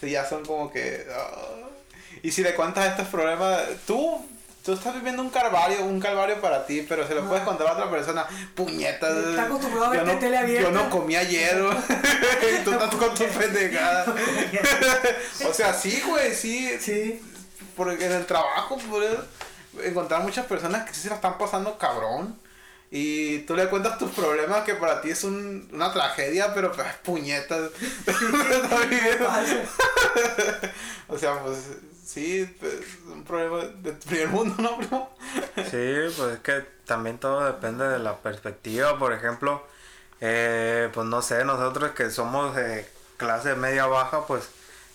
Sí, 0.00 0.10
ya 0.10 0.28
son 0.28 0.44
como 0.44 0.70
que... 0.70 1.06
ah. 1.10 1.65
Y 2.22 2.30
si 2.32 2.42
le 2.42 2.54
cuentas 2.54 2.86
estos 2.86 3.08
problemas, 3.08 3.60
tú, 3.86 4.24
tú 4.64 4.72
estás 4.72 4.94
viviendo 4.94 5.22
un 5.22 5.30
calvario, 5.30 5.84
un 5.84 6.00
calvario 6.00 6.40
para 6.40 6.64
ti, 6.66 6.84
pero 6.88 7.06
se 7.06 7.14
lo 7.14 7.24
puedes 7.26 7.42
Ah. 7.42 7.46
contar 7.46 7.66
a 7.68 7.72
otra 7.72 7.90
persona, 7.90 8.26
puñetas. 8.54 9.14
Está 9.16 9.42
acostumbrado 9.44 9.92
a 9.92 9.96
yo 9.96 10.04
ver 10.04 10.14
no, 10.14 10.20
tele 10.20 10.38
abierta. 10.38 10.70
yo 10.70 10.74
no 10.74 10.90
comí 10.90 11.16
ayer, 11.16 11.56
y 11.58 11.62
tú 12.64 12.72
estás 12.72 12.94
con 12.94 13.14
tu 13.14 13.24
pendejada. 13.26 14.06
o 15.48 15.52
sea, 15.54 15.72
sí, 15.74 16.02
güey, 16.06 16.34
sí, 16.34 16.76
Sí. 16.80 17.20
porque 17.76 18.06
en 18.06 18.12
el 18.12 18.26
trabajo 18.26 18.78
puedes 18.90 19.18
encontrar 19.84 20.22
muchas 20.22 20.46
personas 20.46 20.88
que 20.88 20.94
sí 20.94 21.02
se 21.02 21.08
la 21.10 21.16
están 21.16 21.36
pasando 21.38 21.76
cabrón. 21.78 22.38
Y 22.88 23.40
tú 23.40 23.56
le 23.56 23.66
cuentas 23.68 23.98
tus 23.98 24.12
problemas 24.12 24.62
que 24.62 24.74
para 24.74 25.00
ti 25.02 25.10
es 25.10 25.24
un, 25.24 25.68
una 25.72 25.92
tragedia, 25.92 26.54
pero 26.54 26.70
pues, 26.72 26.86
puñetas. 27.02 27.70
O 31.08 31.18
sea, 31.18 31.40
pues 31.42 31.56
sí, 32.06 32.56
pues, 32.60 32.74
un 33.06 33.24
problema 33.24 33.64
de 33.82 33.92
primer 33.92 34.28
mundo, 34.28 34.54
¿no, 34.62 34.76
primo? 34.78 35.10
Sí, 35.56 36.14
pues 36.16 36.34
es 36.34 36.38
que 36.40 36.60
también 36.86 37.18
todo 37.18 37.44
depende 37.44 37.86
de 37.88 37.98
la 37.98 38.16
perspectiva. 38.18 38.98
Por 38.98 39.12
ejemplo, 39.12 39.66
eh, 40.20 40.88
pues 40.94 41.06
no 41.06 41.22
sé, 41.22 41.44
nosotros 41.44 41.92
que 41.92 42.10
somos 42.10 42.54
de 42.54 42.88
clase 43.16 43.54
media 43.56 43.86
baja, 43.86 44.26
pues 44.26 44.48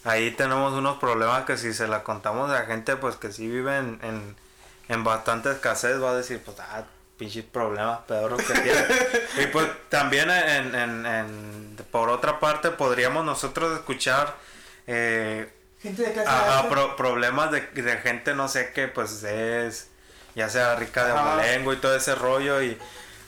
ahí 0.03 0.31
tenemos 0.31 0.73
unos 0.73 0.97
problemas 0.99 1.45
que 1.45 1.57
si 1.57 1.73
se 1.73 1.87
la 1.87 2.03
contamos 2.03 2.51
a 2.51 2.65
gente 2.65 2.95
pues 2.95 3.15
que 3.17 3.31
sí 3.31 3.47
vive 3.47 3.77
en, 3.77 3.99
en, 4.03 4.35
en 4.89 5.03
bastante 5.03 5.51
escasez, 5.51 6.01
va 6.01 6.11
a 6.11 6.15
decir, 6.15 6.41
pues, 6.43 6.57
ah, 6.59 6.83
pinches 7.17 7.45
problemas 7.45 7.99
pedorros 8.07 8.41
que 8.43 8.53
tiene. 8.53 8.85
y 9.43 9.47
pues 9.47 9.67
también 9.89 10.29
en, 10.31 10.73
en, 10.75 11.05
en- 11.05 11.77
por 11.91 12.09
otra 12.09 12.39
parte 12.39 12.71
podríamos 12.71 13.25
nosotros 13.25 13.77
escuchar... 13.77 14.35
Eh, 14.87 15.51
Gente 15.81 16.03
de 16.03 16.11
clase 16.13 16.29
Ajá, 16.29 16.57
alta. 16.59 16.69
pro- 16.69 16.95
problemas 16.95 17.51
de, 17.51 17.61
de 17.61 17.97
gente, 17.97 18.35
no 18.35 18.47
sé, 18.47 18.71
que 18.71 18.87
pues 18.87 19.23
es, 19.23 19.87
ya 20.35 20.47
sea 20.49 20.75
rica 20.75 21.05
de 21.05 21.11
abolengo 21.11 21.73
y 21.73 21.77
todo 21.77 21.95
ese 21.95 22.13
rollo 22.15 22.61
y, 22.61 22.77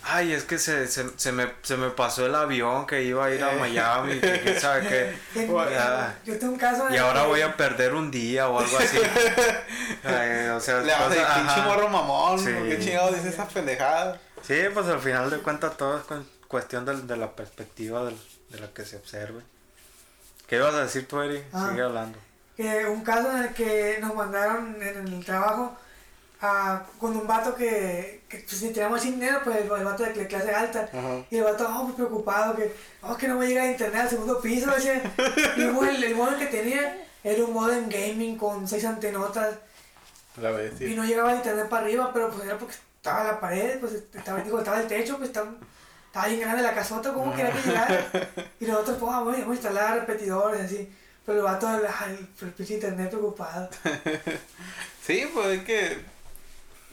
ay, 0.03 0.33
es 0.33 0.43
que 0.43 0.59
se, 0.59 0.87
se, 0.87 1.05
se 1.17 1.31
me, 1.31 1.51
se 1.63 1.77
me 1.77 1.89
pasó 1.89 2.25
el 2.27 2.35
avión 2.35 2.85
que 2.85 3.01
iba 3.03 3.25
a 3.25 3.31
ir 3.31 3.43
a 3.43 3.53
Eh. 3.53 3.57
Miami, 3.59 4.19
que 4.19 4.39
quién 4.41 4.59
sabe 4.59 4.87
qué, 4.87 5.15
Yo 6.25 6.37
tengo 6.37 6.53
un 6.53 6.59
caso 6.59 6.87
en 6.87 6.93
y 6.93 6.97
ahora 6.97 7.23
voy 7.23 7.41
a 7.41 7.57
perder 7.57 7.95
un 7.95 8.11
día 8.11 8.47
o 8.49 8.59
algo 8.59 8.77
así. 8.77 8.97
Ay, 10.03 10.47
o 10.49 10.59
sea, 10.59 10.79
Le 10.81 10.91
vas 10.91 11.01
a 11.03 11.09
decir, 11.09 11.25
pinche 11.35 11.61
morro 11.61 11.89
mamón, 11.89 12.37
Sí. 12.39 12.51
¿por 12.53 12.69
qué 12.69 12.79
chingado 12.79 13.11
dice 13.11 13.29
esas 13.29 13.51
pendejadas? 13.51 14.19
Sí, 14.45 14.61
pues 14.73 14.85
al 14.87 14.99
final 14.99 15.29
de 15.29 15.37
cuentas 15.39 15.75
todo 15.77 15.97
es 15.97 16.03
cu- 16.03 16.25
cuestión 16.47 16.85
de, 16.85 17.01
de 17.01 17.17
la 17.17 17.31
perspectiva 17.35 18.03
del- 18.05 18.19
de 18.49 18.59
la 18.59 18.67
que 18.67 18.85
se 18.85 18.97
observe. 18.97 19.41
¿Qué 20.47 20.57
ibas 20.57 20.75
a 20.75 20.83
decir 20.83 21.07
tú, 21.07 21.21
Eri? 21.21 21.43
Ah. 21.53 21.69
Sigue 21.71 21.81
hablando. 21.81 22.19
Que 22.55 22.85
un 22.85 23.01
caso 23.03 23.31
en 23.31 23.43
el 23.43 23.53
que 23.53 23.97
nos 24.01 24.13
mandaron 24.15 24.75
en 24.81 25.07
el 25.07 25.25
trabajo 25.25 25.75
a, 26.41 26.83
con 26.99 27.15
un 27.15 27.25
vato 27.25 27.55
que, 27.55 28.23
que 28.27 28.39
pues, 28.39 28.57
si 28.57 28.69
teníamos 28.71 29.01
sin 29.01 29.15
dinero, 29.15 29.39
pues 29.43 29.57
el, 29.57 29.69
vato 29.69 30.03
de 30.03 30.13
cl- 30.13 30.27
clase 30.27 30.53
alta. 30.53 30.89
Ajá. 30.93 31.23
Y 31.31 31.37
el 31.37 31.43
vato, 31.45 31.65
oh, 31.67 31.83
muy 31.85 31.93
preocupado, 31.93 32.55
que, 32.55 32.73
oh, 33.01 33.15
que 33.15 33.27
no 33.27 33.37
me 33.39 33.47
llega 33.47 33.65
internet 33.65 34.01
al 34.01 34.09
segundo 34.09 34.41
piso. 34.41 34.69
Y 35.57 35.61
el, 35.61 36.03
el 36.03 36.15
modem 36.15 36.37
que 36.39 36.47
tenía 36.47 36.97
era 37.23 37.43
un 37.45 37.53
modem 37.53 37.87
gaming 37.89 38.37
con 38.37 38.67
seis 38.67 38.83
antenotas 38.83 39.55
La 40.35 40.51
vez, 40.51 40.79
y 40.81 40.93
no 40.95 41.05
llegaba 41.05 41.31
el 41.31 41.37
internet 41.37 41.69
para 41.69 41.85
arriba, 41.85 42.11
pero 42.13 42.29
pues 42.29 42.45
era 42.45 42.57
porque 42.57 42.75
estaba 42.97 43.23
la 43.23 43.39
pared, 43.39 43.79
pues 43.79 43.93
estaba, 44.13 44.41
digo, 44.41 44.59
estaba 44.59 44.81
el 44.81 44.87
techo, 44.87 45.17
pues 45.17 45.29
estaba, 45.29 45.49
estaba 46.07 46.27
bien 46.27 46.41
grande 46.41 46.61
la 46.61 46.75
casota, 46.75 47.13
¿cómo 47.13 47.33
quería 47.33 47.51
que 47.53 47.69
llegara? 47.69 48.05
Y 48.59 48.65
nosotros, 48.65 48.97
pues, 48.99 49.11
vamos, 49.11 49.33
vamos 49.33 49.49
a 49.49 49.53
instalar 49.53 49.99
repetidores, 49.99 50.61
así. 50.61 50.91
Pero 51.25 51.39
el 51.39 51.43
vato, 51.43 51.69
el, 51.73 51.85
el, 52.41 52.51
pinche 52.51 52.75
internet 52.75 53.09
preocupado. 53.09 53.69
Sí, 55.05 55.29
pues 55.33 55.59
es 55.59 55.65
que, 55.65 55.97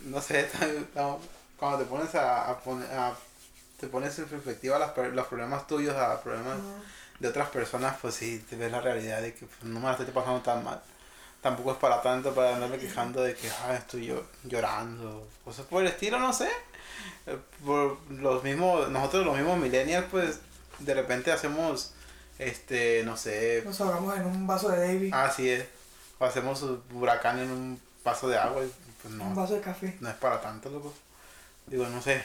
no 0.03 0.21
sé, 0.21 0.49
cuando 1.57 1.79
te 1.79 1.85
pones 1.85 2.13
a, 2.17 2.51
a 2.51 2.59
poner, 2.59 2.91
a, 2.91 3.15
te 3.79 3.87
pones 3.87 4.19
en 4.19 4.25
perspectiva 4.27 4.81
las, 4.81 4.97
los 5.15 5.27
problemas 5.29 5.67
tuyos 5.69 5.97
a 5.97 6.21
problemas 6.21 6.59
de 7.21 7.29
otras 7.29 7.49
personas, 7.51 7.97
pues 8.01 8.15
sí, 8.15 8.45
te 8.49 8.57
ves 8.57 8.73
la 8.73 8.81
realidad 8.81 9.23
de 9.23 9.33
que 9.35 9.47
pues, 9.47 9.63
no 9.63 9.79
me 9.79 9.87
la 9.87 9.93
estoy 9.93 10.07
pasando 10.07 10.41
tan 10.41 10.65
mal. 10.65 10.83
Tampoco 11.41 11.73
es 11.73 11.79
para 11.79 12.03
tanto 12.03 12.35
para 12.35 12.55
andarme 12.55 12.79
quejando 12.79 13.23
de 13.23 13.35
que 13.35 13.49
ah, 13.49 13.75
estoy 13.75 14.07
yo 14.07 14.25
llorando, 14.45 15.27
cosas 15.45 15.65
por 15.67 15.83
el 15.83 15.89
estilo, 15.89 16.19
no 16.19 16.33
sé. 16.33 16.49
Eh, 17.27 17.39
Por 17.65 17.99
los 18.11 18.43
mismos, 18.43 18.91
nosotros 18.91 19.25
los 19.25 19.37
mismos 19.37 19.59
millennials, 19.59 20.07
pues 20.11 20.41
de 20.79 20.95
repente 20.95 21.33
hacemos, 21.33 21.93
este, 22.41 23.03
no 23.05 23.17
sé, 23.17 23.63
Nos 23.65 23.81
ahogamos 23.81 24.17
en 24.17 24.25
un 24.27 24.47
vaso 24.47 24.69
de 24.71 24.79
Davy, 24.81 25.11
así 25.13 25.49
es, 25.51 25.65
o 26.19 26.25
hacemos 26.25 26.63
un 26.63 26.83
huracán 26.93 27.39
en 27.39 27.51
un 27.51 27.81
vaso 28.05 28.29
de 28.29 28.39
agua, 28.39 28.63
y 28.65 28.73
pues 29.03 29.15
no 29.15 29.25
un 29.25 29.35
vaso 29.35 29.55
de 29.55 29.61
café. 29.61 29.97
no 30.01 30.09
es 30.09 30.15
para 30.17 30.41
tanto, 30.41 30.71
loco. 30.71 30.93
Digo, 31.67 31.87
no 31.87 32.01
sé. 32.03 32.23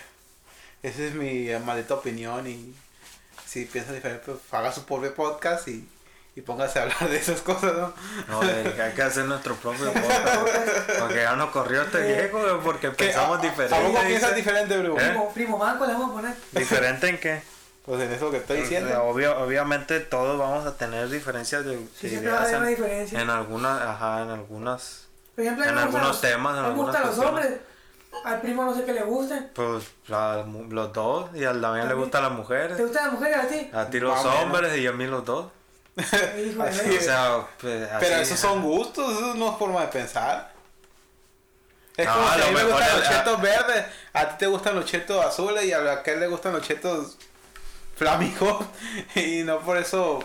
Esa 0.84 1.04
es 1.04 1.14
mi 1.14 1.50
eh, 1.50 1.60
maldita 1.60 1.94
opinión 1.96 2.48
y 2.48 2.74
si 3.46 3.66
piensa 3.66 3.92
diferente, 3.94 4.24
pues 4.26 4.38
haga 4.52 4.72
su 4.72 4.86
propio 4.86 5.14
podcast 5.16 5.68
y, 5.68 5.88
y 6.36 6.42
póngase 6.42 6.80
a 6.80 6.84
hablar 6.84 7.10
de 7.10 7.18
esas 7.18 7.42
cosas, 7.42 7.74
¿no? 7.74 7.94
No, 8.28 8.44
eh, 8.44 8.82
hay 8.82 8.92
que 8.94 9.02
hacer 9.02 9.26
nuestro 9.26 9.56
propio 9.56 9.92
podcast. 9.94 10.92
Porque 11.00 11.16
ya 11.16 11.36
nos 11.36 11.50
corrió 11.52 11.82
este 11.84 12.02
viejo, 12.02 12.40
porque 12.64 12.92
pensamos 12.92 13.30
¿A- 13.30 13.32
a- 13.32 13.36
¿A 13.36 13.40
poco 13.40 13.50
diferente. 13.50 14.08
piensas 14.08 14.30
dice. 14.36 14.36
diferente, 14.36 14.78
bro? 14.78 15.00
¿Eh? 15.00 15.10
Primo, 15.10 15.34
primo 15.34 15.58
manco 15.58 15.86
le 15.86 15.94
vamos 15.94 16.10
a 16.12 16.14
poner. 16.14 16.36
¿Diferente 16.52 17.10
en 17.10 17.20
qué? 17.20 17.42
Pues 17.86 18.02
en 18.02 18.12
eso 18.12 18.32
que 18.32 18.38
estoy 18.38 18.58
Eh, 18.58 18.62
diciendo. 18.62 19.04
obvio- 19.04 19.38
obviamente 19.38 20.00
todos 20.00 20.40
vamos 20.40 20.66
a 20.66 20.76
tener 20.76 21.08
diferencias 21.10 21.64
de, 21.66 21.78
Sí, 21.78 22.08
de 22.08 22.10
siempre 22.10 22.32
va 22.32 22.38
a 22.38 22.42
haber 22.42 22.50
ideas 22.50 22.62
una 22.62 22.70
en, 22.70 22.76
diferencia. 22.76 23.22
en 23.22 23.30
algunas, 23.30 23.82
ajá, 23.82 24.22
en 24.24 24.30
algunas, 24.32 25.08
Por 25.36 25.44
ejemplo, 25.44 25.66
en 25.66 25.76
me 25.76 25.82
gustan 25.84 25.88
algunos 25.88 26.08
los- 26.08 26.22
temas, 26.22 26.58
en 26.58 26.66
a 26.66 26.68
mí 26.70 26.74
me 26.74 26.82
gustan 26.82 26.96
algunas 27.04 27.18
los 27.18 27.26
cuestiones. 27.26 27.46
hombres. 27.62 27.76
Al 28.24 28.42
primo 28.42 28.64
no 28.66 28.74
sé 28.74 28.86
qué 28.86 28.94
le 28.94 29.04
gusten. 29.04 29.52
pues 29.54 29.84
la 30.08 30.46
los 30.70 30.94
dos, 30.94 31.30
y 31.36 31.44
al 31.44 31.62
también 31.62 31.88
le 31.88 31.94
gustan 31.94 32.22
las 32.24 32.32
¿Te 32.32 32.38
mujeres. 32.38 32.78
gustan 32.80 33.04
las 33.04 33.14
mujeres 33.14 33.38
a 33.38 33.48
ti? 33.48 33.70
A 33.74 33.86
ti 33.90 34.00
los 34.00 34.26
hombres 34.26 34.78
y 34.78 34.88
a 34.88 34.92
mí 34.94 35.06
los 35.06 35.24
dos. 35.26 35.48
Así 35.98 36.56
O 36.98 37.02
sea, 37.02 37.46
pues, 37.62 37.88
Pero 38.00 38.16
así, 38.16 38.24
esos 38.24 38.44
ajá. 38.44 38.54
son 38.54 38.62
gustos, 38.64 39.12
eso 39.18 39.36
no 39.36 39.52
es 39.52 39.58
forma 39.58 39.82
de 39.82 39.88
pensar. 39.88 40.52
Es 41.98 42.06
No, 42.06 42.14
como 42.14 42.28
a 42.28 42.34
si 42.34 42.40
lo 42.40 42.46
a 42.46 42.50
mí 42.50 42.56
me 42.56 42.64
gustan 42.64 42.90
el- 42.90 43.00
los 43.00 43.10
chetos 43.10 43.42
verdes, 43.42 43.86
a 44.14 44.30
ti 44.30 44.36
te 44.40 44.48
gustan 44.48 44.76
los 44.76 44.86
chetos 44.86 45.26
azules 45.26 45.64
y 45.66 45.72
a 45.74 45.92
aquel 45.94 46.20
le 46.20 46.28
gustan 46.28 46.54
los 46.54 46.62
chetos 46.66 47.18
flamingos. 47.96 48.66
Y 49.16 49.44
no 49.44 49.60
por 49.60 49.78
eso 49.78 50.24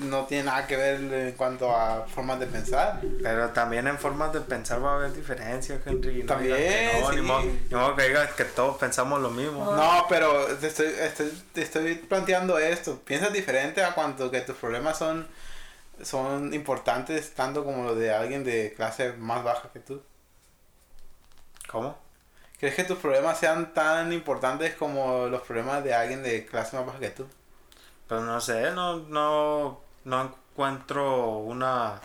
no 0.00 0.24
tiene 0.24 0.44
nada 0.44 0.66
que 0.66 0.76
ver 0.76 1.00
en 1.00 1.32
cuanto 1.32 1.74
a 1.74 2.06
formas 2.06 2.40
de 2.40 2.46
pensar. 2.46 3.00
Pero 3.22 3.50
también 3.50 3.86
en 3.86 3.98
formas 3.98 4.32
de 4.32 4.40
pensar 4.40 4.82
va 4.82 4.92
a 4.92 4.94
haber 4.96 5.12
diferencias, 5.12 5.80
Henry. 5.84 6.22
no 6.22 6.26
También, 6.26 6.56
que 6.56 7.00
no, 7.00 7.10
sí. 7.10 7.16
ni, 7.16 7.22
modo, 7.22 7.42
ni 7.42 7.76
modo 7.76 7.96
que 7.96 8.08
digas 8.08 8.32
que 8.32 8.44
todos 8.44 8.76
pensamos 8.78 9.20
lo 9.20 9.30
mismo. 9.30 9.64
No. 9.64 9.76
No, 9.76 10.06
pero 10.08 10.46
te 10.56 10.68
estoy, 10.68 10.86
estoy, 10.86 11.42
te 11.52 11.62
estoy 11.62 11.94
planteando 11.96 12.58
esto. 12.58 12.98
Piensas 13.00 13.32
diferente 13.32 13.82
a 13.82 13.94
cuanto 13.94 14.30
que 14.30 14.40
tus 14.40 14.56
problemas 14.56 14.98
son, 14.98 15.26
son 16.02 16.54
importantes, 16.54 17.34
tanto 17.34 17.64
como 17.64 17.84
los 17.84 17.98
de 17.98 18.12
alguien 18.12 18.44
de 18.44 18.72
clase 18.74 19.12
más 19.14 19.44
baja 19.44 19.70
que 19.72 19.80
tú. 19.80 20.02
¿Cómo? 21.68 21.98
¿Crees 22.62 22.76
que 22.76 22.84
tus 22.84 22.98
problemas 22.98 23.40
sean 23.40 23.74
tan 23.74 24.12
importantes 24.12 24.76
como 24.76 25.26
los 25.26 25.42
problemas 25.42 25.82
de 25.82 25.94
alguien 25.94 26.22
de 26.22 26.46
clase 26.46 26.76
más 26.76 26.86
baja 26.86 27.00
que 27.00 27.10
tú? 27.10 27.26
Pues 28.06 28.22
no 28.22 28.40
sé, 28.40 28.70
no, 28.70 28.98
no, 29.00 29.80
no 30.04 30.22
encuentro 30.22 31.38
una 31.38 32.00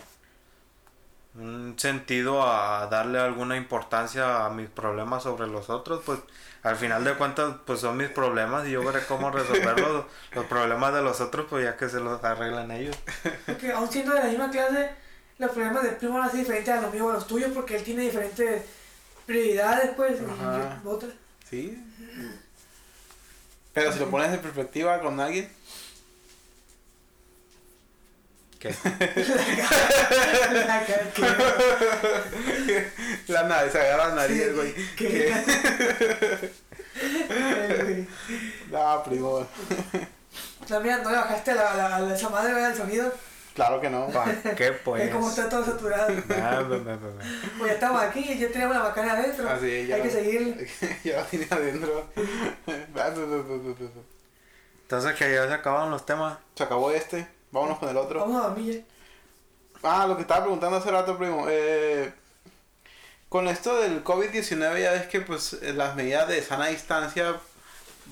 un 1.36 1.78
sentido 1.78 2.42
a 2.42 2.88
darle 2.88 3.20
alguna 3.20 3.56
importancia 3.56 4.46
a 4.46 4.50
mis 4.50 4.68
problemas 4.68 5.22
sobre 5.22 5.46
los 5.46 5.70
otros, 5.70 6.02
pues 6.04 6.18
al 6.64 6.74
final 6.74 7.04
de 7.04 7.14
cuentas 7.14 7.54
pues 7.64 7.78
son 7.78 7.96
mis 7.96 8.08
problemas 8.08 8.66
y 8.66 8.72
yo 8.72 8.82
veré 8.82 9.06
cómo 9.06 9.30
resolver 9.30 9.78
los, 9.78 10.06
los 10.32 10.44
problemas 10.46 10.92
de 10.92 11.02
los 11.02 11.20
otros 11.20 11.46
pues 11.48 11.66
ya 11.66 11.76
que 11.76 11.88
se 11.88 12.00
los 12.00 12.24
arreglan 12.24 12.72
ellos. 12.72 12.98
Porque 13.46 13.70
aún 13.70 13.88
siendo 13.88 14.12
de 14.12 14.18
la 14.18 14.26
misma 14.26 14.50
clase, 14.50 14.90
los 15.38 15.52
problemas 15.52 15.84
del 15.84 15.94
primo 15.98 16.18
van 16.18 16.26
a 16.26 16.30
ser 16.32 16.40
diferentes 16.40 16.74
a 16.74 16.80
los 16.80 16.92
míos 16.92 17.06
o 17.06 17.10
a 17.10 17.14
los 17.14 17.28
tuyos 17.28 17.52
porque 17.54 17.76
él 17.76 17.84
tiene 17.84 18.02
diferentes 18.02 18.77
prioridades, 19.28 19.90
pues, 19.94 20.18
Ajá. 20.20 20.80
y 20.82 20.88
otras. 20.88 21.12
Sí. 21.48 21.78
Pero 23.72 23.92
si 23.92 23.98
lo 24.00 24.10
pones 24.10 24.32
en 24.32 24.40
perspectiva 24.40 24.98
con 25.00 25.20
alguien, 25.20 25.48
¿Qué? 28.58 28.74
La 33.28 33.42
nariz, 33.44 33.70
se 33.72 33.78
agarra 33.80 34.08
la 34.08 34.14
nariz, 34.16 34.52
güey. 34.54 34.74
Ay, 37.30 37.82
güey. 37.84 38.08
No, 38.70 39.02
primo. 39.04 39.46
No, 40.68 40.80
mira, 40.80 40.98
no 40.98 41.10
le 41.10 41.16
bajaste 41.18 41.50
a 41.52 41.54
la, 41.54 41.74
la, 41.74 42.00
la- 42.00 42.14
esa 42.16 42.28
madre 42.30 42.52
¿verdad? 42.52 42.72
el 42.72 42.76
sonido. 42.76 43.12
Claro 43.58 43.80
que 43.80 43.90
no. 43.90 44.06
¿Para 44.06 44.40
qué 44.54 44.70
pues? 44.70 45.02
Es 45.02 45.10
como 45.10 45.28
está 45.28 45.48
todo 45.48 45.64
saturado. 45.64 46.14
Ah, 46.40 46.62
ve, 46.62 46.78
ve. 46.78 46.96
Pues 47.58 47.70
ya 47.70 47.74
estamos 47.74 48.00
aquí 48.00 48.20
y 48.20 48.38
ya 48.38 48.52
tenemos 48.52 48.76
la 48.76 48.84
bacana 48.84 49.14
adentro. 49.14 49.50
Así 49.50 49.68
es, 49.68 49.88
ya. 49.88 49.96
Hay 49.96 50.02
que 50.02 50.10
seguir. 50.10 50.70
ya 51.04 51.18
lo 51.18 51.24
tiene 51.24 51.48
adentro. 51.50 52.06
Entonces 54.82 55.14
que 55.16 55.34
ya 55.34 55.48
se 55.48 55.54
acabaron 55.54 55.90
los 55.90 56.06
temas. 56.06 56.38
Se 56.54 56.62
acabó 56.62 56.92
este. 56.92 57.26
Vámonos 57.50 57.80
con 57.80 57.88
el 57.88 57.96
otro. 57.96 58.20
Vamos 58.20 58.44
a 58.44 58.48
dormir 58.48 58.84
Ah, 59.82 60.06
lo 60.06 60.14
que 60.14 60.22
estaba 60.22 60.42
preguntando 60.42 60.76
hace 60.76 60.92
rato, 60.92 61.18
primo. 61.18 61.46
Eh, 61.48 62.12
con 63.28 63.48
esto 63.48 63.80
del 63.80 64.04
COVID-19 64.04 64.80
ya 64.80 64.92
ves 64.92 65.08
que 65.08 65.20
pues 65.20 65.60
las 65.74 65.96
medidas 65.96 66.28
de 66.28 66.42
sana 66.42 66.68
distancia 66.68 67.34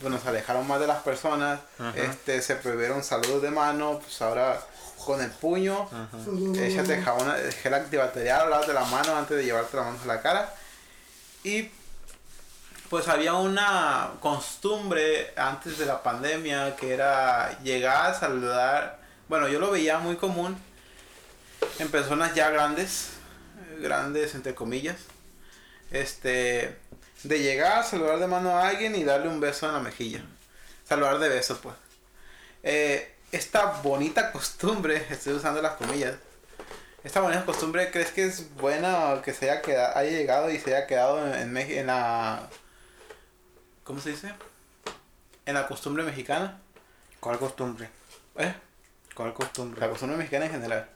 pues, 0.00 0.12
nos 0.12 0.26
alejaron 0.26 0.66
más 0.66 0.80
de 0.80 0.88
las 0.88 1.04
personas. 1.04 1.60
Ajá. 1.78 1.92
Este, 1.96 2.42
se 2.42 2.56
prohibieron 2.56 3.04
saludos 3.04 3.42
de 3.42 3.52
mano. 3.52 4.00
Pues 4.00 4.20
ahora 4.22 4.60
con 5.06 5.22
el 5.22 5.30
puño. 5.30 5.88
Échate 6.58 7.00
jabón, 7.00 7.32
gel 7.62 7.72
antibacterial, 7.72 8.50
lávate 8.50 8.74
la 8.74 8.84
mano 8.84 9.16
antes 9.16 9.36
de 9.36 9.44
llevarte 9.44 9.76
las 9.76 9.86
manos 9.86 10.02
a 10.02 10.06
la 10.06 10.20
cara. 10.20 10.54
Y 11.44 11.70
pues 12.90 13.08
había 13.08 13.34
una 13.34 14.10
costumbre 14.20 15.32
antes 15.36 15.78
de 15.78 15.86
la 15.86 16.02
pandemia 16.02 16.76
que 16.76 16.92
era 16.92 17.58
llegar 17.62 18.10
a 18.10 18.14
saludar. 18.18 18.98
Bueno, 19.28 19.48
yo 19.48 19.60
lo 19.60 19.70
veía 19.70 19.98
muy 19.98 20.16
común 20.16 20.58
en 21.78 21.88
personas 21.88 22.34
ya 22.34 22.50
grandes, 22.50 23.10
grandes 23.80 24.34
entre 24.34 24.54
comillas. 24.54 24.96
Este, 25.92 26.76
de 27.22 27.38
llegar 27.38 27.78
a 27.78 27.82
saludar 27.84 28.18
de 28.18 28.26
mano 28.26 28.50
a 28.50 28.68
alguien 28.68 28.96
y 28.96 29.04
darle 29.04 29.28
un 29.28 29.40
beso 29.40 29.66
en 29.66 29.72
la 29.72 29.80
mejilla. 29.80 30.22
Saludar 30.86 31.18
de 31.18 31.28
beso, 31.28 31.58
pues. 31.60 31.76
Eh, 32.62 33.15
esta 33.36 33.80
bonita 33.82 34.32
costumbre, 34.32 35.06
estoy 35.10 35.34
usando 35.34 35.60
las 35.60 35.74
comillas, 35.74 36.14
esta 37.04 37.20
bonita 37.20 37.44
costumbre, 37.44 37.90
¿crees 37.90 38.10
que 38.10 38.24
es 38.24 38.54
buena 38.56 39.20
que 39.22 39.32
se 39.32 39.50
haya, 39.50 39.62
quedado, 39.62 39.96
haya 39.96 40.10
llegado 40.10 40.50
y 40.50 40.58
se 40.58 40.74
haya 40.74 40.86
quedado 40.86 41.24
en, 41.34 41.56
en, 41.56 41.56
en 41.56 41.86
la... 41.86 42.48
¿Cómo 43.84 44.00
se 44.00 44.10
dice? 44.10 44.32
En 45.44 45.54
la 45.54 45.68
costumbre 45.68 46.02
mexicana. 46.02 46.60
¿Cuál 47.20 47.38
costumbre? 47.38 47.88
¿Eh? 48.36 48.52
¿Cuál 49.14 49.32
costumbre? 49.34 49.80
La 49.80 49.88
costumbre 49.88 50.16
mexicana 50.16 50.46
en 50.46 50.52
general. 50.52 50.88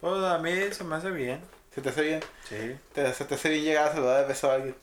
Pues 0.00 0.24
a 0.24 0.38
mí 0.38 0.52
se 0.72 0.84
me 0.84 0.96
hace 0.96 1.10
bien. 1.10 1.40
¿Se 1.74 1.82
te 1.82 1.88
hace 1.90 2.02
bien? 2.02 2.20
Sí. 2.48 2.78
¿Te, 2.94 3.12
¿Se 3.12 3.24
te 3.24 3.34
hace 3.34 3.48
bien 3.50 3.64
llegar 3.64 3.88
a 3.88 3.92
saludar 3.92 4.22
de 4.22 4.28
beso 4.28 4.50
a 4.50 4.54
alguien? 4.54 4.76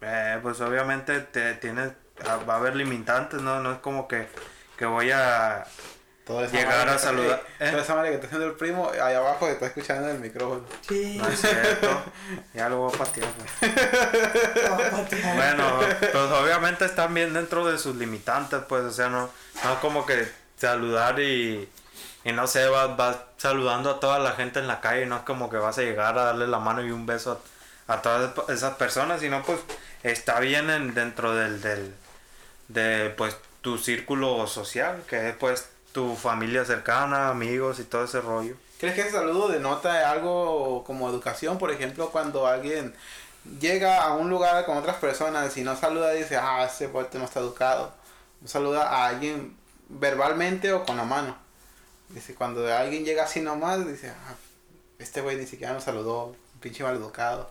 Eh, 0.00 0.38
pues 0.42 0.60
obviamente 0.60 1.20
te 1.20 1.54
tienes, 1.54 1.92
ah, 2.26 2.38
va 2.48 2.54
a 2.54 2.56
haber 2.56 2.74
limitantes, 2.74 3.40
¿no? 3.40 3.60
No 3.60 3.72
es 3.72 3.78
como 3.78 4.08
que, 4.08 4.26
que 4.76 4.86
voy 4.86 5.10
a... 5.10 5.64
Toda 6.24 6.46
esa 6.46 6.56
Llegar 6.56 6.88
a 6.88 6.98
saludar, 6.98 7.42
eh, 7.60 7.66
¿eh? 7.66 7.70
Toda 7.70 7.82
esa 7.82 7.94
madre 7.96 8.08
que 8.08 8.14
está 8.14 8.28
haciendo 8.28 8.46
el 8.46 8.54
primo, 8.54 8.90
ahí 8.90 9.14
abajo 9.14 9.46
está 9.46 9.66
escuchando 9.66 10.08
en 10.08 10.16
el 10.16 10.22
micrófono. 10.22 10.62
Sí. 10.88 11.18
No 11.18 11.28
es 11.28 11.38
cierto. 11.38 12.02
ya 12.54 12.70
lo 12.70 12.78
voy 12.78 12.94
a 12.94 12.96
patear. 12.96 13.28
güey. 13.36 13.74
Vamos 14.70 14.86
a 14.86 14.90
patear. 14.90 15.36
Bueno, 15.36 15.78
pues 16.00 16.14
obviamente 16.14 16.86
están 16.86 17.12
bien 17.12 17.34
dentro 17.34 17.66
de 17.70 17.76
sus 17.76 17.96
limitantes, 17.96 18.60
pues, 18.66 18.84
o 18.84 18.90
sea, 18.90 19.10
no, 19.10 19.28
no 19.64 19.72
es 19.74 19.78
como 19.80 20.06
que 20.06 20.26
saludar 20.56 21.20
y, 21.20 21.68
y 22.24 22.32
no 22.32 22.46
sé, 22.46 22.68
vas, 22.68 22.96
vas 22.96 23.18
saludando 23.36 23.90
a 23.90 24.00
toda 24.00 24.18
la 24.18 24.32
gente 24.32 24.60
en 24.60 24.66
la 24.66 24.80
calle, 24.80 25.04
no 25.04 25.16
es 25.18 25.22
como 25.24 25.50
que 25.50 25.58
vas 25.58 25.76
a 25.76 25.82
llegar 25.82 26.16
a 26.16 26.24
darle 26.24 26.46
la 26.46 26.58
mano 26.58 26.82
y 26.82 26.90
un 26.90 27.04
beso 27.04 27.38
a, 27.86 27.92
a 27.92 28.00
todas 28.00 28.32
esas 28.48 28.76
personas, 28.76 29.20
sino 29.20 29.42
pues 29.42 29.60
está 30.02 30.40
bien 30.40 30.70
en, 30.70 30.94
dentro 30.94 31.34
del, 31.34 31.60
del, 31.60 31.94
de 32.68 33.12
pues 33.14 33.36
tu 33.64 33.78
círculo 33.78 34.46
social, 34.46 35.02
que 35.08 35.30
es 35.30 35.36
pues 35.36 35.68
tu 35.92 36.16
familia 36.16 36.66
cercana, 36.66 37.30
amigos 37.30 37.80
y 37.80 37.84
todo 37.84 38.04
ese 38.04 38.20
rollo. 38.20 38.56
¿Crees 38.78 38.94
que 38.94 39.00
ese 39.00 39.12
saludo 39.12 39.48
denota 39.48 40.10
algo 40.10 40.84
como 40.84 41.08
educación? 41.08 41.56
Por 41.56 41.70
ejemplo, 41.70 42.10
cuando 42.10 42.46
alguien 42.46 42.94
llega 43.58 44.02
a 44.02 44.12
un 44.12 44.28
lugar 44.28 44.66
con 44.66 44.76
otras 44.76 44.96
personas 44.96 45.56
y 45.56 45.62
no 45.62 45.74
saluda 45.76 46.12
dice, 46.12 46.36
ah, 46.36 46.66
ese 46.70 46.90
puerto 46.90 47.18
no 47.18 47.24
está 47.24 47.40
educado. 47.40 47.90
Saluda 48.44 48.82
a 48.86 49.08
alguien 49.08 49.56
verbalmente 49.88 50.70
o 50.74 50.84
con 50.84 50.98
la 50.98 51.04
mano. 51.04 51.34
Dice, 52.10 52.34
cuando 52.34 52.70
alguien 52.70 53.06
llega 53.06 53.24
así 53.24 53.40
nomás, 53.40 53.86
dice, 53.86 54.10
ah, 54.10 54.34
este 54.98 55.22
güey 55.22 55.36
ni 55.36 55.46
siquiera 55.46 55.72
nos 55.72 55.84
saludó, 55.84 56.36
pinche 56.60 56.84
mal 56.84 56.96
educado. 56.96 57.48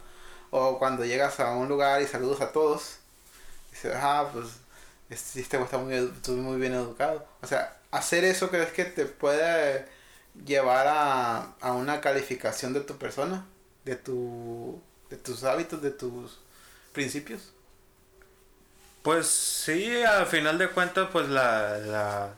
O 0.51 0.77
cuando 0.77 1.05
llegas 1.05 1.39
a 1.39 1.53
un 1.53 1.67
lugar 1.67 2.03
y 2.03 2.07
saludas 2.07 2.41
a 2.41 2.51
todos, 2.51 2.97
dice, 3.71 3.91
ah, 3.95 4.29
pues 4.31 4.62
este, 5.13 5.57
güey 5.57 5.65
está 5.65 5.77
muy, 5.77 5.95
muy 6.37 6.59
bien 6.59 6.73
educado. 6.73 7.25
O 7.41 7.47
sea, 7.47 7.77
hacer 7.91 8.23
eso 8.25 8.49
crees 8.49 8.71
que 8.71 8.85
te 8.85 9.05
puede 9.05 9.85
llevar 10.45 10.87
a, 10.87 11.53
a 11.61 11.73
una 11.73 12.01
calificación 12.01 12.73
de 12.73 12.81
tu 12.81 12.97
persona, 12.97 13.45
de 13.85 13.95
tu 13.95 14.81
de 15.09 15.17
tus 15.17 15.43
hábitos, 15.43 15.81
de 15.81 15.91
tus 15.91 16.39
principios. 16.93 17.53
Pues 19.03 19.27
sí, 19.27 20.01
al 20.03 20.25
final 20.27 20.57
de 20.57 20.69
cuentas, 20.69 21.09
pues 21.11 21.27
la, 21.29 21.77
la- 21.79 22.33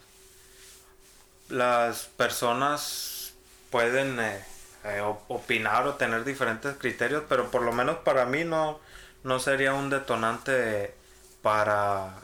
las 1.50 2.06
personas 2.18 3.34
pueden 3.70 4.20
eh, 4.20 4.44
eh, 4.86 5.02
op- 5.02 5.30
opinar 5.30 5.86
o 5.88 5.96
tener 5.96 6.24
diferentes 6.24 6.76
criterios, 6.78 7.24
pero 7.30 7.52
por 7.52 7.62
lo 7.62 7.72
menos 7.72 7.98
para 8.00 8.26
mí 8.26 8.44
no, 8.44 8.80
no 9.24 9.40
sería 9.40 9.74
un 9.74 9.90
detonante 9.90 10.94
para 11.42 12.16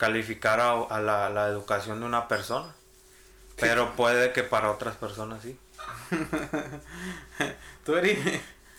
calificar 0.00 0.60
a, 0.60 0.72
a 0.80 0.98
la, 1.02 1.28
la 1.28 1.48
educación 1.48 2.00
de 2.00 2.06
una 2.06 2.26
persona. 2.26 2.74
Pero 3.56 3.94
puede 3.94 4.32
que 4.32 4.42
para 4.42 4.70
otras 4.70 4.96
personas 4.96 5.42
sí. 5.42 5.58
¿Tú, 7.84 7.96
Eri? 7.96 8.18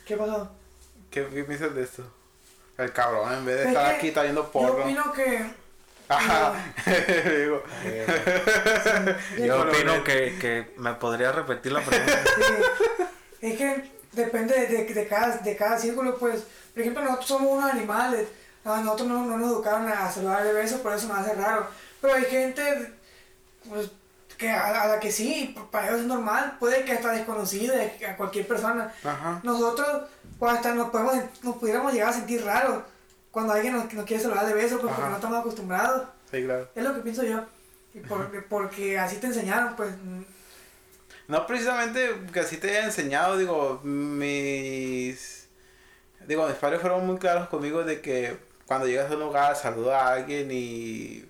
¿Qué 0.04 0.18
pasó? 0.18 0.52
¿Qué, 1.12 1.28
qué 1.28 1.44
piensas 1.44 1.76
de 1.76 1.84
esto? 1.84 2.04
El 2.76 2.92
cabrón, 2.92 3.32
en 3.34 3.46
vez 3.46 3.58
de 3.58 3.62
Es 3.62 3.68
estar 3.68 3.92
que 3.92 3.98
aquí 3.98 4.08
está 4.08 4.24
viendo 4.24 4.52
Yo 4.52 4.60
opino 4.60 5.14
que. 5.14 5.54
Ajá. 6.10 6.54
Digo, 6.88 7.64
Yo 9.46 9.62
opino 9.62 9.96
eh, 9.98 10.04
que, 10.04 10.40
que 10.40 10.74
me 10.78 10.96
podría 10.96 11.32
repetir 11.32 11.72
la 11.72 11.82
pregunta. 11.82 12.24
Sí, 13.40 13.48
es 13.48 13.58
que 13.58 13.92
depende 14.12 14.68
de, 14.68 14.86
de, 14.86 15.08
cada, 15.08 15.38
de 15.38 15.56
cada 15.56 15.78
círculo, 15.78 16.18
pues. 16.18 16.44
Por 16.74 16.82
ejemplo, 16.82 17.04
nosotros 17.04 17.28
somos 17.28 17.52
unos 17.58 17.72
animales. 17.72 18.28
A 18.64 18.82
nosotros 18.82 19.08
no, 19.08 19.26
no 19.26 19.38
nos 19.38 19.52
educaron 19.52 19.88
a 19.88 20.12
saludar 20.12 20.44
de 20.44 20.54
beso, 20.54 20.82
por 20.84 20.94
eso 20.94 21.08
nos 21.08 21.18
hace 21.18 21.34
raro. 21.36 21.66
Pero 22.00 22.14
hay 22.16 22.26
gente 22.26 22.94
pues, 23.68 23.90
que 24.38 24.50
a, 24.50 24.84
a 24.84 24.88
la 24.88 25.00
que 25.00 25.12
sí, 25.12 25.56
para 25.72 25.88
ellos 25.90 26.02
es 26.02 26.06
normal. 26.08 26.58
Puede 26.60 26.84
que 26.86 26.92
hasta 26.94 27.12
desconocida, 27.12 27.74
a 28.10 28.16
cualquier 28.18 28.48
persona. 28.48 28.94
Ajá. 29.04 29.40
Nosotros, 29.44 30.04
pues 30.40 30.54
hasta 30.54 30.74
nos, 30.76 30.90
podemos, 30.90 31.16
nos 31.44 31.56
pudiéramos 31.58 31.94
llegar 31.94 32.10
a 32.10 32.14
sentir 32.14 32.44
raros 32.46 32.84
cuando 33.32 33.54
alguien 33.54 33.74
nos, 33.74 33.92
nos 33.94 34.06
quiere 34.06 34.22
saludar 34.22 34.46
de 34.46 34.54
beso, 34.54 34.80
pues, 34.80 34.94
porque 34.94 35.10
no 35.10 35.16
estamos 35.16 35.40
acostumbrados. 35.40 36.08
Sí, 36.30 36.44
claro. 36.44 36.68
Es 36.76 36.84
lo 36.84 36.94
que 36.94 37.02
pienso 37.02 37.24
yo. 37.24 37.44
Y 37.94 38.00
por- 38.02 38.46
porque 38.46 38.98
así 39.00 39.18
te 39.18 39.28
enseñaron, 39.28 39.76
pues. 39.76 39.90
mm, 40.04 40.22
No 41.28 41.46
precisamente 41.48 42.10
que 42.32 42.40
así 42.42 42.58
te 42.58 42.70
haya 42.70 42.86
enseñado, 42.86 43.38
digo, 43.38 43.82
mis... 43.84 45.48
Digo, 46.28 46.48
mis 46.48 46.56
padres 46.58 46.80
fueron 46.82 47.06
muy 47.08 47.18
claros 47.18 47.48
conmigo 47.50 47.84
de 47.84 48.00
que 48.02 48.38
cuando 48.72 48.88
llegas 48.88 49.12
a 49.12 49.16
un 49.16 49.20
lugar 49.20 49.54
saluda 49.58 50.00
a 50.00 50.14
alguien 50.14 50.50
y... 50.50 51.26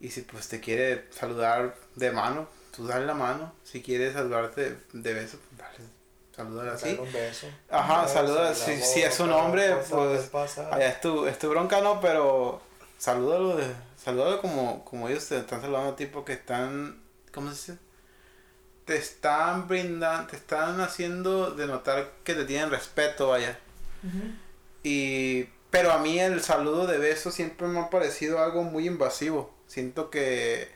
Y 0.00 0.10
si 0.10 0.20
pues 0.20 0.46
te 0.46 0.60
quiere 0.60 1.06
saludar 1.10 1.74
de 1.96 2.12
mano, 2.12 2.46
tú 2.70 2.86
dale 2.86 3.04
la 3.04 3.14
mano. 3.14 3.52
Si 3.64 3.82
quieres 3.82 4.12
saludarte 4.12 4.76
de 4.92 5.12
beso, 5.12 5.38
pues 5.38 5.58
dale. 5.58 5.90
Salúdale 6.36 6.70
así. 6.70 6.90
Darle 6.90 7.02
un 7.02 7.12
beso. 7.12 7.48
Ajá, 7.68 7.94
Un 7.94 8.02
beso 8.02 8.14
saluda, 8.14 8.54
si, 8.54 8.80
si 8.80 9.02
es 9.02 9.18
un 9.18 9.32
hombre, 9.32 9.74
pues 9.90 10.32
allá 10.32 10.88
es 10.88 11.00
tu, 11.00 11.26
es 11.26 11.36
tu 11.36 11.48
bronca, 11.50 11.80
no, 11.80 12.00
pero 12.00 12.60
salúdalo, 12.96 13.56
de, 13.56 13.66
salúdalo 13.96 14.40
como, 14.40 14.84
como 14.84 15.08
ellos 15.08 15.26
te 15.26 15.38
están 15.38 15.60
saludando 15.60 15.90
a 15.90 15.96
ti 15.96 16.06
porque 16.06 16.34
están, 16.34 17.02
¿cómo 17.34 17.50
se 17.50 17.72
dice? 17.72 17.84
Te 18.84 18.96
están 18.98 19.66
brindando, 19.66 20.28
te 20.30 20.36
están 20.36 20.80
haciendo 20.80 21.50
de 21.50 21.66
notar 21.66 22.12
que 22.22 22.36
te 22.36 22.44
tienen 22.44 22.70
respeto, 22.70 23.30
vaya. 23.30 23.58
Y, 24.84 25.48
pero 25.70 25.92
a 25.92 25.98
mí 25.98 26.18
el 26.18 26.42
saludo 26.42 26.86
de 26.86 26.98
beso 26.98 27.30
siempre 27.30 27.66
me 27.66 27.80
ha 27.80 27.90
parecido 27.90 28.42
algo 28.42 28.62
muy 28.62 28.86
invasivo. 28.86 29.54
Siento 29.66 30.10
que, 30.10 30.68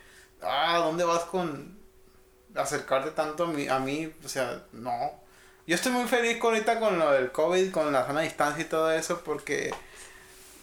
ah, 0.42 0.78
¿dónde 0.78 1.04
vas 1.04 1.24
con 1.24 1.78
acercarte 2.54 3.10
tanto 3.12 3.44
a 3.44 3.46
mí? 3.46 3.68
A 3.68 3.78
mí, 3.78 4.12
o 4.24 4.28
sea, 4.28 4.64
no. 4.72 5.12
Yo 5.66 5.76
estoy 5.76 5.92
muy 5.92 6.06
feliz 6.08 6.38
con 6.38 6.52
ahorita 6.54 6.80
con 6.80 6.98
lo 6.98 7.12
del 7.12 7.32
COVID, 7.32 7.70
con 7.70 7.92
la 7.92 8.06
sana 8.06 8.20
distancia 8.20 8.62
y 8.62 8.68
todo 8.68 8.92
eso, 8.92 9.22
porque 9.24 9.72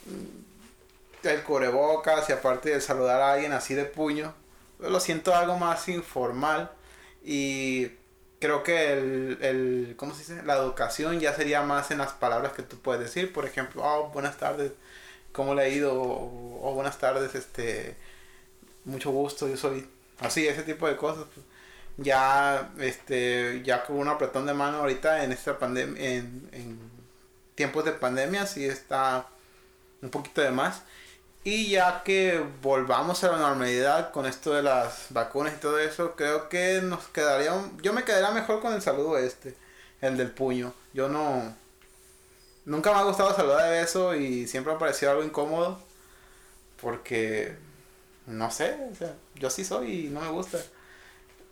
mm, 0.05 1.27
el 1.27 1.43
cubrebocas 1.43 2.29
y 2.29 2.33
aparte 2.33 2.69
de 2.69 2.81
saludar 2.81 3.21
a 3.21 3.33
alguien 3.33 3.53
así 3.53 3.73
de 3.73 3.85
puño, 3.85 4.33
lo 4.79 4.99
siento 4.99 5.35
algo 5.35 5.57
más 5.57 5.87
informal 5.89 6.71
y 7.23 7.91
creo 8.39 8.63
que 8.63 8.93
el, 8.93 9.37
el 9.41 9.93
¿cómo 9.97 10.13
se 10.13 10.19
dice? 10.19 10.43
La 10.43 10.55
educación 10.57 11.19
ya 11.19 11.33
sería 11.33 11.61
más 11.63 11.91
en 11.91 11.99
las 11.99 12.13
palabras 12.13 12.53
que 12.53 12.63
tú 12.63 12.77
puedes 12.79 13.01
decir, 13.03 13.33
por 13.33 13.45
ejemplo, 13.45 13.83
oh, 13.83 14.09
buenas 14.11 14.37
tardes, 14.37 14.71
¿cómo 15.31 15.55
le 15.55 15.63
ha 15.63 15.69
ido? 15.69 15.93
O, 16.01 16.59
"Oh, 16.63 16.73
buenas 16.73 16.97
tardes, 16.99 17.35
este, 17.35 17.95
mucho 18.85 19.11
gusto, 19.11 19.47
yo 19.47 19.57
soy, 19.57 19.87
así, 20.19 20.47
ese 20.47 20.63
tipo 20.63 20.87
de 20.87 20.97
cosas. 20.97 21.25
pues. 21.33 21.45
Ya, 21.97 22.71
este, 22.79 23.61
ya 23.63 23.83
con 23.85 23.97
un 23.97 24.07
apretón 24.07 24.45
de 24.45 24.53
mano 24.53 24.77
ahorita 24.79 25.23
en 25.25 25.31
esta 25.33 25.59
pandemia, 25.59 26.01
en, 26.01 26.49
en 26.53 26.79
tiempos 27.55 27.83
de 27.85 27.91
pandemia, 27.91 28.45
sí 28.47 28.65
está 28.65 29.27
un 30.01 30.09
poquito 30.09 30.41
de 30.41 30.51
más. 30.51 30.83
Y 31.43 31.69
ya 31.71 32.03
que 32.03 32.43
volvamos 32.61 33.23
a 33.23 33.31
la 33.31 33.37
normalidad 33.39 34.11
con 34.11 34.25
esto 34.25 34.53
de 34.53 34.61
las 34.63 35.07
vacunas 35.09 35.53
y 35.53 35.57
todo 35.59 35.79
eso, 35.79 36.15
creo 36.15 36.49
que 36.49 36.81
nos 36.83 37.07
quedaría, 37.07 37.53
un- 37.53 37.79
yo 37.81 37.93
me 37.93 38.03
quedaría 38.03 38.31
mejor 38.31 38.61
con 38.61 38.73
el 38.73 38.81
saludo 38.81 39.17
este, 39.17 39.55
el 40.01 40.17
del 40.17 40.31
puño. 40.31 40.73
Yo 40.93 41.07
no, 41.09 41.55
nunca 42.65 42.91
me 42.91 42.99
ha 42.99 43.03
gustado 43.03 43.35
saludar 43.35 43.63
de 43.71 43.79
beso 43.81 44.15
y 44.15 44.47
siempre 44.47 44.73
ha 44.73 44.77
parecido 44.77 45.11
algo 45.11 45.23
incómodo 45.23 45.79
porque, 46.81 47.55
no 48.27 48.51
sé, 48.51 48.77
o 48.91 48.95
sea, 48.95 49.15
yo 49.35 49.49
sí 49.49 49.65
soy 49.65 50.07
y 50.07 50.09
no 50.09 50.21
me 50.21 50.29
gusta. 50.29 50.59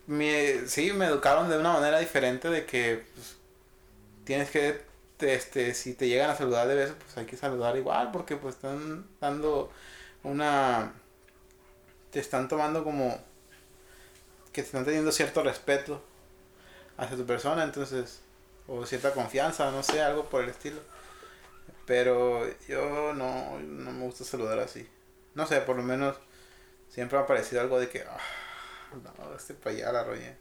Me, 0.07 0.67
sí, 0.67 0.93
me 0.93 1.05
educaron 1.07 1.49
de 1.49 1.57
una 1.59 1.73
manera 1.73 1.99
diferente 1.99 2.49
de 2.49 2.65
que 2.65 3.05
pues, 3.15 3.37
tienes 4.25 4.51
que, 4.51 4.81
te- 5.17 5.33
este, 5.35 5.73
si 5.73 5.93
te 5.93 6.07
llegan 6.07 6.29
a 6.29 6.35
saludar 6.35 6.67
de 6.67 6.75
beso, 6.75 6.95
pues 6.99 7.17
hay 7.17 7.25
que 7.25 7.37
saludar 7.37 7.75
igual, 7.77 8.11
porque 8.11 8.35
pues 8.37 8.55
están 8.55 9.07
dando 9.19 9.71
una, 10.23 10.93
te 12.11 12.19
están 12.19 12.47
tomando 12.47 12.83
como, 12.83 13.17
que 14.51 14.61
te 14.61 14.67
están 14.67 14.85
teniendo 14.85 15.11
cierto 15.11 15.43
respeto 15.43 16.01
hacia 16.97 17.17
tu 17.17 17.25
persona, 17.25 17.63
entonces, 17.63 18.21
o 18.67 18.85
cierta 18.85 19.13
confianza, 19.13 19.71
no 19.71 19.83
sé, 19.83 20.01
algo 20.01 20.25
por 20.29 20.43
el 20.43 20.49
estilo. 20.49 20.79
Pero 21.85 22.45
yo 22.67 23.13
no, 23.13 23.59
no 23.59 23.91
me 23.91 24.03
gusta 24.05 24.23
saludar 24.23 24.59
así. 24.59 24.87
No 25.35 25.45
sé, 25.47 25.61
por 25.61 25.77
lo 25.77 25.83
menos 25.83 26.17
siempre 26.89 27.17
me 27.17 27.23
ha 27.23 27.27
parecido 27.27 27.61
algo 27.61 27.79
de 27.79 27.89
que, 27.89 28.03
ah, 28.03 28.17
no, 29.03 29.35
este 29.35 29.53
para 29.53 29.75
allá 29.75 29.91
la 29.91 30.03
roñé. 30.03 30.37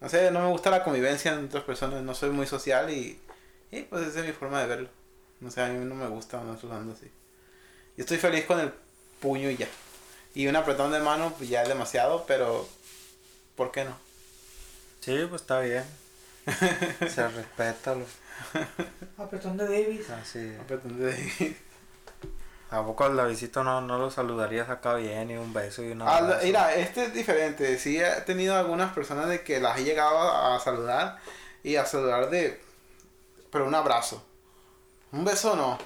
No 0.00 0.08
sé, 0.08 0.30
no 0.30 0.40
me 0.40 0.48
gusta 0.48 0.70
la 0.70 0.84
convivencia 0.84 1.32
entre 1.32 1.46
otras 1.46 1.64
personas, 1.64 2.02
no 2.02 2.14
soy 2.14 2.30
muy 2.30 2.46
social 2.46 2.90
y, 2.90 3.20
y 3.72 3.82
pues 3.82 4.06
esa 4.06 4.20
es 4.20 4.26
mi 4.26 4.32
forma 4.32 4.60
de 4.60 4.66
verlo. 4.68 4.88
No 5.40 5.50
sé, 5.50 5.60
a 5.62 5.66
mí 5.68 5.84
no 5.84 5.94
me 5.96 6.06
gusta 6.06 6.40
andar 6.40 6.60
saludando 6.60 6.92
así. 6.92 7.10
Yo 7.96 8.02
estoy 8.04 8.18
feliz 8.18 8.44
con 8.46 8.60
el 8.60 8.72
puño 9.20 9.50
y 9.50 9.56
ya. 9.56 9.66
Y 10.34 10.46
un 10.46 10.54
apretón 10.56 10.92
de 10.92 11.00
mano 11.00 11.34
pues 11.36 11.48
ya 11.50 11.62
es 11.62 11.68
demasiado, 11.68 12.24
pero 12.26 12.68
¿por 13.56 13.72
qué 13.72 13.84
no? 13.84 13.96
Sí, 15.00 15.26
pues 15.28 15.42
está 15.42 15.58
bien. 15.60 15.84
Se 17.08 17.28
respeta. 17.28 17.94
lo- 17.96 18.06
Apretón 19.18 19.56
de 19.56 19.64
Davis. 19.64 20.08
Así. 20.10 20.54
Apretón 20.60 20.98
de... 21.00 21.56
¿A 22.70 22.82
poco 22.86 23.04
al 23.04 23.16
Davidito 23.16 23.62
no, 23.62 23.82
no 23.82 23.98
lo 23.98 24.10
saludarías 24.10 24.70
acá 24.70 24.94
bien 24.94 25.30
y 25.30 25.36
un 25.36 25.52
beso 25.52 25.82
y 25.82 25.90
una 25.90 26.06
Ah, 26.08 26.40
mira, 26.42 26.74
este 26.74 27.04
es 27.04 27.12
diferente. 27.12 27.78
Sí 27.78 28.00
he 28.00 28.10
tenido 28.22 28.56
algunas 28.56 28.94
personas 28.94 29.28
de 29.28 29.42
que 29.42 29.60
las 29.60 29.78
he 29.78 29.84
llegado 29.84 30.18
a 30.18 30.58
saludar 30.60 31.18
y 31.62 31.76
a 31.76 31.84
saludar 31.84 32.30
de... 32.30 32.60
Pero 33.52 33.66
un 33.66 33.74
abrazo. 33.74 34.24
Un 35.12 35.24
beso 35.24 35.54
no. 35.54 35.78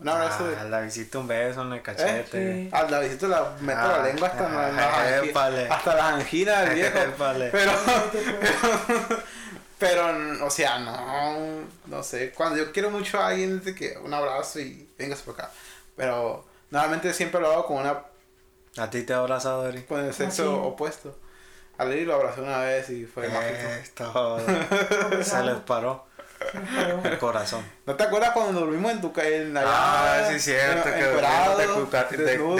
Un 0.00 0.08
abrazo 0.08 0.48
de... 0.48 0.56
Al 0.56 0.70
Davidito 0.70 1.20
un 1.20 1.28
beso 1.28 1.60
en 1.60 1.74
el 1.74 1.82
cachete. 1.82 2.62
Sí. 2.64 2.70
Al 2.72 2.90
Davidito 2.90 3.28
la 3.28 3.54
meto 3.60 3.78
Ah, 3.80 3.98
la 3.98 4.02
lengua 4.04 4.28
hasta, 4.28 4.48
la- 4.48 4.66
ah, 4.68 5.02
la 5.04 5.16
épale. 5.18 5.68
hasta 5.68 5.94
las 5.94 6.04
anginas 6.14 6.64
del 6.64 6.74
viejo. 6.76 6.98
Pero, 7.18 7.50
pero, 7.52 7.72
pero, 9.78 10.46
o 10.46 10.50
sea, 10.50 10.78
no, 10.78 11.66
no 11.86 12.02
sé. 12.02 12.32
Cuando 12.32 12.56
yo 12.58 12.72
quiero 12.72 12.90
mucho 12.90 13.20
a 13.20 13.28
alguien, 13.28 13.58
es 13.58 13.64
de 13.66 13.74
que 13.74 13.98
un 13.98 14.12
abrazo 14.14 14.58
y 14.60 14.88
vengas 14.98 15.20
por 15.20 15.34
acá. 15.34 15.50
Pero, 15.96 16.44
normalmente 16.70 17.12
siempre 17.12 17.40
lo 17.40 17.50
hago 17.52 17.66
con 17.66 17.76
una, 17.78 18.02
¿A 18.78 18.88
ti 18.88 19.02
te 19.02 19.12
ha 19.12 19.18
abrazado, 19.18 19.70
con 19.88 20.00
el 20.04 20.14
sexo 20.14 20.44
sí. 20.44 20.60
opuesto. 20.62 21.16
A 21.76 21.84
Lili 21.84 22.04
lo 22.04 22.14
abracé 22.14 22.40
una 22.42 22.58
vez 22.60 22.88
y 22.90 23.04
fue 23.06 23.28
mágico. 23.28 23.68
Es 23.82 23.94
todo. 23.94 24.38
Se 25.22 25.42
les 25.42 25.56
paró. 25.60 26.06
El 27.04 27.18
corazón. 27.20 27.64
¿No 27.86 27.94
te 27.96 28.02
acuerdas 28.04 28.30
cuando 28.32 28.60
dormimos 28.60 28.92
en 28.92 29.00
tu 29.00 29.12
en 29.16 29.56
allá? 29.56 29.68
Ah, 29.70 30.28
sí, 30.30 30.38
cierto, 30.38 30.88
en- 30.88 30.94
que 30.94 31.04
dormimos 31.04 31.58
de, 31.58 31.66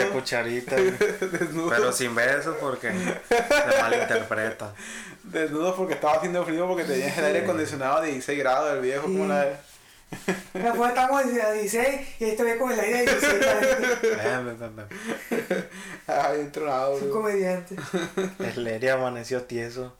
cucharita. 0.09 0.75
desnudo, 1.31 1.69
Pero 1.69 1.91
sin 1.91 2.15
besos 2.15 2.55
porque 2.59 2.91
se 2.91 3.81
malinterpreta. 3.81 4.73
desnudo 5.23 5.75
porque 5.75 5.93
estaba 5.95 6.13
haciendo 6.15 6.43
frío 6.45 6.67
porque 6.67 6.83
tenías 6.83 7.17
el 7.17 7.25
aire 7.25 7.39
acondicionado 7.43 7.97
a 7.97 8.01
16 8.01 8.39
grados 8.39 8.73
el 8.73 8.81
viejo, 8.81 9.03
como 9.03 9.23
Sí. 9.25 9.29
la 9.29 9.45
Después 10.53 10.89
estamos 10.89 11.21
a 11.23 11.51
16 11.51 12.01
y 12.19 12.25
este 12.25 12.43
ve 12.43 12.57
con 12.57 12.69
el 12.71 12.79
aire 12.81 12.97
de 12.97 13.05
16. 13.05 13.45
parece 13.45 14.15
Ven, 14.17 14.45
ven, 14.45 14.59
ven, 14.59 14.75
ven. 14.75 15.67
Ay, 16.05 16.41
entronado, 16.41 16.95
Un 16.95 17.01
bro. 17.01 17.11
comediante. 17.11 17.75
El 18.39 18.61
Leri 18.63 18.89
amaneció 18.89 19.43
tieso. 19.43 19.95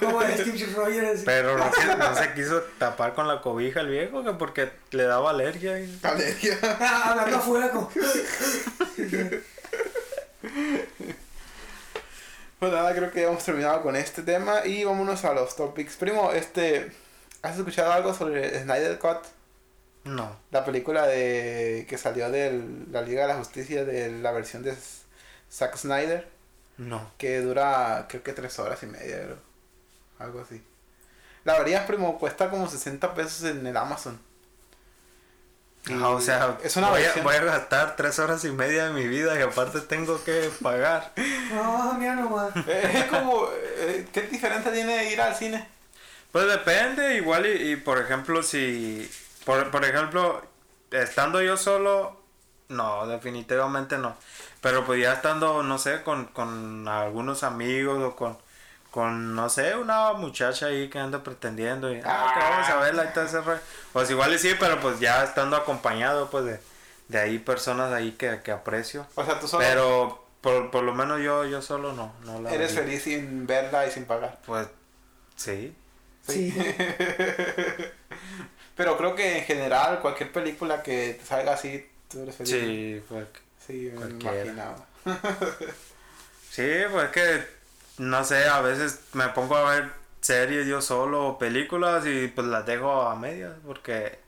Como 0.00 0.22
el 0.22 0.32
Steve 0.38 0.72
Rogers. 0.74 1.22
Pero 1.24 1.58
no, 1.58 1.70
se- 1.72 1.96
no 1.96 2.14
se 2.16 2.32
quiso 2.34 2.60
tapar 2.78 3.14
con 3.14 3.28
la 3.28 3.40
cobija 3.42 3.80
el 3.80 3.88
viejo 3.88 4.24
que 4.24 4.32
porque 4.32 4.70
le 4.92 5.02
daba 5.04 5.30
alergia. 5.30 5.78
y- 5.78 5.98
Alergia. 6.02 6.58
Ah, 6.62 7.10
hablando 7.10 7.36
afuera 7.36 7.70
como... 7.70 7.90
Pues 12.58 12.72
nada, 12.72 12.94
creo 12.94 13.10
que 13.10 13.22
hemos 13.24 13.44
terminado 13.44 13.82
con 13.82 13.96
este 13.96 14.22
tema 14.22 14.64
y 14.64 14.84
vámonos 14.84 15.24
a 15.24 15.34
los 15.34 15.54
topics. 15.56 15.96
Primo, 15.96 16.32
este, 16.32 16.90
¿has 17.42 17.58
escuchado 17.58 17.92
algo 17.92 18.14
sobre 18.14 18.62
Snyder 18.62 18.98
Cut? 18.98 19.18
No. 20.04 20.34
La 20.50 20.64
película 20.64 21.06
de 21.06 21.84
que 21.88 21.98
salió 21.98 22.30
de 22.30 22.62
la 22.90 23.02
Liga 23.02 23.22
de 23.22 23.28
la 23.28 23.34
Justicia 23.36 23.84
de 23.84 24.10
la 24.10 24.32
versión 24.32 24.62
de 24.62 24.74
Zack 25.52 25.76
Snyder, 25.76 26.26
No. 26.78 27.10
que 27.18 27.40
dura 27.40 28.06
creo 28.08 28.22
que 28.22 28.32
tres 28.32 28.58
horas 28.58 28.82
y 28.82 28.86
media, 28.86 29.22
creo. 29.22 29.38
algo 30.18 30.40
así. 30.40 30.62
La 31.44 31.58
verías, 31.58 31.86
primo, 31.86 32.18
cuesta 32.18 32.50
como 32.50 32.68
60 32.68 33.14
pesos 33.14 33.44
en 33.44 33.66
el 33.66 33.76
Amazon. 33.76 34.18
Ah, 35.88 36.08
o 36.08 36.20
sea, 36.20 36.58
es 36.64 36.76
una 36.76 36.90
voy, 36.90 37.04
a, 37.04 37.22
voy 37.22 37.36
a 37.36 37.44
gastar 37.44 37.94
tres 37.94 38.18
horas 38.18 38.44
y 38.44 38.50
media 38.50 38.86
de 38.86 38.92
mi 38.92 39.06
vida 39.06 39.38
y 39.38 39.42
aparte 39.42 39.80
tengo 39.80 40.22
que 40.24 40.50
pagar. 40.62 41.12
No, 41.54 41.94
mira 41.94 42.16
nomás. 42.16 42.50
Es 42.66 43.04
como, 43.04 43.48
eh, 43.54 44.08
¿qué 44.12 44.22
diferencia 44.22 44.72
tiene 44.72 45.12
ir 45.12 45.20
al 45.20 45.34
cine? 45.36 45.68
Pues 46.32 46.48
depende, 46.48 47.16
igual 47.16 47.46
y, 47.46 47.72
y, 47.72 47.76
por 47.76 47.98
ejemplo 47.98 48.42
si, 48.42 49.08
por, 49.44 49.70
por 49.70 49.84
ejemplo, 49.84 50.42
estando 50.90 51.40
yo 51.40 51.56
solo, 51.56 52.20
no, 52.68 53.06
definitivamente 53.06 53.96
no. 53.96 54.16
Pero 54.66 54.84
pues 54.84 55.00
ya 55.00 55.12
estando, 55.12 55.62
no 55.62 55.78
sé, 55.78 56.02
con, 56.02 56.24
con 56.24 56.88
algunos 56.88 57.44
amigos 57.44 58.02
o 58.02 58.16
con, 58.16 58.36
con, 58.90 59.36
no 59.36 59.48
sé, 59.48 59.76
una 59.76 60.12
muchacha 60.14 60.66
ahí 60.66 60.90
que 60.90 60.98
anda 60.98 61.22
pretendiendo 61.22 61.94
y, 61.94 62.00
ah, 62.04 62.32
que 62.34 62.40
vamos 62.40 62.68
a 62.68 62.80
verla 62.80 63.04
y 63.04 63.14
todo 63.14 63.26
ese 63.26 63.40
rollo. 63.42 63.60
Pues 63.92 64.10
igual 64.10 64.34
y 64.34 64.40
sí, 64.40 64.56
pero 64.58 64.80
pues 64.80 64.98
ya 64.98 65.22
estando 65.22 65.54
acompañado 65.54 66.28
pues 66.30 66.46
de, 66.46 66.58
de 67.06 67.18
ahí 67.20 67.38
personas 67.38 67.92
ahí 67.92 68.16
que, 68.18 68.40
que 68.42 68.50
aprecio. 68.50 69.06
O 69.14 69.24
sea, 69.24 69.38
tú 69.38 69.46
solo 69.46 69.64
Pero 69.64 70.26
por, 70.40 70.72
por 70.72 70.82
lo 70.82 70.96
menos 70.96 71.20
yo, 71.20 71.44
yo 71.44 71.62
solo 71.62 71.92
no, 71.92 72.12
no 72.24 72.40
la 72.40 72.52
eres 72.52 72.72
feliz 72.72 73.04
sin 73.04 73.46
verla 73.46 73.86
y 73.86 73.92
sin 73.92 74.04
pagar. 74.04 74.40
Pues 74.46 74.66
sí. 75.36 75.76
Sí. 76.26 76.52
Pero 78.74 78.98
creo 78.98 79.14
que 79.14 79.38
en 79.38 79.44
general 79.44 80.00
cualquier 80.00 80.32
película 80.32 80.82
que 80.82 81.18
te 81.20 81.24
salga 81.24 81.52
así, 81.52 81.88
tú 82.10 82.22
eres 82.22 82.34
feliz. 82.34 82.50
Sí, 82.50 83.00
pues 83.08 83.26
Sí, 83.66 83.92
me 83.94 84.10
imaginaba. 84.10 84.86
Sí, 86.50 86.72
pues 86.90 87.10
que, 87.10 87.46
no 87.98 88.24
sé, 88.24 88.48
a 88.48 88.62
veces 88.62 89.00
me 89.12 89.28
pongo 89.28 89.56
a 89.58 89.70
ver 89.74 89.90
series 90.22 90.66
yo 90.66 90.80
solo 90.80 91.26
o 91.26 91.38
películas 91.38 92.06
y 92.06 92.28
pues 92.28 92.46
las 92.46 92.64
dejo 92.64 93.02
a 93.02 93.14
medias 93.14 93.52
porque, 93.66 94.18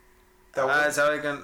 ah, 0.54 0.60
aburre. 0.60 0.92
sabe 0.92 1.22
que, 1.22 1.34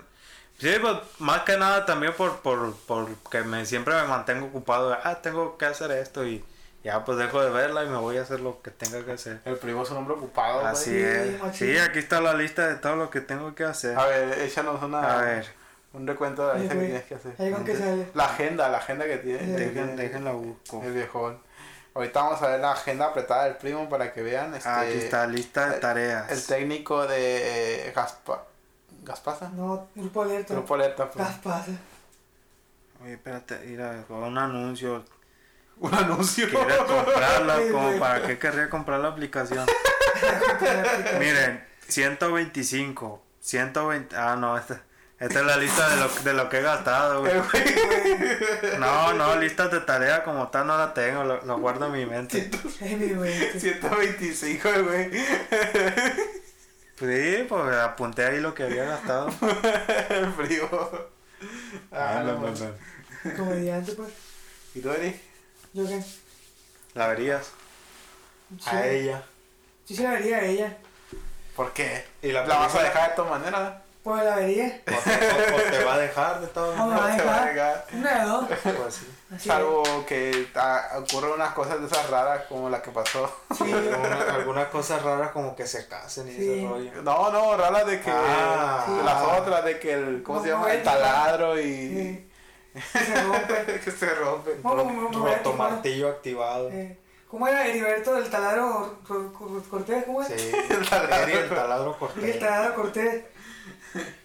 sí, 0.58 0.74
pues 0.82 0.96
más 1.20 1.40
que 1.44 1.56
nada 1.56 1.86
también 1.86 2.12
por, 2.12 2.40
por, 2.40 2.76
por 2.80 3.08
que 3.30 3.40
me, 3.44 3.64
siempre 3.64 3.94
me 3.94 4.04
mantengo 4.04 4.44
ocupado, 4.44 4.90
de, 4.90 4.96
ah, 5.02 5.20
tengo 5.22 5.56
que 5.56 5.64
hacer 5.64 5.90
esto 5.92 6.26
y 6.26 6.44
ya 6.84 7.02
pues 7.02 7.16
dejo 7.16 7.42
de 7.42 7.50
verla 7.50 7.82
y 7.84 7.88
me 7.88 7.96
voy 7.96 8.18
a 8.18 8.22
hacer 8.22 8.40
lo 8.40 8.60
que 8.60 8.70
tenga 8.70 9.02
que 9.06 9.12
hacer. 9.12 9.40
El 9.46 9.56
primo 9.56 9.84
es 9.84 9.90
un 9.90 9.96
hombre 9.96 10.16
ocupado. 10.16 10.66
Así 10.66 10.90
sí, 10.90 10.98
es. 10.98 11.56
Sí, 11.56 11.78
aquí 11.78 11.98
está 11.98 12.20
la 12.20 12.34
lista 12.34 12.68
de 12.68 12.74
todo 12.74 12.96
lo 12.96 13.08
que 13.08 13.22
tengo 13.22 13.54
que 13.54 13.64
hacer. 13.64 13.98
A 13.98 14.04
ver, 14.04 14.38
échanos 14.40 14.82
una, 14.82 15.18
A 15.18 15.22
ver, 15.22 15.46
un 15.94 16.06
recuento 16.06 16.46
de 16.52 16.58
lista 16.60 16.74
que 16.74 16.80
tienes 16.80 17.04
que 17.04 17.14
hacer. 17.14 17.34
Ahí 17.38 17.52
sale. 17.76 18.08
La 18.14 18.24
agenda, 18.26 18.68
la 18.68 18.78
agenda 18.78 19.04
que 19.06 19.16
tiene. 19.18 19.40
Dejen- 19.58 19.94
déjenla 19.96 20.32
busco. 20.32 20.82
El 20.84 20.92
viejón. 20.92 21.38
Ahorita 21.94 22.22
vamos 22.22 22.42
a 22.42 22.48
ver 22.48 22.60
la 22.60 22.72
agenda 22.72 23.06
apretada 23.06 23.44
del 23.44 23.56
primo 23.56 23.88
para 23.88 24.12
que 24.12 24.20
vean. 24.22 24.52
Este, 24.54 24.68
Ah, 24.68 24.80
aquí 24.80 24.92
está, 24.98 25.26
lista 25.26 25.70
de 25.70 25.78
tareas. 25.80 26.30
El 26.30 26.44
técnico 26.44 27.06
de 27.06 27.88
eh, 27.88 27.92
Gaspa, 27.94 28.44
Gaspasa. 29.04 29.48
No, 29.50 29.88
grupo 29.94 30.22
alerta. 30.22 30.54
Grupo 30.54 30.74
Alerta. 30.74 31.08
pues. 31.10 31.24
Gas 31.24 31.38
pasa. 31.38 31.70
Oye, 33.02 33.12
espérate, 33.14 33.58
mira, 33.64 34.04
un 34.08 34.36
anuncio. 34.38 35.04
Un 35.78 35.92
anuncio. 35.92 36.48
Quiere 36.48 36.76
comprarla, 36.78 37.56
como 37.72 37.98
para 37.98 38.24
qué 38.26 38.38
querría 38.38 38.70
comprar 38.70 39.00
la 39.00 39.08
aplicación. 39.08 39.66
Miren, 41.18 41.64
125, 41.88 43.22
120, 43.40 44.16
ah 44.16 44.36
no, 44.36 44.56
esta, 44.56 44.82
esta 45.20 45.40
es 45.40 45.46
la 45.46 45.56
lista 45.56 45.88
de 45.88 45.96
lo, 45.96 46.08
de 46.08 46.34
lo 46.34 46.48
que 46.48 46.58
he 46.58 46.62
gastado, 46.62 47.20
güey. 47.20 47.32
No, 48.78 49.12
no, 49.14 49.36
listas 49.36 49.70
de 49.70 49.80
tarea 49.80 50.24
como 50.24 50.48
tal 50.48 50.66
no 50.66 50.76
la 50.76 50.92
tengo, 50.92 51.24
lo, 51.24 51.42
lo 51.44 51.58
guardo 51.58 51.86
en 51.86 51.92
mi 51.92 52.06
mente. 52.06 52.50
Es 52.80 52.98
mi 52.98 53.10
güey. 53.10 53.58
125, 53.58 54.68
el 54.74 54.82
güey. 54.84 55.10
Sí, 56.98 57.46
pues 57.48 57.76
apunté 57.76 58.24
ahí 58.24 58.40
lo 58.40 58.54
que 58.54 58.64
había 58.64 58.84
gastado. 58.84 59.28
El 60.10 60.32
frío. 60.36 60.68
Ah, 61.90 62.22
no, 62.24 62.40
pues. 62.40 62.60
ven. 62.60 63.36
Comediante, 63.36 63.92
pues. 63.92 64.10
¿Y 64.74 64.80
tú, 64.80 64.90
Eri? 64.90 65.20
Yo 65.72 65.86
qué. 65.86 66.02
¿La 66.94 67.08
verías? 67.08 67.50
Sí, 68.58 68.70
A 68.70 68.86
ella. 68.86 69.22
Sí, 69.84 69.96
se 69.96 70.02
la 70.02 70.12
vería 70.12 70.38
a 70.38 70.44
ella. 70.44 70.76
¿Por 71.56 71.72
qué? 71.72 72.04
¿Y 72.22 72.32
la 72.32 72.46
¿La 72.46 72.58
vas 72.58 72.74
a 72.74 72.82
dejar 72.82 73.10
de 73.10 73.16
todas 73.16 73.30
maneras? 73.40 73.83
Pues 74.04 74.22
la 74.22 74.36
vería. 74.36 74.80
¿O 74.86 74.90
te, 74.90 74.92
o- 74.92 75.56
o 75.56 75.70
te 75.70 75.84
va 75.84 75.94
a 75.94 75.98
dejar 75.98 76.40
de 76.42 76.46
todo? 76.48 76.76
No, 76.76 76.88
va 76.90 77.12
a 77.12 77.16
te 77.16 77.24
va 77.24 77.42
a 77.42 77.46
dejar. 77.46 78.26
dos. 78.26 78.44
Pues 78.62 78.94
sí. 78.94 79.10
Así 79.34 79.48
Salvo 79.48 79.82
que 80.06 80.46
ah, 80.54 80.88
ocurren 80.98 81.32
unas 81.32 81.54
cosas 81.54 81.80
de 81.80 81.86
esas 81.86 82.10
raras 82.10 82.42
como 82.48 82.68
la 82.68 82.82
que 82.82 82.90
pasó. 82.90 83.34
Sí. 83.56 83.64
Alguna- 83.72 84.34
algunas 84.34 84.66
cosas 84.68 85.02
raras 85.02 85.30
como 85.32 85.56
que 85.56 85.66
se 85.66 85.88
casen 85.88 86.28
y 86.28 86.32
Sí. 86.32 86.52
ese 86.52 86.68
rollo. 86.68 87.02
No, 87.02 87.30
no, 87.32 87.56
raras 87.56 87.86
de 87.86 88.00
que. 88.02 88.10
Ah. 88.12 88.86
las 89.04 89.22
otras, 89.40 89.64
de 89.64 89.78
que 89.80 89.94
el. 89.94 90.22
¿Cómo 90.22 90.42
se 90.42 90.50
No, 90.50 90.56
llama? 90.58 90.72
El 90.74 90.78
no, 90.84 90.84
taladro 90.84 91.58
y. 91.58 91.64
Sí. 91.64 92.30
Se 92.92 93.14
rompe. 93.22 93.80
que 93.82 93.90
se 93.90 94.14
rompe. 94.16 94.58
No, 94.62 94.74
no, 94.74 94.84
no, 94.84 95.10
no, 95.10 95.26
Roto 95.26 95.50
no. 95.50 95.56
martillo 95.56 96.08
activado. 96.10 96.68
Eh, 96.70 96.98
¿Cómo 97.30 97.48
era 97.48 97.66
Heriberto 97.66 98.14
del 98.14 98.28
taladro 98.30 98.98
Cor- 99.08 99.32
Cor- 99.32 99.62
Cortés? 99.68 100.04
¿Cómo 100.04 100.22
es? 100.22 100.28
Sí, 100.28 100.52
El 100.70 100.88
taladro. 100.88 101.32
El 101.40 101.48
taladro 101.48 101.90
Y 101.90 101.92
el 101.92 101.98
cortés. 101.98 102.38
taladro 102.38 102.74
Cortés. 102.74 103.24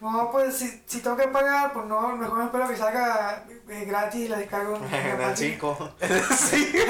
No, 0.00 0.30
pues 0.32 0.56
si, 0.56 0.82
si 0.86 1.00
tengo 1.02 1.14
que 1.14 1.28
pagar, 1.28 1.74
pues 1.74 1.84
no, 1.84 2.16
mejor 2.16 2.38
me 2.38 2.44
espero 2.46 2.66
que 2.66 2.74
salga 2.74 3.44
eh, 3.68 3.84
gratis 3.84 4.20
y 4.22 4.28
la 4.28 4.38
descargo 4.38 4.76
en 4.76 5.20
el 5.20 5.36
5. 5.36 5.94
sí. 6.38 6.72
De 6.72 6.82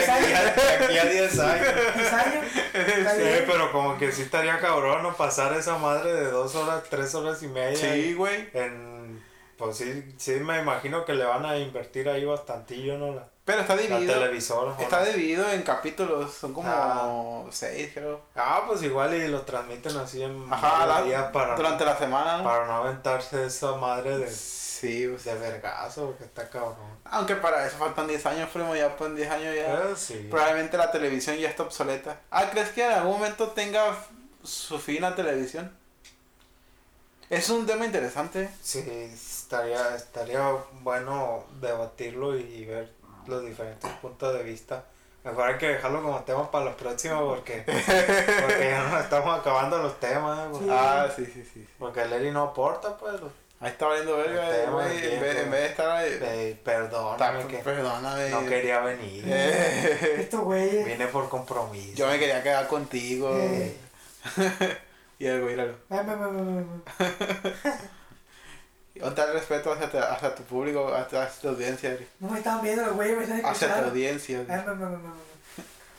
aquí 0.00 0.32
a, 0.32 0.42
de 0.42 0.84
aquí 0.84 0.98
a 0.98 1.04
10 1.04 1.38
años. 1.38 1.66
¿10 1.68 2.12
años? 2.12 2.44
Está 2.74 3.10
Sí, 3.14 3.22
bien. 3.22 3.44
pero 3.46 3.70
como 3.70 3.96
que 3.98 4.10
sí 4.10 4.22
estaría 4.22 4.58
cabrón 4.58 5.04
no 5.04 5.16
pasar 5.16 5.52
esa 5.56 5.78
madre 5.78 6.12
de 6.12 6.30
dos 6.32 6.52
horas, 6.56 6.82
tres 6.90 7.14
horas 7.14 7.40
y 7.44 7.46
media. 7.46 7.76
Sí, 7.76 8.14
güey. 8.14 8.48
En, 8.52 9.22
pues 9.56 9.76
sí, 9.76 10.12
sí 10.16 10.32
me 10.32 10.58
imagino 10.58 11.04
que 11.04 11.12
le 11.14 11.24
van 11.24 11.46
a 11.46 11.56
invertir 11.56 12.08
ahí 12.08 12.24
bastantillo, 12.24 12.98
¿no? 12.98 13.14
La, 13.14 13.28
Pero 13.44 13.60
está 13.60 13.76
dividido. 13.76 14.14
televisora. 14.14 14.72
¿o 14.72 14.80
Está 14.80 15.00
no? 15.00 15.06
dividido 15.06 15.50
en 15.50 15.62
capítulos. 15.62 16.32
Son 16.32 16.54
como 16.54 16.68
Ah. 16.68 17.44
seis, 17.52 17.90
creo. 17.92 18.22
Ah, 18.34 18.62
pues 18.66 18.82
igual 18.82 19.12
y 19.14 19.28
lo 19.28 19.42
transmiten 19.42 19.94
así 19.98 20.22
en 20.22 20.50
Ajá, 20.50 20.86
la- 20.86 21.30
para, 21.30 21.54
durante 21.54 21.84
la 21.84 21.96
semana. 21.96 22.38
¿no? 22.38 22.44
para 22.44 22.66
no 22.66 22.76
aventarse 22.76 23.44
esa 23.46 23.72
madre 23.76 24.16
de, 24.18 24.30
Sí, 24.30 25.06
sea, 25.18 25.34
de 25.34 25.40
vergazo, 25.40 26.06
porque 26.06 26.24
está 26.24 26.48
cabrón. 26.48 26.74
Aunque 27.04 27.36
para 27.36 27.66
eso 27.66 27.76
faltan 27.78 28.06
10 28.06 28.24
años, 28.26 28.48
primo. 28.50 28.74
Ya 28.74 28.96
pues 28.96 29.10
en 29.10 29.16
10 29.16 29.30
años 29.30 29.54
ya. 29.54 29.74
Eh, 29.74 29.94
sí. 29.96 30.26
Probablemente 30.30 30.76
la 30.78 30.90
televisión 30.90 31.36
ya 31.36 31.48
está 31.50 31.62
obsoleta. 31.64 32.20
Ah, 32.30 32.48
¿crees 32.50 32.70
que 32.70 32.84
en 32.84 32.92
algún 32.92 33.12
momento 33.12 33.48
tenga 33.48 33.94
su 34.42 34.78
fin 34.78 35.02
la 35.02 35.14
televisión? 35.14 35.70
Es 37.30 37.48
un 37.50 37.66
tema 37.66 37.84
interesante. 37.86 38.50
Sí, 38.62 38.80
estaría, 39.12 39.94
estaría 39.96 40.50
bueno 40.82 41.44
debatirlo 41.60 42.36
y 42.38 42.64
ver 42.66 42.92
los 43.26 43.44
diferentes 43.44 43.90
puntos 44.02 44.32
de 44.34 44.42
vista. 44.42 44.84
Mejor 45.24 45.48
hay 45.48 45.56
que 45.58 45.68
dejarlo 45.68 46.02
como 46.02 46.20
tema 46.24 46.50
para 46.50 46.66
los 46.66 46.74
próximos 46.74 47.22
porque, 47.22 47.62
porque 47.66 48.68
ya 48.70 48.88
nos 48.90 49.02
estamos 49.02 49.40
acabando 49.40 49.78
los 49.78 49.98
temas. 49.98 50.48
Ah, 50.70 51.08
sí, 51.14 51.24
sí, 51.24 51.48
sí. 51.52 51.66
Porque 51.78 52.02
el 52.02 52.12
Eri 52.12 52.30
no 52.30 52.42
aporta, 52.42 52.96
pues. 52.98 53.14
Ahí 53.60 53.70
está 53.70 53.86
valiendo 53.86 54.18
verga, 54.18 54.70
güey. 54.70 55.14
En 55.14 55.20
vez, 55.22 55.36
en 55.38 55.50
vez 55.50 55.60
de 55.62 55.66
estar 55.68 55.90
ahí. 55.90 56.60
Perdóname 56.62 57.38
está- 57.38 57.48
que 57.48 57.56
Perdóname. 57.58 58.28
no 58.30 58.44
quería 58.46 58.80
venir. 58.80 59.24
Eh, 59.28 60.16
Estos 60.18 60.40
güeyes. 60.40 60.84
Vine 60.84 61.06
por 61.06 61.28
compromiso. 61.30 61.94
yo 61.96 62.06
me 62.08 62.18
quería 62.18 62.42
quedar 62.42 62.66
contigo. 62.68 63.34
Eh. 63.38 63.74
Y 65.16 65.26
el 65.26 65.40
güey, 65.42 65.54
míralo. 65.54 65.74
Ve, 68.94 69.00
ve, 69.00 69.06
ve, 69.06 69.10
ve, 69.10 69.10
ve, 69.10 69.10
ve. 69.10 69.14
¿Dónde 69.14 69.20
está 69.20 69.24
el 69.24 69.32
respeto 69.32 69.72
hacia, 69.72 69.90
tu- 69.90 69.98
hacia 69.98 70.34
tu 70.34 70.42
público, 70.44 70.94
hacia, 70.94 71.22
hacia 71.24 71.40
tu 71.42 71.48
audiencia, 71.48 71.90
Eric? 71.90 72.08
No 72.20 72.28
me 72.30 72.38
están 72.38 72.62
viendo 72.62 72.86
los 72.86 72.94
güeyes, 72.94 73.16
me 73.18 73.24
están 73.24 73.38
Hacia 73.38 73.52
tu 73.52 73.64
escuchando. 73.64 73.88
audiencia. 73.90 74.38
Ve, 74.38 74.44
ve, 74.56 74.74
ve, 74.74 74.86
ve. 74.86 74.98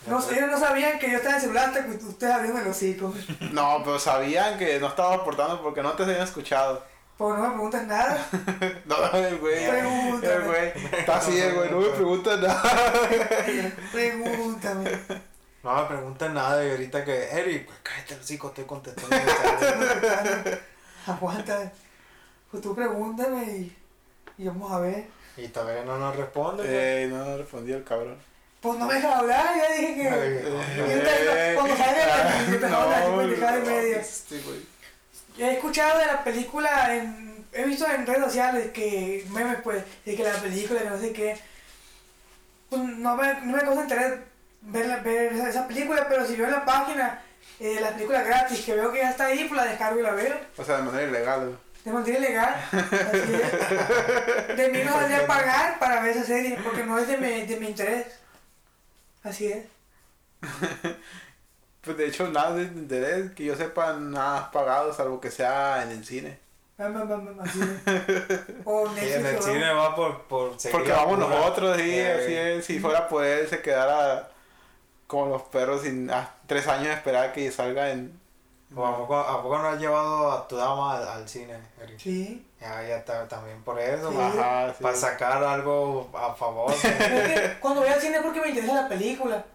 No, 0.08 0.22
sé, 0.22 0.36
ellos 0.38 0.52
no 0.52 0.60
sabían 0.60 1.00
que 1.00 1.10
yo 1.12 1.18
estaba 1.18 1.32
en 1.32 1.36
el 1.36 1.42
celular 1.42 1.68
hasta 1.70 1.86
que 1.86 1.92
ustedes 1.92 2.34
abriendo 2.34 2.62
el 2.62 2.68
hocico. 2.68 3.14
No, 3.52 3.82
pero 3.84 4.00
sabían 4.00 4.58
que 4.58 4.80
no 4.80 4.88
estaba 4.88 5.16
aportando 5.16 5.62
porque 5.62 5.82
no 5.84 5.92
te 5.94 6.04
habían 6.04 6.22
escuchado. 6.22 6.84
Pues 7.18 7.34
no 7.38 7.44
me 7.44 7.50
preguntas 7.50 7.88
nada. 7.88 8.26
No, 8.86 9.18
el 9.18 9.38
güey. 9.40 9.68
Pregúntame. 9.70 10.34
El 10.34 10.42
güey. 10.44 10.74
Está 11.00 11.18
así, 11.18 11.40
el 11.40 11.54
güey. 11.54 11.72
No 11.72 11.80
me 11.80 11.88
preguntas 11.90 12.40
nada. 12.40 12.64
Pregúntame. 13.92 14.92
No 15.64 15.76
me 15.76 15.84
pregunten 15.88 16.34
nada 16.34 16.64
y 16.66 16.70
ahorita 16.72 17.04
que, 17.04 17.30
Eric, 17.32 17.66
pues 17.66 17.78
cállate 17.82 18.14
el 18.16 18.20
hocico, 18.20 18.48
estoy 18.50 18.66
contestando. 18.66 19.16
mensajes". 19.18 20.60
Aguanta. 21.08 21.72
Pues 22.56 22.64
tú 22.64 22.74
pregúntame 22.74 23.44
y, 23.44 23.78
y 24.38 24.48
vamos 24.48 24.72
a 24.72 24.80
ver. 24.80 25.04
y 25.36 25.50
todavía 25.50 25.84
no 25.84 25.98
nos 25.98 26.16
responde. 26.16 26.64
pues. 26.64 26.74
Eh, 26.74 27.08
no 27.12 27.38
respondió 27.38 27.76
el 27.76 27.84
cabrón. 27.84 28.16
Pues 28.62 28.80
no 28.80 28.86
me 28.86 28.94
dejas 28.94 29.14
hablar, 29.16 29.46
ya 29.58 29.74
dije 29.74 29.94
que. 29.96 30.04
Yo 31.54 31.56
Cuando 31.60 31.76
salga 31.76 32.06
la 32.08 32.40
yo 32.40 32.46
te 32.46 32.58
pendejada 32.60 33.58
y 33.60 33.62
media. 33.68 34.04
He 35.38 35.52
escuchado 35.56 36.00
de 36.00 36.06
la 36.06 36.24
película, 36.24 36.96
en, 36.96 37.46
he 37.52 37.66
visto 37.66 37.86
en 37.92 38.08
redes 38.08 38.24
sociales 38.24 38.72
que 38.72 39.26
memes 39.32 39.58
pues, 39.62 39.84
de 40.06 40.16
que 40.16 40.24
la 40.24 40.32
película, 40.36 40.82
que 40.82 40.90
no 40.90 40.98
sé 40.98 41.12
qué. 41.12 41.38
Pues 42.70 42.82
no 42.82 43.18
me, 43.18 43.34
no 43.42 43.58
me 43.58 43.60
causa 43.64 43.82
interés 43.82 44.14
ver, 44.62 44.86
la- 44.86 44.98
ver 45.00 45.34
esa, 45.34 45.50
esa 45.50 45.68
película, 45.68 46.08
pero 46.08 46.26
si 46.26 46.38
veo 46.38 46.46
en 46.46 46.54
la 46.54 46.64
página 46.64 47.22
eh, 47.60 47.80
la 47.82 47.90
película 47.92 48.24
gratis, 48.24 48.62
que 48.64 48.76
veo 48.76 48.94
que 48.94 49.00
ya 49.00 49.10
está 49.12 49.26
ahí, 49.26 49.44
pues 49.50 49.58
la 49.62 49.66
descargo 49.68 50.00
y 50.00 50.04
la 50.04 50.12
veo. 50.12 50.36
O 50.58 50.64
sea, 50.64 50.78
de 50.78 50.84
manera 50.84 51.04
ilegal. 51.10 51.60
De 51.86 51.92
manera 51.92 52.18
ilegal. 52.18 52.56
Así 52.72 53.34
es. 53.36 54.58
De 54.58 54.70
mí 54.70 54.84
no 54.84 54.94
valdría 54.96 55.26
pagar 55.28 55.80
para 55.80 56.02
ver 56.02 56.18
esa 56.18 56.26
serie, 56.26 56.58
porque 56.64 56.84
no 56.84 56.98
es 56.98 57.08
de 57.08 57.18
mi, 57.18 57.46
de 57.46 57.58
mi 57.58 57.68
interés. 57.68 58.08
Así 59.24 59.48
es. 59.52 59.66
Pues 61.82 61.98
de 61.98 62.08
hecho, 62.08 62.28
nada 62.30 62.56
de 62.56 62.64
interés, 62.64 63.32
que 63.34 63.46
yo 63.46 63.56
sepa, 63.56 63.94
nada 63.94 64.40
has 64.40 64.50
pagado, 64.50 64.92
salvo 64.92 65.22
que 65.22 65.30
sea 65.30 65.84
en 65.84 65.92
el 65.92 66.04
cine. 66.04 66.40
Así 66.80 67.60
es. 67.62 68.42
O 68.66 68.88
Y 68.96 69.00
en 69.02 69.14
el 69.18 69.22
Netflix, 69.22 69.46
o- 69.46 69.54
cine 69.54 69.72
va 69.72 69.96
por, 69.96 70.24
por 70.24 70.58
Porque 70.72 70.92
vamos 70.92 71.24
cura. 71.24 71.28
nosotros, 71.28 71.78
sí, 71.78 71.84
Eh, 71.92 72.12
así 72.12 72.34
es. 72.36 72.66
Si 72.66 72.80
fuera 72.80 73.08
por 73.08 73.24
él, 73.24 73.48
se 73.48 73.62
quedara 73.62 74.30
como 75.06 75.28
los 75.28 75.44
perros 75.44 75.84
sin 75.84 76.10
ah, 76.10 76.32
tres 76.48 76.68
años 76.68 76.88
de 76.88 76.94
esperar 76.94 77.32
que 77.34 77.52
salga 77.52 77.92
en. 77.92 78.20
¿O 78.76 78.86
¿A 78.86 78.98
poco, 78.98 79.16
¿A 79.18 79.42
poco 79.42 79.58
no 79.60 79.68
has 79.70 79.80
llevado 79.80 80.32
a 80.32 80.48
tu 80.48 80.58
dama 80.58 80.98
al, 80.98 81.08
al 81.08 81.30
cine, 81.30 81.58
Eric? 81.82 81.98
Sí. 82.00 82.46
Ya, 82.60 82.82
ya 82.84 82.98
está, 82.98 83.28
también 83.28 83.62
por 83.64 83.80
eso, 83.80 84.10
Sí. 84.12 84.18
para, 84.18 84.28
Ajá, 84.66 84.74
sí. 84.78 84.84
para 84.84 84.96
sacar 84.98 85.44
algo 85.44 86.10
a 86.14 86.34
favor. 86.34 86.74
Es 86.74 86.80
que 86.82 87.58
cuando 87.60 87.82
voy 87.82 87.90
al 87.90 88.02
cine 88.02 88.18
es 88.18 88.24
porque 88.24 88.42
me 88.42 88.50
interesa 88.50 88.74
la 88.82 88.88
película. 88.90 89.46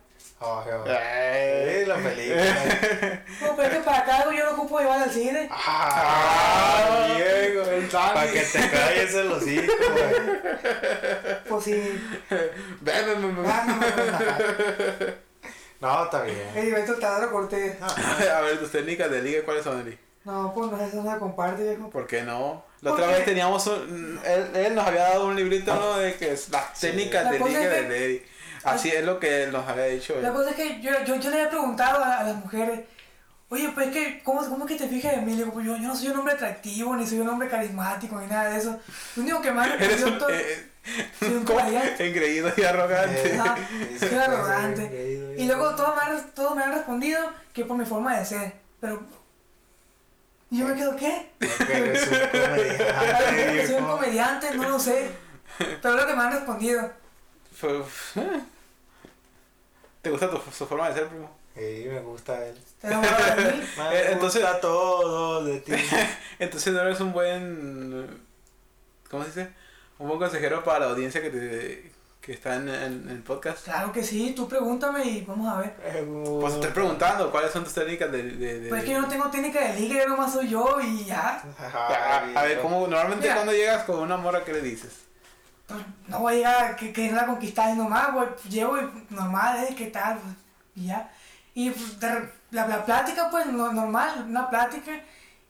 Oh, 0.43 0.63
Jehová. 0.65 0.85
Eh, 0.89 1.85
la 1.87 1.97
película. 1.97 2.45
No, 3.43 3.57
pero 3.57 3.69
es 3.69 3.75
que 3.79 3.81
para 3.85 3.99
acá 3.99 4.25
yo 4.35 4.45
no 4.45 4.53
ocupo 4.53 4.79
llevar 4.79 5.03
al 5.03 5.11
cine. 5.11 5.49
Ah, 5.51 7.09
Diego, 7.17 7.63
el 7.65 7.91
Dani. 7.91 8.15
Para 8.15 8.31
que 8.33 8.41
te 8.41 8.71
calles 8.71 9.15
el 9.15 9.33
hocico, 9.33 9.73
güey. 9.93 11.43
Pues 11.49 11.65
sí. 11.65 12.03
Ven, 12.31 13.07
ven, 13.07 13.23
ven, 13.23 13.37
ven. 13.37 13.47
Ah, 13.47 13.69
no, 15.81 16.05
está 16.05 16.23
bien. 16.23 16.37
El 16.55 16.69
evento 16.69 16.95
Tadro 16.95 17.31
Cortés. 17.31 17.77
A 17.83 18.41
ver, 18.43 18.59
tus 18.59 18.71
técnicas 18.71 19.11
de 19.11 19.23
liga, 19.23 19.43
¿cuáles 19.45 19.65
son, 19.65 19.81
Eli? 19.81 19.99
No, 20.25 20.53
pues 20.55 20.71
no, 20.71 20.79
eso 20.81 21.03
no 21.03 21.13
se 21.13 21.19
comparte, 21.19 21.63
viejo. 21.63 21.89
¿Por 21.91 22.07
qué 22.07 22.23
no? 22.23 22.63
La 22.83 22.91
¿Por 22.91 23.01
otra 23.01 23.11
qué? 23.13 23.17
vez 23.19 23.25
teníamos 23.25 23.67
un, 23.67 24.21
él, 24.25 24.51
él 24.55 24.75
nos 24.75 24.87
había 24.87 25.03
dado 25.05 25.27
un 25.27 25.37
librito 25.37 25.75
¿no? 25.75 25.97
de 25.97 26.15
que 26.17 26.33
es 26.33 26.51
las 26.51 26.65
Sí. 26.79 26.89
técnicas 26.89 27.25
La 27.25 27.33
de 27.33 27.39
liga 27.39 27.63
es 27.63 27.71
de 27.71 27.83
Lady. 27.89 28.23
Así 28.65 28.91
es 28.91 29.03
lo 29.05 29.19
que 29.19 29.45
él 29.45 29.53
nos 29.53 29.67
había 29.67 29.87
dicho. 29.87 30.15
La 30.21 30.33
cosa 30.33 30.51
es 30.51 30.57
que 30.57 30.81
yo, 30.83 30.91
yo, 31.07 31.17
yo 31.17 31.31
le 31.31 31.37
había 31.37 31.49
preguntado 31.49 32.05
a, 32.05 32.19
a 32.19 32.25
las 32.25 32.37
mujeres, 32.37 32.81
oye, 33.49 33.71
pues 33.75 33.91
que, 33.91 34.21
¿cómo, 34.23 34.43
¿cómo 34.47 34.67
es 34.67 34.73
que 34.73 34.79
te 34.85 34.89
fijas 34.89 35.15
en 35.15 35.25
mí? 35.25 35.33
Le 35.33 35.39
digo, 35.39 35.53
pues 35.55 35.65
yo, 35.65 35.77
yo 35.77 35.89
no 35.89 35.97
soy 35.97 36.09
un 36.09 36.19
hombre 36.19 36.35
atractivo, 36.35 36.95
ni 36.97 37.07
soy 37.07 37.21
un 37.21 37.29
hombre 37.31 37.49
carismático, 37.49 38.21
ni 38.21 38.27
nada 38.27 38.51
de 38.51 38.59
eso. 38.59 38.79
Lo 39.17 39.23
único 39.23 39.41
que 39.41 39.51
más 39.53 39.69
me 39.69 39.75
Eres 39.87 40.03
un, 40.05 40.19
todo, 40.19 40.29
eh, 40.29 40.70
soy 41.19 41.29
un 41.29 41.45
¿cómo? 41.45 41.59
comediante. 41.61 42.07
engreído 42.09 42.53
y 42.57 42.63
arrogante. 42.63 43.41
Sí, 43.99 43.99
soy 44.09 44.19
arrogante. 44.19 45.35
Y 45.39 45.47
luego 45.47 45.75
todos 45.75 45.95
me, 45.97 46.03
han, 46.03 46.31
todos 46.35 46.57
me 46.57 46.63
han 46.63 46.73
respondido 46.73 47.21
que 47.53 47.65
por 47.65 47.77
mi 47.77 47.85
forma 47.85 48.19
de 48.19 48.25
ser. 48.25 48.53
Pero. 48.81 49.03
¿Y 50.51 50.59
yo 50.59 50.67
me 50.67 50.75
quedo 50.75 50.97
qué? 50.97 51.31
Porque 51.39 51.77
eres 51.77 52.09
un 52.09 52.19
comediante. 52.19 53.67
Soy 53.67 53.77
un 53.77 53.87
comediante, 53.87 54.55
no 54.57 54.69
lo 54.69 54.81
sé. 54.81 55.11
Pero 55.59 55.95
es 55.95 56.01
lo 56.03 56.07
que 56.07 56.15
me 56.15 56.23
han 56.23 56.33
respondido. 56.33 56.91
¿Te 60.03 60.11
gusta 60.11 60.31
tu, 60.31 60.39
su 60.51 60.67
forma 60.67 60.89
de 60.89 60.95
ser, 60.95 61.09
primo? 61.09 61.31
Sí, 61.55 61.85
me 61.89 62.01
gusta 62.01 62.47
él. 62.47 62.59
¿Te 62.81 62.87
enamoras 62.87 63.37
de 63.37 63.45
mí? 63.53 63.65
Me 63.77 63.95
Eh, 63.97 64.13
entonces- 64.13 64.41
gusta 64.43 64.61
todo 64.61 65.45
de 65.45 65.61
ti. 65.61 65.73
Entonces 66.39 66.73
no 66.73 66.81
eres 66.81 67.01
un 67.01 67.13
buen... 67.13 68.21
¿Cómo 69.11 69.25
se 69.25 69.29
dice? 69.31 69.51
Un 70.01 70.09
buen 70.09 70.19
consejero 70.19 70.65
para 70.65 70.81
la 70.81 70.87
audiencia 70.87 71.21
que, 71.21 71.29
te, 71.31 71.93
que 72.23 72.33
está 72.33 72.57
en, 72.57 72.69
en- 72.69 73.03
en 73.05 73.09
el 73.11 73.23
podcast. 73.23 73.65
Claro 73.65 73.93
que 73.93 74.03
sí, 74.03 74.33
tú 74.35 74.49
pregúntame 74.49 75.05
y 75.05 75.21
vamos 75.27 75.47
a 75.53 75.59
ver. 75.61 75.75
Pues 76.41 76.55
estoy 76.55 76.71
preguntando, 76.71 77.31
¿cuáles 77.31 77.51
son 77.53 77.65
tus 77.65 77.75
técnicas 77.75 78.11
de... 78.11 78.23
de, 78.23 78.61
de- 78.61 78.69
Pues 78.71 78.81
es 78.83 78.89
que 78.89 78.95
yo 78.95 79.03
no 79.03 79.09
tengo 79.09 79.31
técnica 79.31 79.61
de 79.61 79.79
liga, 79.79 80.03
yo 80.03 80.09
nomás 80.09 80.33
soy 80.33 80.49
yo 80.49 80.81
y 80.81 81.05
ya. 81.05 81.43
A, 81.75 82.23
a 82.35 82.43
ver, 82.45 82.61
¿cómo 82.63 82.81
normalmente 82.89 83.25
Mira. 83.27 83.35
cuando 83.35 83.53
llegas 83.53 83.85
con 83.85 83.99
una 83.99 84.17
morra, 84.17 84.43
qué 84.43 84.55
le 84.55 84.63
dices? 84.63 85.01
Pues 85.67 85.81
no 86.09 86.19
voy 86.21 86.33
a 86.33 86.37
llegar 86.37 86.65
a 86.65 86.77
que, 86.77 86.93
que 86.93 87.13
la 87.13 87.27
conquistar 87.27 87.77
nomás, 87.77 88.13
voy, 88.13 88.27
llevo 88.49 88.79
y 88.79 88.91
normal, 89.11 89.65
¿eh? 89.69 89.75
¿Qué 89.77 89.87
tal? 89.89 90.19
Pues, 90.19 90.35
y 90.77 90.87
ya. 90.89 91.13
Y 91.55 91.71
pues, 91.71 91.99
la, 92.51 92.67
la 92.67 92.85
plática, 92.87 93.29
pues 93.31 93.47
no- 93.47 93.71
normal, 93.73 94.25
una 94.29 94.49
plática. 94.49 94.93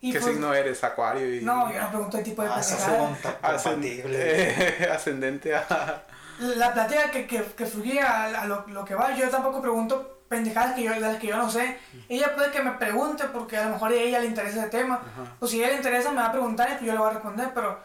Y, 0.01 0.13
¿Qué 0.13 0.21
pues, 0.21 0.33
signo 0.33 0.55
eres? 0.55 0.83
Acuario 0.83 1.35
y... 1.35 1.43
No, 1.43 1.71
yo 1.73 1.81
no 1.81 1.89
pregunto 1.91 2.19
el 2.19 2.25
tipo 2.25 2.43
de 2.43 2.49
Ah. 2.49 2.57
Ascen- 2.61 3.17
compatible. 3.41 4.17
eh, 4.85 4.91
ascendente 4.91 5.55
a... 5.55 6.03
La 6.39 6.73
plática 6.73 7.11
que, 7.11 7.27
que, 7.27 7.43
que 7.45 7.67
fluía 7.67 8.07
a, 8.25 8.43
a 8.43 8.47
lo, 8.47 8.65
lo 8.69 8.83
que 8.85 8.95
va, 8.95 9.15
yo 9.15 9.29
tampoco 9.29 9.61
pregunto 9.61 10.21
pendejadas 10.27 10.75
que 10.75 10.85
yo, 10.85 10.93
de 10.93 11.01
las 11.01 11.19
que 11.19 11.27
yo 11.27 11.37
no 11.37 11.51
sé. 11.51 11.77
Ella 12.09 12.35
puede 12.35 12.51
que 12.51 12.63
me 12.63 12.71
pregunte 12.73 13.25
porque 13.33 13.59
a 13.59 13.65
lo 13.67 13.73
mejor 13.75 13.91
a 13.93 13.95
ella 13.95 14.21
le 14.21 14.27
interesa 14.27 14.61
ese 14.61 14.69
tema. 14.71 14.95
Ajá. 14.95 15.35
O 15.41 15.47
si 15.47 15.59
a 15.61 15.65
ella 15.65 15.73
le 15.73 15.77
interesa 15.79 16.11
me 16.13 16.17
va 16.23 16.29
a 16.29 16.33
preguntar 16.33 16.69
y 16.71 16.75
pues 16.77 16.87
yo 16.87 16.93
le 16.93 16.99
voy 16.99 17.11
a 17.11 17.13
responder, 17.13 17.51
pero, 17.55 17.79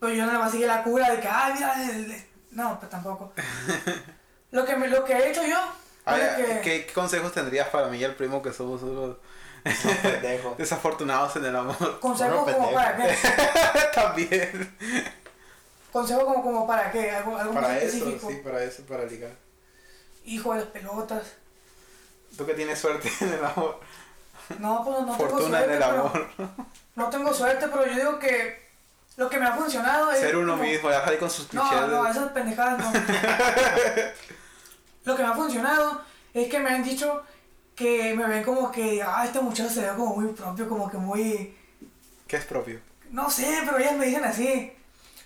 pero 0.00 0.12
yo 0.14 0.24
no 0.24 0.32
le 0.32 0.38
voy 0.38 0.46
a 0.46 0.50
seguir 0.50 0.68
la 0.68 0.82
cura 0.82 1.10
de 1.10 1.20
que, 1.20 1.28
ay, 1.28 1.52
mira, 1.54 1.74
el- 1.82 2.10
el-". 2.12 2.24
no, 2.52 2.78
pues 2.78 2.88
tampoco. 2.90 3.32
lo, 4.52 4.64
que 4.64 4.76
me, 4.76 4.88
lo 4.88 5.04
que 5.04 5.12
he 5.12 5.30
hecho 5.30 5.44
yo, 5.46 5.58
A 6.06 6.16
es 6.18 6.38
ver, 6.38 6.60
que, 6.62 6.86
¿qué 6.86 6.92
consejos 6.94 7.32
tendrías 7.32 7.68
para 7.68 7.88
mí 7.88 7.98
y 7.98 8.04
el 8.04 8.14
primo 8.14 8.40
que 8.40 8.52
somos 8.52 8.82
unos. 8.82 9.16
desafortunados 10.58 11.36
en 11.36 11.44
el 11.46 11.56
amor? 11.56 12.00
consejos 12.00 12.42
Bueno, 12.44 12.58
como 12.58 12.72
para 12.74 12.96
qué, 12.96 13.14
También. 13.94 14.76
consejos 15.92 16.24
como, 16.24 16.42
como 16.42 16.66
para 16.66 16.90
qué, 16.90 17.10
algo, 17.10 17.36
algo 17.36 17.52
más 17.52 17.62
Para 17.64 17.78
eso, 17.78 17.96
específico. 17.98 18.30
sí, 18.30 18.36
para 18.44 18.62
eso, 18.64 18.82
para 18.84 19.04
ligar. 19.04 19.30
Hijo 20.24 20.52
de 20.54 20.60
las 20.60 20.68
pelotas. 20.68 21.22
Tú 22.36 22.46
que 22.46 22.54
tienes 22.54 22.78
suerte 22.78 23.10
en 23.20 23.32
el 23.34 23.44
amor, 23.44 23.78
No, 24.58 24.82
pues 24.84 24.98
no 25.00 25.04
tengo 25.04 25.16
fortuna 25.16 25.58
suerte, 25.58 25.64
en 25.64 25.70
el 25.70 25.78
pero- 25.78 26.00
amor. 26.06 26.28
No 26.94 27.08
tengo 27.10 27.34
suerte, 27.34 27.68
pero 27.68 27.86
yo 27.86 27.94
digo 27.94 28.18
que 28.18 28.62
lo 29.16 29.28
que 29.28 29.38
me 29.38 29.46
ha 29.46 29.52
funcionado 29.54 30.10
es. 30.10 30.20
Ser 30.20 30.36
uno 30.36 30.52
como- 30.52 30.64
mismo, 30.64 30.90
ya 30.90 31.04
salir 31.04 31.18
con 31.20 31.30
sus 31.30 31.46
clichés. 31.46 31.70
No, 31.72 31.86
no, 31.88 32.06
esas 32.06 32.30
pendejadas 32.32 32.78
no. 32.78 32.92
lo 35.04 35.16
que 35.16 35.22
me 35.22 35.28
ha 35.28 35.34
funcionado 35.34 36.00
es 36.34 36.48
que 36.48 36.58
me 36.60 36.70
han 36.70 36.82
dicho 36.82 37.22
que 37.82 38.14
me 38.14 38.26
ven 38.26 38.44
como 38.44 38.70
que, 38.70 39.02
ah, 39.02 39.24
este 39.24 39.40
muchacho 39.40 39.68
se 39.70 39.80
ve 39.82 39.88
como 39.96 40.16
muy 40.16 40.32
propio, 40.32 40.68
como 40.68 40.90
que 40.90 40.96
muy. 40.96 41.56
¿Qué 42.26 42.36
es 42.36 42.44
propio? 42.44 42.78
No 43.10 43.28
sé, 43.28 43.46
pero 43.64 43.78
ellas 43.78 43.94
me 43.96 44.06
dicen 44.06 44.24
así. 44.24 44.72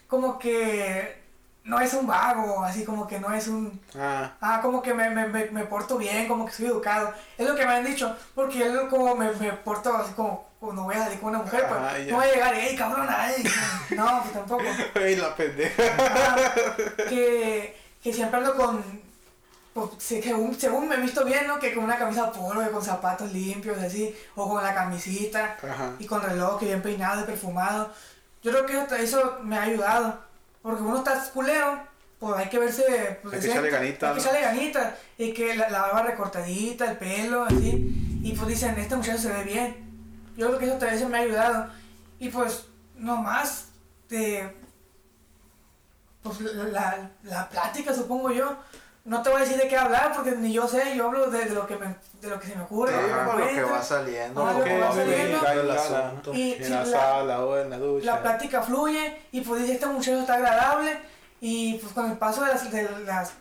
Como 0.09 0.39
que 0.39 1.25
no 1.65 1.81
es 1.81 1.93
un 1.95 2.07
vago, 2.07 2.63
así 2.65 2.85
como 2.85 3.07
que 3.07 3.19
no 3.21 3.33
es 3.35 3.49
un. 3.49 3.81
Ah, 3.99 4.33
Ah, 4.41 4.61
como 4.63 4.81
que 4.83 4.95
me, 4.95 5.11
me, 5.11 5.27
me, 5.29 5.47
me 5.51 5.65
porto 5.65 5.99
bien, 5.99 6.27
como 6.29 6.47
que 6.47 6.53
soy 6.53 6.67
educado. 6.67 7.13
Es 7.37 7.47
lo 7.47 7.55
que 7.55 7.67
me 7.67 7.73
han 7.75 7.85
dicho, 7.85 8.17
porque 8.35 8.59
yo 8.59 8.89
como 8.89 9.15
me, 9.15 9.31
me 9.33 9.53
porto 9.53 9.95
así 9.97 10.13
como 10.15 10.47
cuando 10.59 10.85
voy 10.85 10.95
a 10.95 11.05
salir 11.05 11.21
con 11.21 11.31
una 11.31 11.41
mujer, 11.41 11.67
pues 11.69 11.81
Ah, 11.81 11.99
ya. 11.99 12.11
no 12.13 12.17
voy 12.17 12.27
a 12.27 12.33
llegar, 12.33 12.55
¡ey, 12.55 12.77
cabrona! 12.77 13.31
ey". 13.33 13.45
No, 13.91 14.21
pues 14.23 14.33
tampoco. 14.33 14.65
¡Ey, 14.95 15.17
la 15.17 15.35
pendeja! 15.37 15.83
Ah, 15.99 16.51
que, 17.09 17.77
que 18.03 18.13
siempre 18.13 18.39
ando 18.39 18.55
con, 18.57 18.83
pues, 19.77 19.91
se- 20.03 20.23
según, 20.23 20.59
según 20.59 20.89
me 20.89 20.95
he 20.97 21.01
visto 21.01 21.23
bien, 21.25 21.47
¿no? 21.47 21.59
Que 21.59 21.75
con 21.75 21.85
una 21.85 21.99
camisa 21.99 22.33
polo, 22.33 22.65
que 22.65 22.71
con 22.71 22.83
zapatos 22.83 23.31
limpios, 23.31 23.77
así, 23.79 24.13
o 24.35 24.49
con 24.49 24.63
la 24.63 24.75
camisita, 24.75 25.57
Ajá. 25.63 25.93
y 25.99 26.07
con 26.07 26.23
reloj, 26.23 26.59
que 26.59 26.65
bien 26.67 26.81
peinado 26.81 27.21
y 27.21 27.25
perfumado. 27.25 27.93
Yo 28.43 28.51
creo 28.53 28.65
que 28.67 28.73
eso- 28.81 28.95
eso 28.97 29.39
me 29.43 29.59
ha 29.59 29.63
ayudado, 29.65 30.19
porque 30.63 30.83
uno 30.83 30.97
está 30.97 31.23
culero, 31.35 31.79
pues 32.19 32.35
hay 32.39 32.49
que 32.49 32.59
verse... 32.59 33.21
Pues, 33.23 33.35
Hay 33.35 33.41
que 33.41 33.47
echarle 33.49 33.71
ganita, 33.71 34.09
Hay 34.09 34.15
que 34.15 34.21
echarle 34.23 34.41
ganita, 34.41 34.97
y 35.19 35.33
que 35.35 35.55
la, 35.55 35.69
la 35.69 35.83
barba 35.83 36.03
recortadita, 36.05 36.91
el 36.91 36.97
pelo, 36.97 37.45
así, 37.45 38.19
y 38.23 38.33
pues 38.35 38.49
dicen, 38.49 38.79
este 38.79 38.97
muchacho 38.97 39.19
se 39.19 39.29
ve 39.29 39.45
bien. 39.45 39.77
Yo 40.37 40.47
creo 40.49 40.59
que 40.59 40.65
eso 40.67 40.79
también 40.79 40.99
se 40.99 41.07
me 41.07 41.19
ha 41.19 41.21
ayudado. 41.21 41.69
Y 42.19 42.31
pues, 42.31 42.65
nomás 42.97 43.67
de. 44.09 44.55
Pues 46.23 46.41
la, 46.41 46.65
la, 46.65 47.11
la 47.23 47.49
plática, 47.49 47.95
supongo 47.95 48.33
yo. 48.33 48.57
No 49.07 49.23
te 49.23 49.31
voy 49.31 49.41
a 49.41 49.45
decir 49.45 49.57
de 49.57 49.69
qué 49.69 49.77
hablar 49.77 50.13
porque 50.15 50.33
ni 50.33 50.53
yo 50.53 50.67
sé, 50.67 50.97
yo 50.97 51.07
hablo 51.07 51.31
de, 51.31 51.45
de 51.45 51.55
lo, 51.55 51.67
que 51.67 51.77
me, 51.77 51.95
de 52.21 52.29
lo 52.29 52.41
que 52.41 52.49
se 52.49 52.57
me 52.57 52.63
ocurre. 52.63 52.93
Lo 52.93 53.37
que 53.47 53.55
que 53.55 53.63
va 53.63 53.81
saliendo. 53.83 54.45
Lo 54.53 54.65
que 54.65 54.79
va 54.79 54.93
saliendo. 54.93 55.47
el 55.49 55.71
asunto. 55.71 56.35
Y 56.35 56.55
En 56.55 56.71
la 56.73 56.85
la- 56.85 56.87
sala 56.87 57.45
o 57.45 57.57
en 57.59 57.71
la 57.71 57.79
ducha. 57.79 58.05
la 58.07 58.23
plática 58.23 58.63
fluye 58.63 59.17
y 59.33 59.41
pues 59.43 59.63
dice 59.63 59.75
este 59.75 59.87
muchacho 59.87 60.19
está 60.21 60.35
agradable 60.35 60.99
y 61.41 61.75
pues 61.79 61.93
con 61.93 62.11
el 62.11 62.19
paso 62.19 62.43
de 62.45 62.49
las, 62.49 62.71
de 62.71 62.89
las, 63.07 63.33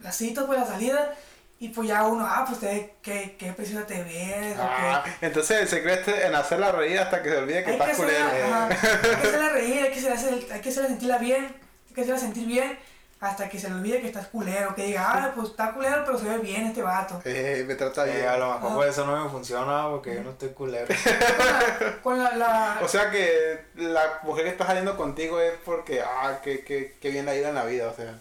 las 0.00 0.16
citas, 0.16 0.44
pues 0.44 0.58
la 0.58 0.66
salida 0.66 1.14
y 1.60 1.68
pues 1.68 1.86
ya 1.86 2.02
uno, 2.04 2.26
ah, 2.28 2.44
pues 2.48 2.58
te, 2.58 2.96
qué, 3.02 3.36
qué 3.38 3.52
preciosa 3.52 3.86
te 3.86 4.02
ves, 4.02 4.56
Ah, 4.58 5.04
qué- 5.20 5.26
entonces 5.26 5.60
el 5.60 5.68
secreto 5.68 6.10
es 6.10 6.24
en 6.24 6.34
hacerla 6.34 6.72
reír 6.72 6.98
hasta 6.98 7.22
que 7.22 7.28
se 7.30 7.36
olvide 7.36 7.62
que 7.62 7.70
hay 7.70 7.78
que, 7.78 7.82
estás 7.84 7.96
culero. 7.96 8.26
hacerla, 8.26 8.66
ajá, 8.66 8.68
hay 8.68 9.00
que 9.20 9.28
hacerla 9.28 9.48
reír, 9.52 9.82
hay 9.84 9.92
que 9.92 9.98
hacerla, 10.10 10.54
hay 10.54 10.60
que 10.60 10.68
hacerla 10.70 10.88
sentirla 10.88 11.18
bien, 11.18 11.44
hay 11.44 11.94
que 11.94 12.00
hacerla 12.00 12.18
sentir 12.18 12.46
bien 12.46 12.76
hasta 13.22 13.48
que 13.48 13.58
se 13.58 13.68
le 13.68 13.76
olvide 13.76 14.00
que 14.00 14.08
estás 14.08 14.26
culero, 14.26 14.74
que 14.74 14.84
diga, 14.86 15.06
ah, 15.12 15.32
pues 15.34 15.50
está 15.50 15.72
culero 15.72 16.02
pero 16.04 16.18
se 16.18 16.28
ve 16.28 16.38
bien 16.38 16.66
este 16.66 16.82
vato. 16.82 17.20
Eh, 17.24 17.64
me 17.66 17.76
trata 17.76 18.02
bien. 18.04 18.16
Eh, 18.18 18.26
a 18.26 18.36
lo 18.36 18.52
mejor 18.54 18.74
por 18.74 18.86
eso 18.88 19.06
no 19.06 19.24
me 19.24 19.30
funciona 19.30 19.88
porque 19.88 20.16
yo 20.16 20.24
no 20.24 20.30
estoy 20.30 20.48
culero. 20.50 20.86
Con 22.02 22.18
la, 22.18 22.30
con 22.30 22.38
la, 22.40 22.76
la- 22.76 22.80
O 22.82 22.88
sea 22.88 23.10
que 23.10 23.66
la 23.76 24.18
mujer 24.24 24.44
que 24.44 24.50
está 24.50 24.66
saliendo 24.66 24.96
contigo 24.96 25.40
es 25.40 25.52
porque, 25.64 26.02
ah, 26.02 26.40
que, 26.42 26.64
que, 26.64 26.96
que 27.00 27.10
bien 27.10 27.24
la 27.26 27.32
ha 27.32 27.36
ido 27.36 27.48
en 27.48 27.54
la 27.54 27.64
vida, 27.64 27.88
o 27.88 27.94
sea. 27.94 28.12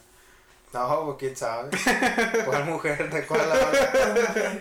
No, 0.73 1.05
pues 1.05 1.17
quién 1.19 1.35
sabe. 1.35 1.69
¿Cuál 2.45 2.65
mujer? 2.65 3.09
¿De 3.09 3.25
cuál 3.25 3.41
habla? 3.41 4.59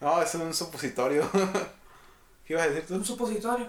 No, 0.00 0.20
eso 0.22 0.38
es 0.38 0.44
un 0.44 0.54
supositorio. 0.54 1.30
¿Qué 2.46 2.54
ibas 2.54 2.64
a 2.64 2.68
decir 2.70 2.86
tú? 2.86 2.94
un 2.94 3.04
supositorio. 3.04 3.68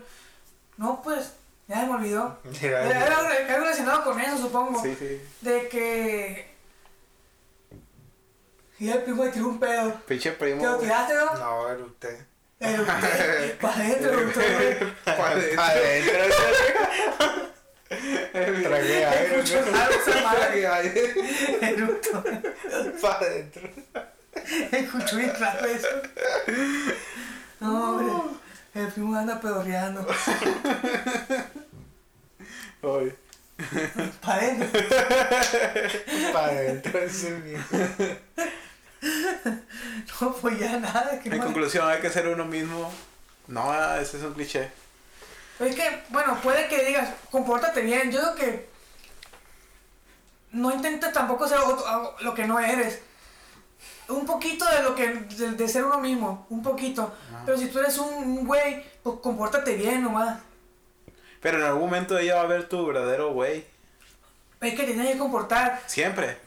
No, 0.78 1.01
pues, 1.03 1.34
ya 1.68 1.82
se 1.82 1.86
me 1.88 1.93
olvidó. 1.93 2.39
Era, 2.61 2.86
era- 2.86 3.38
era 3.39 3.57
relacionado 3.59 4.03
con 4.03 4.20
eso, 4.20 4.38
supongo. 4.38 4.82
Sí, 4.82 4.95
sí. 4.97 5.22
De 5.41 5.68
que. 5.70 6.55
Y 8.80 8.89
el 8.89 9.03
primo 9.03 9.24
le 9.24 9.32
tiró 9.32 9.47
un 9.47 9.59
pedo. 9.59 10.01
Pinche 10.07 10.32
primo. 10.34 10.61
¿Te 10.61 10.68
lo 10.68 10.78
tiraste, 10.78 11.13
no? 11.16 11.34
No, 11.36 11.70
era 11.72 11.84
usted. 11.84 12.26
El 12.59 12.82
Para 13.61 13.74
adentro, 13.76 14.11
eructó, 14.20 14.39
güey. 14.39 14.76
Pa' 15.03 15.30
adentro. 15.30 15.61
Adentro. 15.61 16.26
Tragué 18.63 19.05
aire. 19.05 19.43
Tragué 19.43 20.68
aire. 20.68 21.13
Para 23.01 23.16
adentro. 23.20 23.70
Escuchó 24.72 25.16
bien 25.18 25.30
claro 25.32 25.66
eso. 25.68 25.88
No, 27.59 27.91
hombre. 27.91 28.38
El 28.76 28.88
primo 28.90 29.18
anda 29.18 29.40
pedorreando. 29.40 30.06
Ay. 32.84 33.16
Para 34.22 34.42
adentro. 34.42 34.82
Para 36.34 36.48
adentro 36.48 37.00
ese 37.00 37.32
mío. 37.32 37.60
No, 40.20 40.34
pues 40.34 40.58
ya 40.58 40.80
nada. 40.80 41.20
Que 41.20 41.30
En 41.30 41.40
conclusión, 41.40 41.88
hay 41.88 42.02
que 42.02 42.10
ser 42.10 42.28
uno 42.28 42.44
mismo. 42.44 42.92
No, 43.48 43.96
ese 43.98 44.18
es 44.18 44.24
un 44.24 44.34
cliché. 44.34 44.72
Es 45.60 45.76
que, 45.76 46.02
bueno, 46.10 46.40
puede 46.42 46.68
que 46.68 46.84
digas, 46.86 47.10
compórtate 47.30 47.82
bien. 47.82 48.12
Yo 48.12 48.20
creo 48.22 48.36
que 48.36 48.70
no 50.54 50.72
intentes 50.74 51.14
tampoco 51.14 51.48
ser 51.48 51.60
otro- 51.60 52.16
lo 52.22 52.34
que 52.34 52.48
no 52.48 52.60
eres. 52.60 53.00
Un 54.10 54.26
poquito 54.26 54.66
de 54.66 54.84
lo 54.84 54.93
que 54.95 55.08
de, 55.08 55.51
de 55.51 55.68
ser 55.68 55.84
uno 55.84 55.99
mismo, 55.99 56.45
un 56.49 56.62
poquito. 56.62 57.14
Pero 57.45 57.58
si 57.58 57.68
tú 57.68 57.80
eres 57.80 57.97
un, 57.97 58.45
güey, 58.45 58.84
pues 59.03 59.18
compórtate 59.22 59.76
bien 59.76 60.03
nomás. 60.03 60.39
Pero 61.41 61.58
en 61.60 61.64
algún 61.66 61.82
momento 61.84 62.18
ella 62.18 62.36
va 62.36 62.41
a 62.41 62.47
ver 62.47 62.68
tu 62.70 62.86
verdadero 62.86 63.34
güey. 63.34 63.66
Es 64.62 64.74
que 64.74 64.84
tienes 64.84 65.12
que 65.12 65.18
comportar. 65.18 65.82
Siempre. 65.86 66.38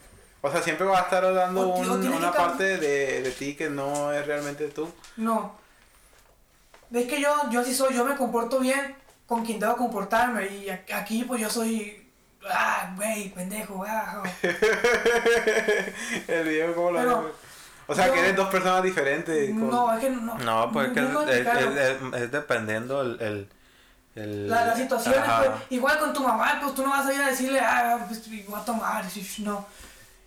O 0.41 0.51
sea, 0.51 0.63
siempre 0.63 0.87
va 0.87 0.99
a 1.01 1.03
estar 1.03 1.23
dando 1.35 1.69
O 1.71 1.77
un- 1.79 2.13
una 2.13 2.33
parte 2.33 2.79
de, 2.79 3.23
de 3.23 3.31
ti 3.33 3.55
que 3.55 3.69
no 3.71 4.13
es 4.13 4.25
realmente 4.27 4.69
tú. 4.69 4.89
No. 5.17 5.57
Es 6.93 7.07
que 7.07 7.21
yo, 7.21 7.29
yo 7.51 7.65
sí 7.65 7.75
soy, 7.75 7.95
yo 7.95 8.05
me 8.05 8.17
comporto 8.17 8.61
bien 8.61 8.97
con 9.27 9.45
quien 9.45 9.59
debo 9.61 9.77
comportarme. 9.77 10.47
Y 10.47 10.71
aquí 10.71 11.25
pues 11.25 11.41
yo 11.41 11.51
soy, 11.51 12.09
ah, 12.49 12.93
güey, 12.97 13.29
pendejo, 13.35 13.85
ah. 13.87 14.23
El 16.29 16.45
video 16.49 16.75
como 16.75 16.93
lo 16.93 16.99
Pero 16.99 17.33
O 17.89 17.95
sea, 17.95 18.07
yo- 18.07 18.13
que 18.15 18.21
eres 18.21 18.37
dos 18.37 18.49
personas 18.49 18.83
diferentes. 18.83 19.51
con- 19.51 19.71
No, 19.71 19.93
es 19.95 20.01
que 20.01 20.11
no. 20.11 20.39
No, 20.39 20.71
pues 20.73 20.89
es 20.89 20.95
que 20.95 21.01
no 21.01 21.23
es, 21.23 21.29
es, 21.29 21.37
explicarlo. 21.47 21.81
es- 22.17 22.23
es 22.23 22.33
dependiendo 22.33 23.01
el... 23.03 23.21
el, 23.21 23.49
el- 24.15 24.49
La, 24.49 24.67
las 24.67 24.79
situaciones, 24.79 25.21
pues, 25.39 25.51
igual 25.71 25.99
con 25.99 26.13
tu 26.13 26.23
mamá, 26.23 26.59
pues 26.63 26.75
tú 26.75 26.83
no 26.83 26.91
vas 26.91 27.07
a 27.07 27.13
ir 27.15 27.21
a 27.23 27.29
decirle, 27.31 27.61
ah, 27.61 28.05
pues 28.07 28.29
voy 28.47 28.61
a 28.61 28.65
tomar, 28.65 29.05
no. 29.39 29.67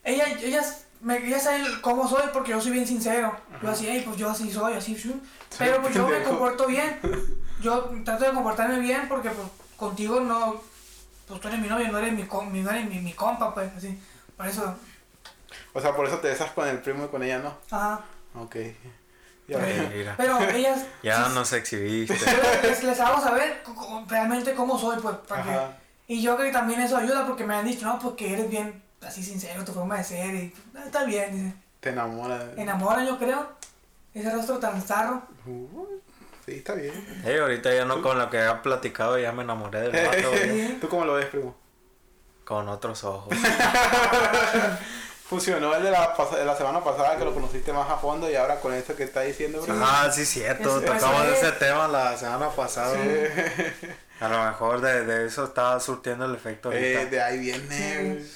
Ella, 0.03 0.25
ellas, 0.41 0.85
me, 1.01 1.17
ellas 1.17 1.43
saben 1.43 1.65
cómo 1.81 2.07
soy 2.07 2.23
porque 2.33 2.51
yo 2.51 2.61
soy 2.61 2.71
bien 2.71 2.87
sincero. 2.87 3.35
Yo 3.61 3.69
así, 3.69 3.87
"Ey, 3.87 4.01
pues 4.01 4.17
yo 4.17 4.29
así 4.29 4.51
soy, 4.51 4.73
así, 4.73 4.95
shum". 4.95 5.19
pero 5.59 5.81
pues 5.81 5.93
yo 5.93 6.07
me 6.07 6.23
comporto 6.23 6.65
bien. 6.67 6.99
Yo 7.61 7.91
trato 8.03 8.23
de 8.25 8.31
comportarme 8.31 8.79
bien 8.79 9.07
porque 9.07 9.29
pues 9.29 9.47
contigo 9.77 10.19
no, 10.19 10.59
pues 11.27 11.39
tú 11.39 11.47
eres 11.47 11.59
mi 11.59 11.67
novio, 11.67 11.91
no 11.91 11.99
eres 11.99 12.11
mi, 12.11 12.23
com- 12.23 12.51
mi- 12.51 12.61
no 12.63 12.71
eres 12.71 12.89
mi, 12.89 12.97
mi 13.01 13.13
compa, 13.13 13.53
pues, 13.53 13.71
así. 13.77 13.99
Por 14.35 14.47
eso, 14.47 14.75
O 15.73 15.81
sea, 15.81 15.95
por 15.95 16.05
eso 16.07 16.17
te 16.19 16.27
besas 16.29 16.51
con 16.51 16.67
el 16.67 16.79
primo 16.79 17.05
y 17.05 17.07
con 17.07 17.23
ella 17.23 17.39
no. 17.39 17.55
ajá. 17.71 18.01
Ok. 18.35 18.55
Ya. 19.47 19.57
Mira. 19.93 20.13
pero 20.17 20.39
ellas, 20.49 20.85
Ya 21.03 21.25
sí, 21.25 21.33
nos 21.33 21.51
exhibiste. 21.53 22.15
les, 22.63 22.83
les 22.83 22.99
hago 22.99 23.21
saber 23.21 23.63
realmente 24.07 24.53
cómo 24.53 24.77
soy, 24.79 24.97
pues, 25.01 25.15
para 25.27 25.43
que... 25.43 26.13
Y 26.13 26.21
yo 26.21 26.35
creo 26.35 26.47
que 26.47 26.53
también 26.53 26.79
eso 26.81 26.95
ayuda 26.97 27.25
porque 27.25 27.43
me 27.45 27.55
han 27.55 27.65
dicho, 27.65 27.85
no, 27.85 27.99
porque 27.99 28.33
eres 28.33 28.49
bien 28.49 28.81
así 29.01 29.23
sincero, 29.23 29.65
tu 29.65 29.73
forma 29.73 29.97
de 29.97 30.03
ser, 30.03 30.35
y 30.35 30.53
"Ah, 30.75 30.83
está 30.85 31.03
bien, 31.05 31.31
dice. 31.35 31.55
Te 31.79 31.89
enamora. 31.89 32.51
Enamoran, 32.57 33.05
yo 33.07 33.17
creo. 33.17 33.49
Ese 34.13 34.29
rostro 34.29 34.59
tan 34.59 34.81
zarro. 34.81 35.23
Uh, 35.45 35.87
sí, 36.45 36.55
está 36.57 36.73
bien. 36.75 36.93
Hey, 37.23 37.37
ahorita 37.39 37.73
ya 37.73 37.85
no 37.85 38.01
con 38.01 38.19
lo 38.19 38.29
que 38.29 38.45
he 38.45 38.53
platicado 38.55 39.17
ya 39.17 39.31
me 39.31 39.43
enamoré 39.43 39.81
del 39.81 39.91
vato. 40.05 40.31
¿Tú 40.81 40.87
cómo 40.89 41.05
lo 41.05 41.13
ves, 41.15 41.25
primo? 41.27 41.55
con 42.43 42.67
otros 42.67 43.03
ojos. 43.05 43.33
Funcionó 45.31 45.73
el 45.73 45.81
de 45.83 45.91
la, 45.91 46.13
de 46.37 46.43
la 46.43 46.57
semana 46.57 46.83
pasada 46.83 47.15
que 47.17 47.23
lo 47.23 47.33
conociste 47.33 47.71
más 47.71 47.89
a 47.89 47.95
fondo 47.95 48.29
y 48.29 48.35
ahora 48.35 48.59
con 48.59 48.73
esto 48.73 48.97
que 48.97 49.03
está 49.03 49.21
diciendo, 49.21 49.61
bro. 49.61 49.73
Ah, 49.79 50.09
sí, 50.11 50.25
cierto. 50.25 50.63
Eso- 50.77 50.81
Tocamos 50.81 51.23
eso 51.23 51.33
es. 51.35 51.43
ese 51.43 51.51
tema 51.53 51.87
la 51.87 52.17
semana 52.17 52.49
pasada. 52.49 52.97
A 54.19 54.27
lo 54.27 54.43
mejor 54.43 54.81
de, 54.81 55.05
de 55.05 55.25
eso 55.27 55.45
estaba 55.45 55.79
surtiendo 55.79 56.25
el 56.25 56.35
efecto 56.35 56.69
Eh, 56.73 57.05
de 57.09 57.21
ahí 57.21 57.39
viene. 57.39 58.19
Sí. 58.21 58.31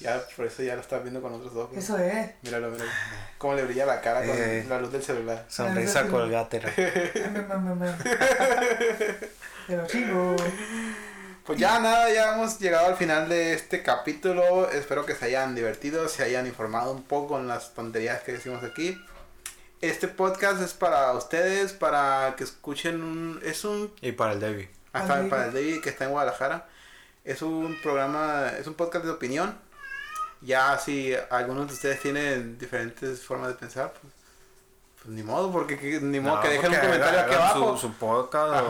Ya, 0.00 0.22
por 0.36 0.46
eso 0.46 0.62
ya 0.62 0.74
lo 0.74 0.80
estás 0.80 1.02
viendo 1.02 1.20
con 1.20 1.34
otros 1.34 1.54
ojos. 1.54 1.76
Eso 1.76 1.98
es. 1.98 2.30
Míralo, 2.42 2.70
míralo. 2.70 2.90
Cómo 3.36 3.52
le 3.54 3.64
brilla 3.64 3.84
la 3.84 4.00
cara 4.00 4.20
con 4.20 4.30
Eh. 4.34 4.64
la 4.68 4.78
luz 4.80 4.90
del 4.90 5.02
celular. 5.02 5.44
Sonrisa 5.48 6.06
colgátera. 6.06 6.72
Pero 9.66 9.86
chico. 9.86 10.36
Pues 11.48 11.58
ya 11.58 11.80
nada, 11.80 12.12
ya 12.12 12.34
hemos 12.34 12.58
llegado 12.58 12.88
al 12.88 12.96
final 12.96 13.26
de 13.30 13.54
este 13.54 13.82
capítulo. 13.82 14.70
Espero 14.70 15.06
que 15.06 15.14
se 15.14 15.24
hayan 15.24 15.54
divertido, 15.54 16.06
se 16.06 16.22
hayan 16.22 16.46
informado 16.46 16.92
un 16.92 17.02
poco 17.02 17.28
con 17.28 17.48
las 17.48 17.72
tonterías 17.72 18.20
que 18.20 18.32
decimos 18.32 18.62
aquí. 18.62 19.02
Este 19.80 20.08
podcast 20.08 20.60
es 20.60 20.74
para 20.74 21.10
ustedes, 21.14 21.72
para 21.72 22.34
que 22.36 22.44
escuchen 22.44 23.02
un... 23.02 23.40
Es 23.42 23.64
un... 23.64 23.90
Y 24.02 24.12
para 24.12 24.34
el 24.34 24.40
David. 24.40 24.66
Hasta 24.92 25.26
para 25.30 25.46
el 25.46 25.54
David 25.54 25.80
que 25.80 25.88
está 25.88 26.04
en 26.04 26.10
Guadalajara. 26.10 26.68
Es 27.24 27.40
un 27.40 27.80
programa, 27.80 28.52
es 28.60 28.66
un 28.66 28.74
podcast 28.74 29.06
de 29.06 29.12
opinión. 29.12 29.58
Ya 30.42 30.78
si 30.78 31.14
algunos 31.30 31.68
de 31.68 31.72
ustedes 31.72 32.00
tienen 32.00 32.58
diferentes 32.58 33.24
formas 33.24 33.48
de 33.48 33.54
pensar, 33.54 33.94
pues, 33.98 34.12
pues 35.08 35.16
ni 35.16 35.22
modo, 35.22 35.50
porque 35.50 35.78
que- 35.78 36.00
ni 36.00 36.20
modo 36.20 36.36
No, 36.36 36.42
que 36.42 36.48
dejen 36.48 36.66
un 36.66 36.70
porque 36.74 36.86
comentario 36.86 37.20
aquí 37.20 37.34
abajo. 37.34 37.76
Su, 37.78 37.88
su 37.88 37.92
podcast 37.94 38.64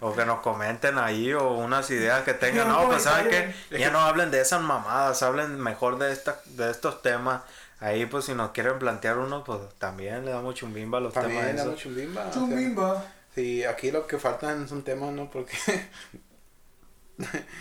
o, 0.00 0.08
o 0.08 0.14
que 0.16 0.24
nos 0.24 0.40
comenten 0.40 0.98
ahí 0.98 1.32
o 1.32 1.52
unas 1.52 1.88
ideas 1.90 2.22
que 2.24 2.34
tengan. 2.34 2.66
Un 2.66 2.72
No, 2.72 2.86
pues 2.88 3.02
saben 3.04 3.28
que 3.70 3.78
ya 3.78 3.90
no 3.90 4.00
hablen 4.00 4.30
de 4.32 4.40
esas 4.40 4.60
mamadas, 4.60 5.22
hablen 5.22 5.60
mejor 5.60 5.98
de 5.98 6.12
esta, 6.12 6.40
de 6.46 6.70
estos 6.70 7.02
temas. 7.02 7.42
Ahí 7.78 8.04
pues 8.06 8.24
si 8.26 8.34
nos 8.34 8.50
quieren 8.50 8.78
plantear 8.78 9.18
uno, 9.18 9.42
pues 9.44 9.60
también 9.78 10.24
le 10.24 10.32
damos 10.32 10.54
chumbimba 10.56 10.98
a 10.98 11.00
los 11.00 11.14
También 11.14 11.40
temas. 11.40 11.56
damos 11.56 11.72
esos. 11.74 11.82
chumbimba. 11.84 12.20
o 12.20 12.24
sea, 12.24 12.32
Chumbimba. 12.32 13.04
Sí, 13.34 13.64
aquí 13.64 13.90
lo 13.92 14.06
que 14.08 14.18
faltan 14.18 14.68
son 14.68 14.82
temas, 14.82 15.12
¿no? 15.12 15.30
Porque 15.30 15.56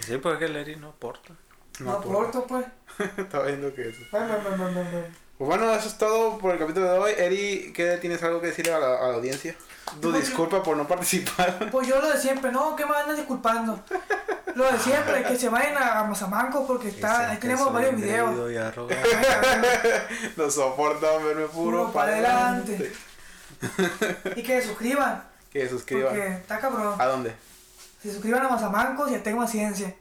Sí, 0.05 0.17
pues 0.17 0.33
es 0.33 0.39
que 0.39 0.45
el 0.45 0.55
Eri 0.55 0.75
no 0.77 0.89
aporta. 0.89 1.33
No 1.79 1.91
aporto, 1.91 2.45
pues. 2.47 2.65
Estaba 3.17 3.45
viendo 3.45 3.73
que 3.73 3.89
eso. 3.89 4.01
Me, 4.11 4.19
me, 4.19 4.27
me, 4.37 4.57
me, 4.57 4.71
me, 4.71 4.83
me. 4.83 5.28
Pues 5.39 5.47
bueno, 5.47 5.73
eso 5.73 5.87
es 5.87 5.97
todo 5.97 6.37
por 6.37 6.51
el 6.51 6.59
capítulo 6.59 6.91
de 6.91 6.99
hoy. 6.99 7.13
Eri, 7.17 7.71
¿qué 7.73 7.95
tienes 8.01 8.21
algo 8.23 8.41
que 8.41 8.47
decirle 8.47 8.73
a 8.73 8.79
la, 8.79 8.97
a 8.97 9.07
la 9.07 9.13
audiencia? 9.13 9.55
Tu 10.01 10.11
Pues, 10.11 10.27
disculpa 10.27 10.61
por 10.61 10.75
no 10.75 10.85
participar. 10.85 11.69
Pues 11.71 11.87
yo 11.87 12.01
lo 12.01 12.09
de 12.09 12.19
siempre, 12.19 12.51
no, 12.51 12.75
¿qué 12.75 12.85
me 12.85 12.93
andas 12.93 13.15
disculpando? 13.15 13.81
Lo 14.53 14.69
de 14.69 14.77
siempre, 14.77 15.23
que 15.23 15.37
se 15.37 15.47
vayan 15.47 15.77
a, 15.77 15.99
a 15.99 16.03
Mazamanco 16.03 16.67
porque 16.67 16.89
está, 16.89 17.29
ahí 17.29 17.37
tenemos 17.37 17.71
varios 17.73 17.95
videos. 17.95 18.35
No 20.35 20.51
soporto 20.51 21.07
verme 21.23 21.45
puro, 21.45 21.83
Puro 21.85 21.93
para 21.93 22.11
adelante. 22.11 22.91
Y 24.35 24.43
que 24.43 24.61
se 24.61 24.67
suscriban. 24.67 25.23
Que 25.53 25.69
suscriban. 25.69 26.15
Porque 26.15 26.27
está 26.27 26.59
cabrón. 26.59 26.95
¿A 26.99 27.05
dónde? 27.05 27.33
Se 28.03 28.11
suscriban 28.11 28.45
a 28.45 28.49
Mazamancos 28.49 29.09
y 29.09 29.15
a 29.15 29.23
Tengo 29.23 29.47
Ciencia. 29.47 29.95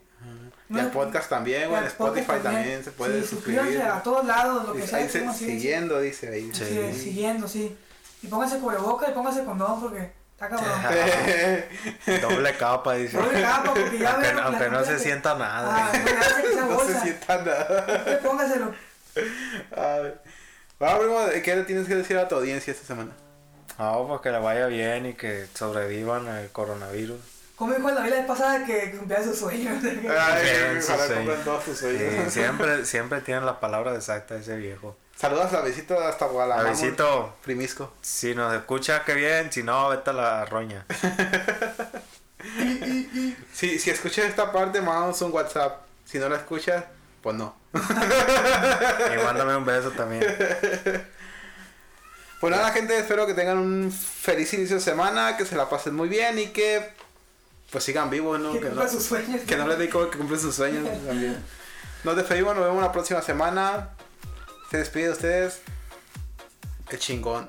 Y 0.70 0.78
al 0.78 0.90
podcast 0.90 1.30
también, 1.30 1.68
güey. 1.70 1.80
En 1.80 1.86
Spotify 1.86 2.32
también 2.42 2.84
se 2.84 2.90
puede 2.90 3.22
sí, 3.22 3.28
suscribir. 3.28 3.60
suscríbanse 3.62 3.90
a 3.98 4.02
todos 4.02 4.26
lados, 4.26 4.66
lo 4.66 4.72
que 4.74 4.80
Dice, 4.80 4.90
sea. 4.90 4.98
ahí 4.98 5.08
se- 5.08 5.32
siguiendo, 5.34 6.00
dice 6.00 6.28
ahí. 6.28 6.50
Sí, 6.52 6.64
Sí. 6.92 7.00
siguiendo, 7.00 7.48
sí. 7.48 7.76
Y 8.22 8.26
pónganse 8.26 8.58
cubreboca 8.58 9.08
y 9.10 9.14
pónganse 9.14 9.44
condón 9.44 9.80
porque 9.80 10.10
está 10.32 10.48
cabrón. 10.50 10.68
Doble 12.22 12.56
capa, 12.56 12.94
dice. 12.94 13.16
Doble 13.16 13.40
capa, 13.42 13.74
porque 13.74 13.98
ya 13.98 14.10
aunque 14.12 14.26
veo 14.28 14.34
la 14.36 14.44
aunque 14.44 14.68
no 14.70 14.84
se 14.84 14.92
que- 14.94 14.98
sienta 14.98 15.32
Ah, 15.32 15.38
nada. 15.38 15.92
no 15.92 16.52
sea 16.52 16.64
no 16.66 16.80
se 16.84 17.00
sienta 17.00 17.36
nada. 17.42 18.20
Póngaselo. 18.22 18.74
Ay. 19.76 20.14
Va, 20.82 20.98
primo, 20.98 21.18
¿qué 21.42 21.56
le 21.56 21.64
tienes 21.64 21.88
que 21.88 21.96
decir 21.96 22.16
a 22.18 22.28
tu 22.28 22.36
audiencia 22.36 22.72
esta 22.72 22.86
semana? 22.86 23.10
No, 23.78 24.06
pues 24.08 24.20
que 24.20 24.30
le 24.30 24.38
vaya 24.38 24.66
bien 24.66 25.06
y 25.06 25.14
que 25.14 25.46
sobrevivan 25.54 26.28
al 26.28 26.48
coronavirus. 26.50 27.18
Como 27.58 27.74
dijo 27.74 27.90
la 27.90 28.02
vez 28.02 28.24
pasada 28.24 28.64
que 28.64 28.92
cumplía 28.92 29.20
sus 29.24 29.36
sueños. 29.36 29.82
Ay, 29.84 30.80
Sí, 30.80 32.30
siempre, 32.30 32.84
siempre 32.84 33.20
tienen 33.20 33.44
la 33.44 33.58
palabra 33.58 33.94
exacta 33.96 34.36
ese 34.36 34.56
viejo. 34.56 34.96
Saludos 35.16 35.52
a 35.52 35.62
Besito 35.62 35.98
hasta 35.98 36.26
Guadalajara. 36.26 36.68
Avisito, 36.68 37.34
Primisco. 37.42 37.92
si 38.00 38.36
nos 38.36 38.54
escucha, 38.54 39.02
qué 39.04 39.14
bien, 39.14 39.50
si 39.50 39.64
no, 39.64 39.88
vete 39.88 40.10
a 40.10 40.12
la 40.12 40.44
roña. 40.44 40.86
Si, 43.52 43.80
si 43.80 43.90
escuchas 43.90 44.26
esta 44.26 44.52
parte, 44.52 44.80
mandanos 44.80 45.20
un 45.22 45.32
WhatsApp. 45.32 45.80
Si 46.04 46.20
no 46.20 46.28
la 46.28 46.36
escuchas, 46.36 46.84
pues 47.20 47.34
no. 47.34 47.56
Y 47.74 49.24
mándame 49.24 49.56
un 49.56 49.64
beso 49.64 49.90
también. 49.90 50.24
Pues 52.40 52.54
nada, 52.54 52.70
gente, 52.70 52.96
espero 52.96 53.26
que 53.26 53.34
tengan 53.34 53.58
un 53.58 53.90
feliz 53.90 54.52
inicio 54.54 54.76
de 54.76 54.82
semana, 54.82 55.36
que 55.36 55.44
se 55.44 55.56
la 55.56 55.68
pasen 55.68 55.96
muy 55.96 56.08
bien 56.08 56.38
y 56.38 56.46
que 56.46 56.92
pues 57.70 57.84
sigan 57.84 58.10
vivos, 58.10 58.38
¿no? 58.40 58.52
Que 58.52 58.60
Que 58.60 58.70
no, 58.70 58.88
sus 58.88 59.02
sueños. 59.04 59.42
que 59.42 59.56
no 59.56 59.66
les 59.68 59.78
digo 59.78 60.08
que 60.10 60.18
cumplen 60.18 60.40
sus 60.40 60.54
sueños 60.54 60.84
también. 61.06 61.36
Nos 62.04 62.16
despedimos, 62.16 62.54
nos 62.56 62.64
vemos 62.64 62.82
la 62.82 62.92
próxima 62.92 63.20
semana. 63.22 63.90
Se 64.70 64.78
despide 64.78 65.04
de 65.04 65.10
ustedes. 65.12 65.60
El 66.90 66.98
chingón. 66.98 67.46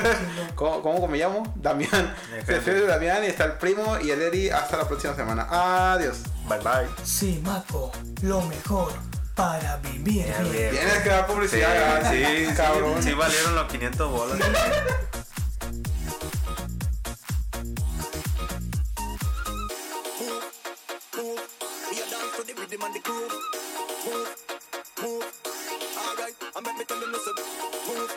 ¿Cómo, 0.56 0.82
cómo 0.82 1.06
me 1.06 1.18
llamo? 1.18 1.52
Damián. 1.56 2.14
Se 2.44 2.54
despide 2.54 2.80
de 2.80 2.86
Damián 2.88 3.22
y 3.22 3.26
está 3.28 3.44
el 3.44 3.52
primo 3.52 3.98
y 4.00 4.10
el 4.10 4.20
Eri. 4.22 4.50
Hasta 4.50 4.76
la 4.78 4.88
próxima 4.88 5.14
semana. 5.14 5.46
Adiós. 5.92 6.18
Bye 6.48 6.58
bye. 6.58 6.88
Sí, 7.04 7.40
Maco, 7.44 7.92
lo 8.22 8.40
mejor 8.42 8.92
para 9.36 9.76
vivir 9.76 10.02
bien. 10.02 10.70
Tienes 10.72 11.02
que 11.02 11.08
dar 11.08 11.26
Sí, 11.26 11.32
publicidad, 11.32 12.10
sí, 12.10 12.24
sí, 12.48 12.54
cabrón. 12.56 13.00
sí 13.02 13.12
valieron 13.14 13.54
los 13.54 13.70
500 13.70 14.10
bolas. 14.10 14.38
to 22.42 22.54
the 22.54 22.60
rhythm 22.60 22.82
and 22.82 22.94
the 22.94 23.00
groove. 23.00 23.32
Move, 24.06 24.30
move. 25.02 25.26
Alright, 25.96 26.34
I 26.56 26.60
make 26.60 26.78
me 26.78 26.84
tell 26.84 26.98
you 26.98 27.12
listen. 27.12 27.34
Move, 27.86 28.12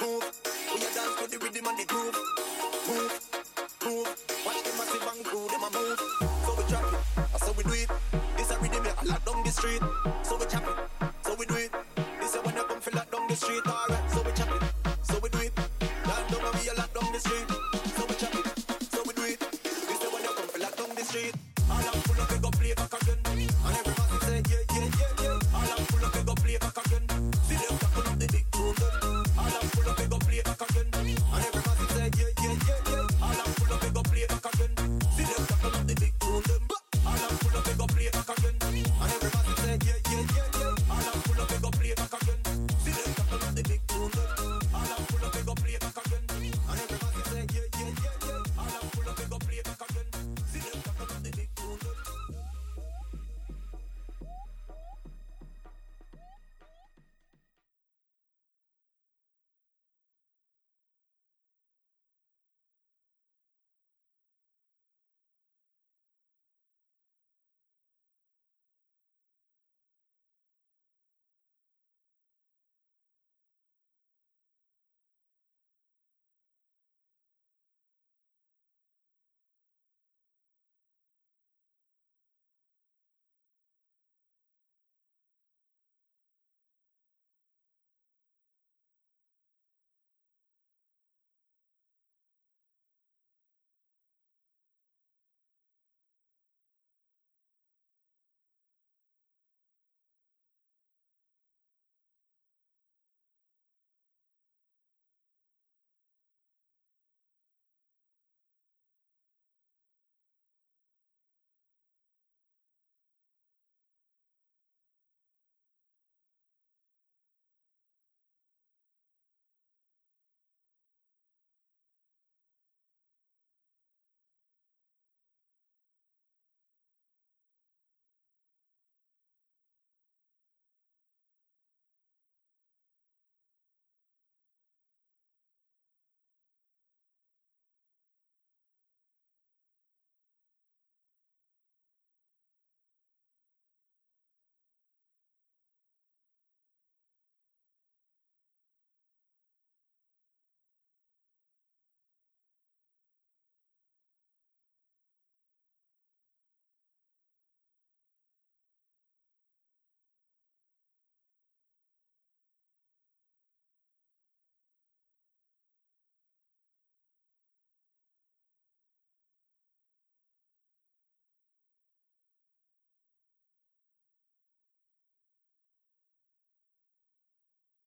move. 0.00 0.24
We 0.74 0.78
a 0.78 0.88
dance 0.94 1.14
to 1.18 1.30
the 1.30 1.38
rhythm 1.38 1.66
and 1.66 1.78
the 1.78 1.84
groove. 1.86 2.16
Move, 2.86 3.14
move. 3.84 4.08
Watch 4.46 4.62
them 4.62 4.74
massive 4.78 5.08
and 5.10 5.24
crew, 5.24 5.48
them 5.48 5.62
a 5.62 5.70
move. 5.74 5.98
So 6.46 6.54
we 6.54 6.62
drop 6.70 6.92
it, 6.92 7.00
that's 7.16 7.46
how 7.46 7.52
we 7.52 7.62
do 7.64 7.72
it. 7.72 7.90
This 8.36 8.50
a 8.50 8.58
rhythm 8.60 8.84
that 8.84 9.06
lock 9.06 9.24
down 9.24 9.42
the 9.42 9.50
street. 9.50 9.82
So 10.22 10.36
we 10.38 10.46
chop 10.46 10.62
it, 10.62 10.76
so 11.22 11.34
we 11.34 11.46
do 11.46 11.54
it. 11.56 11.72
This 12.20 12.34
a 12.36 12.42
when 12.42 12.54
you 12.54 12.62
come 12.62 12.80
feel 12.80 12.94
lock 12.94 13.10
down 13.10 13.26
the 13.26 13.34
street. 13.34 13.66
Alright, 13.66 13.97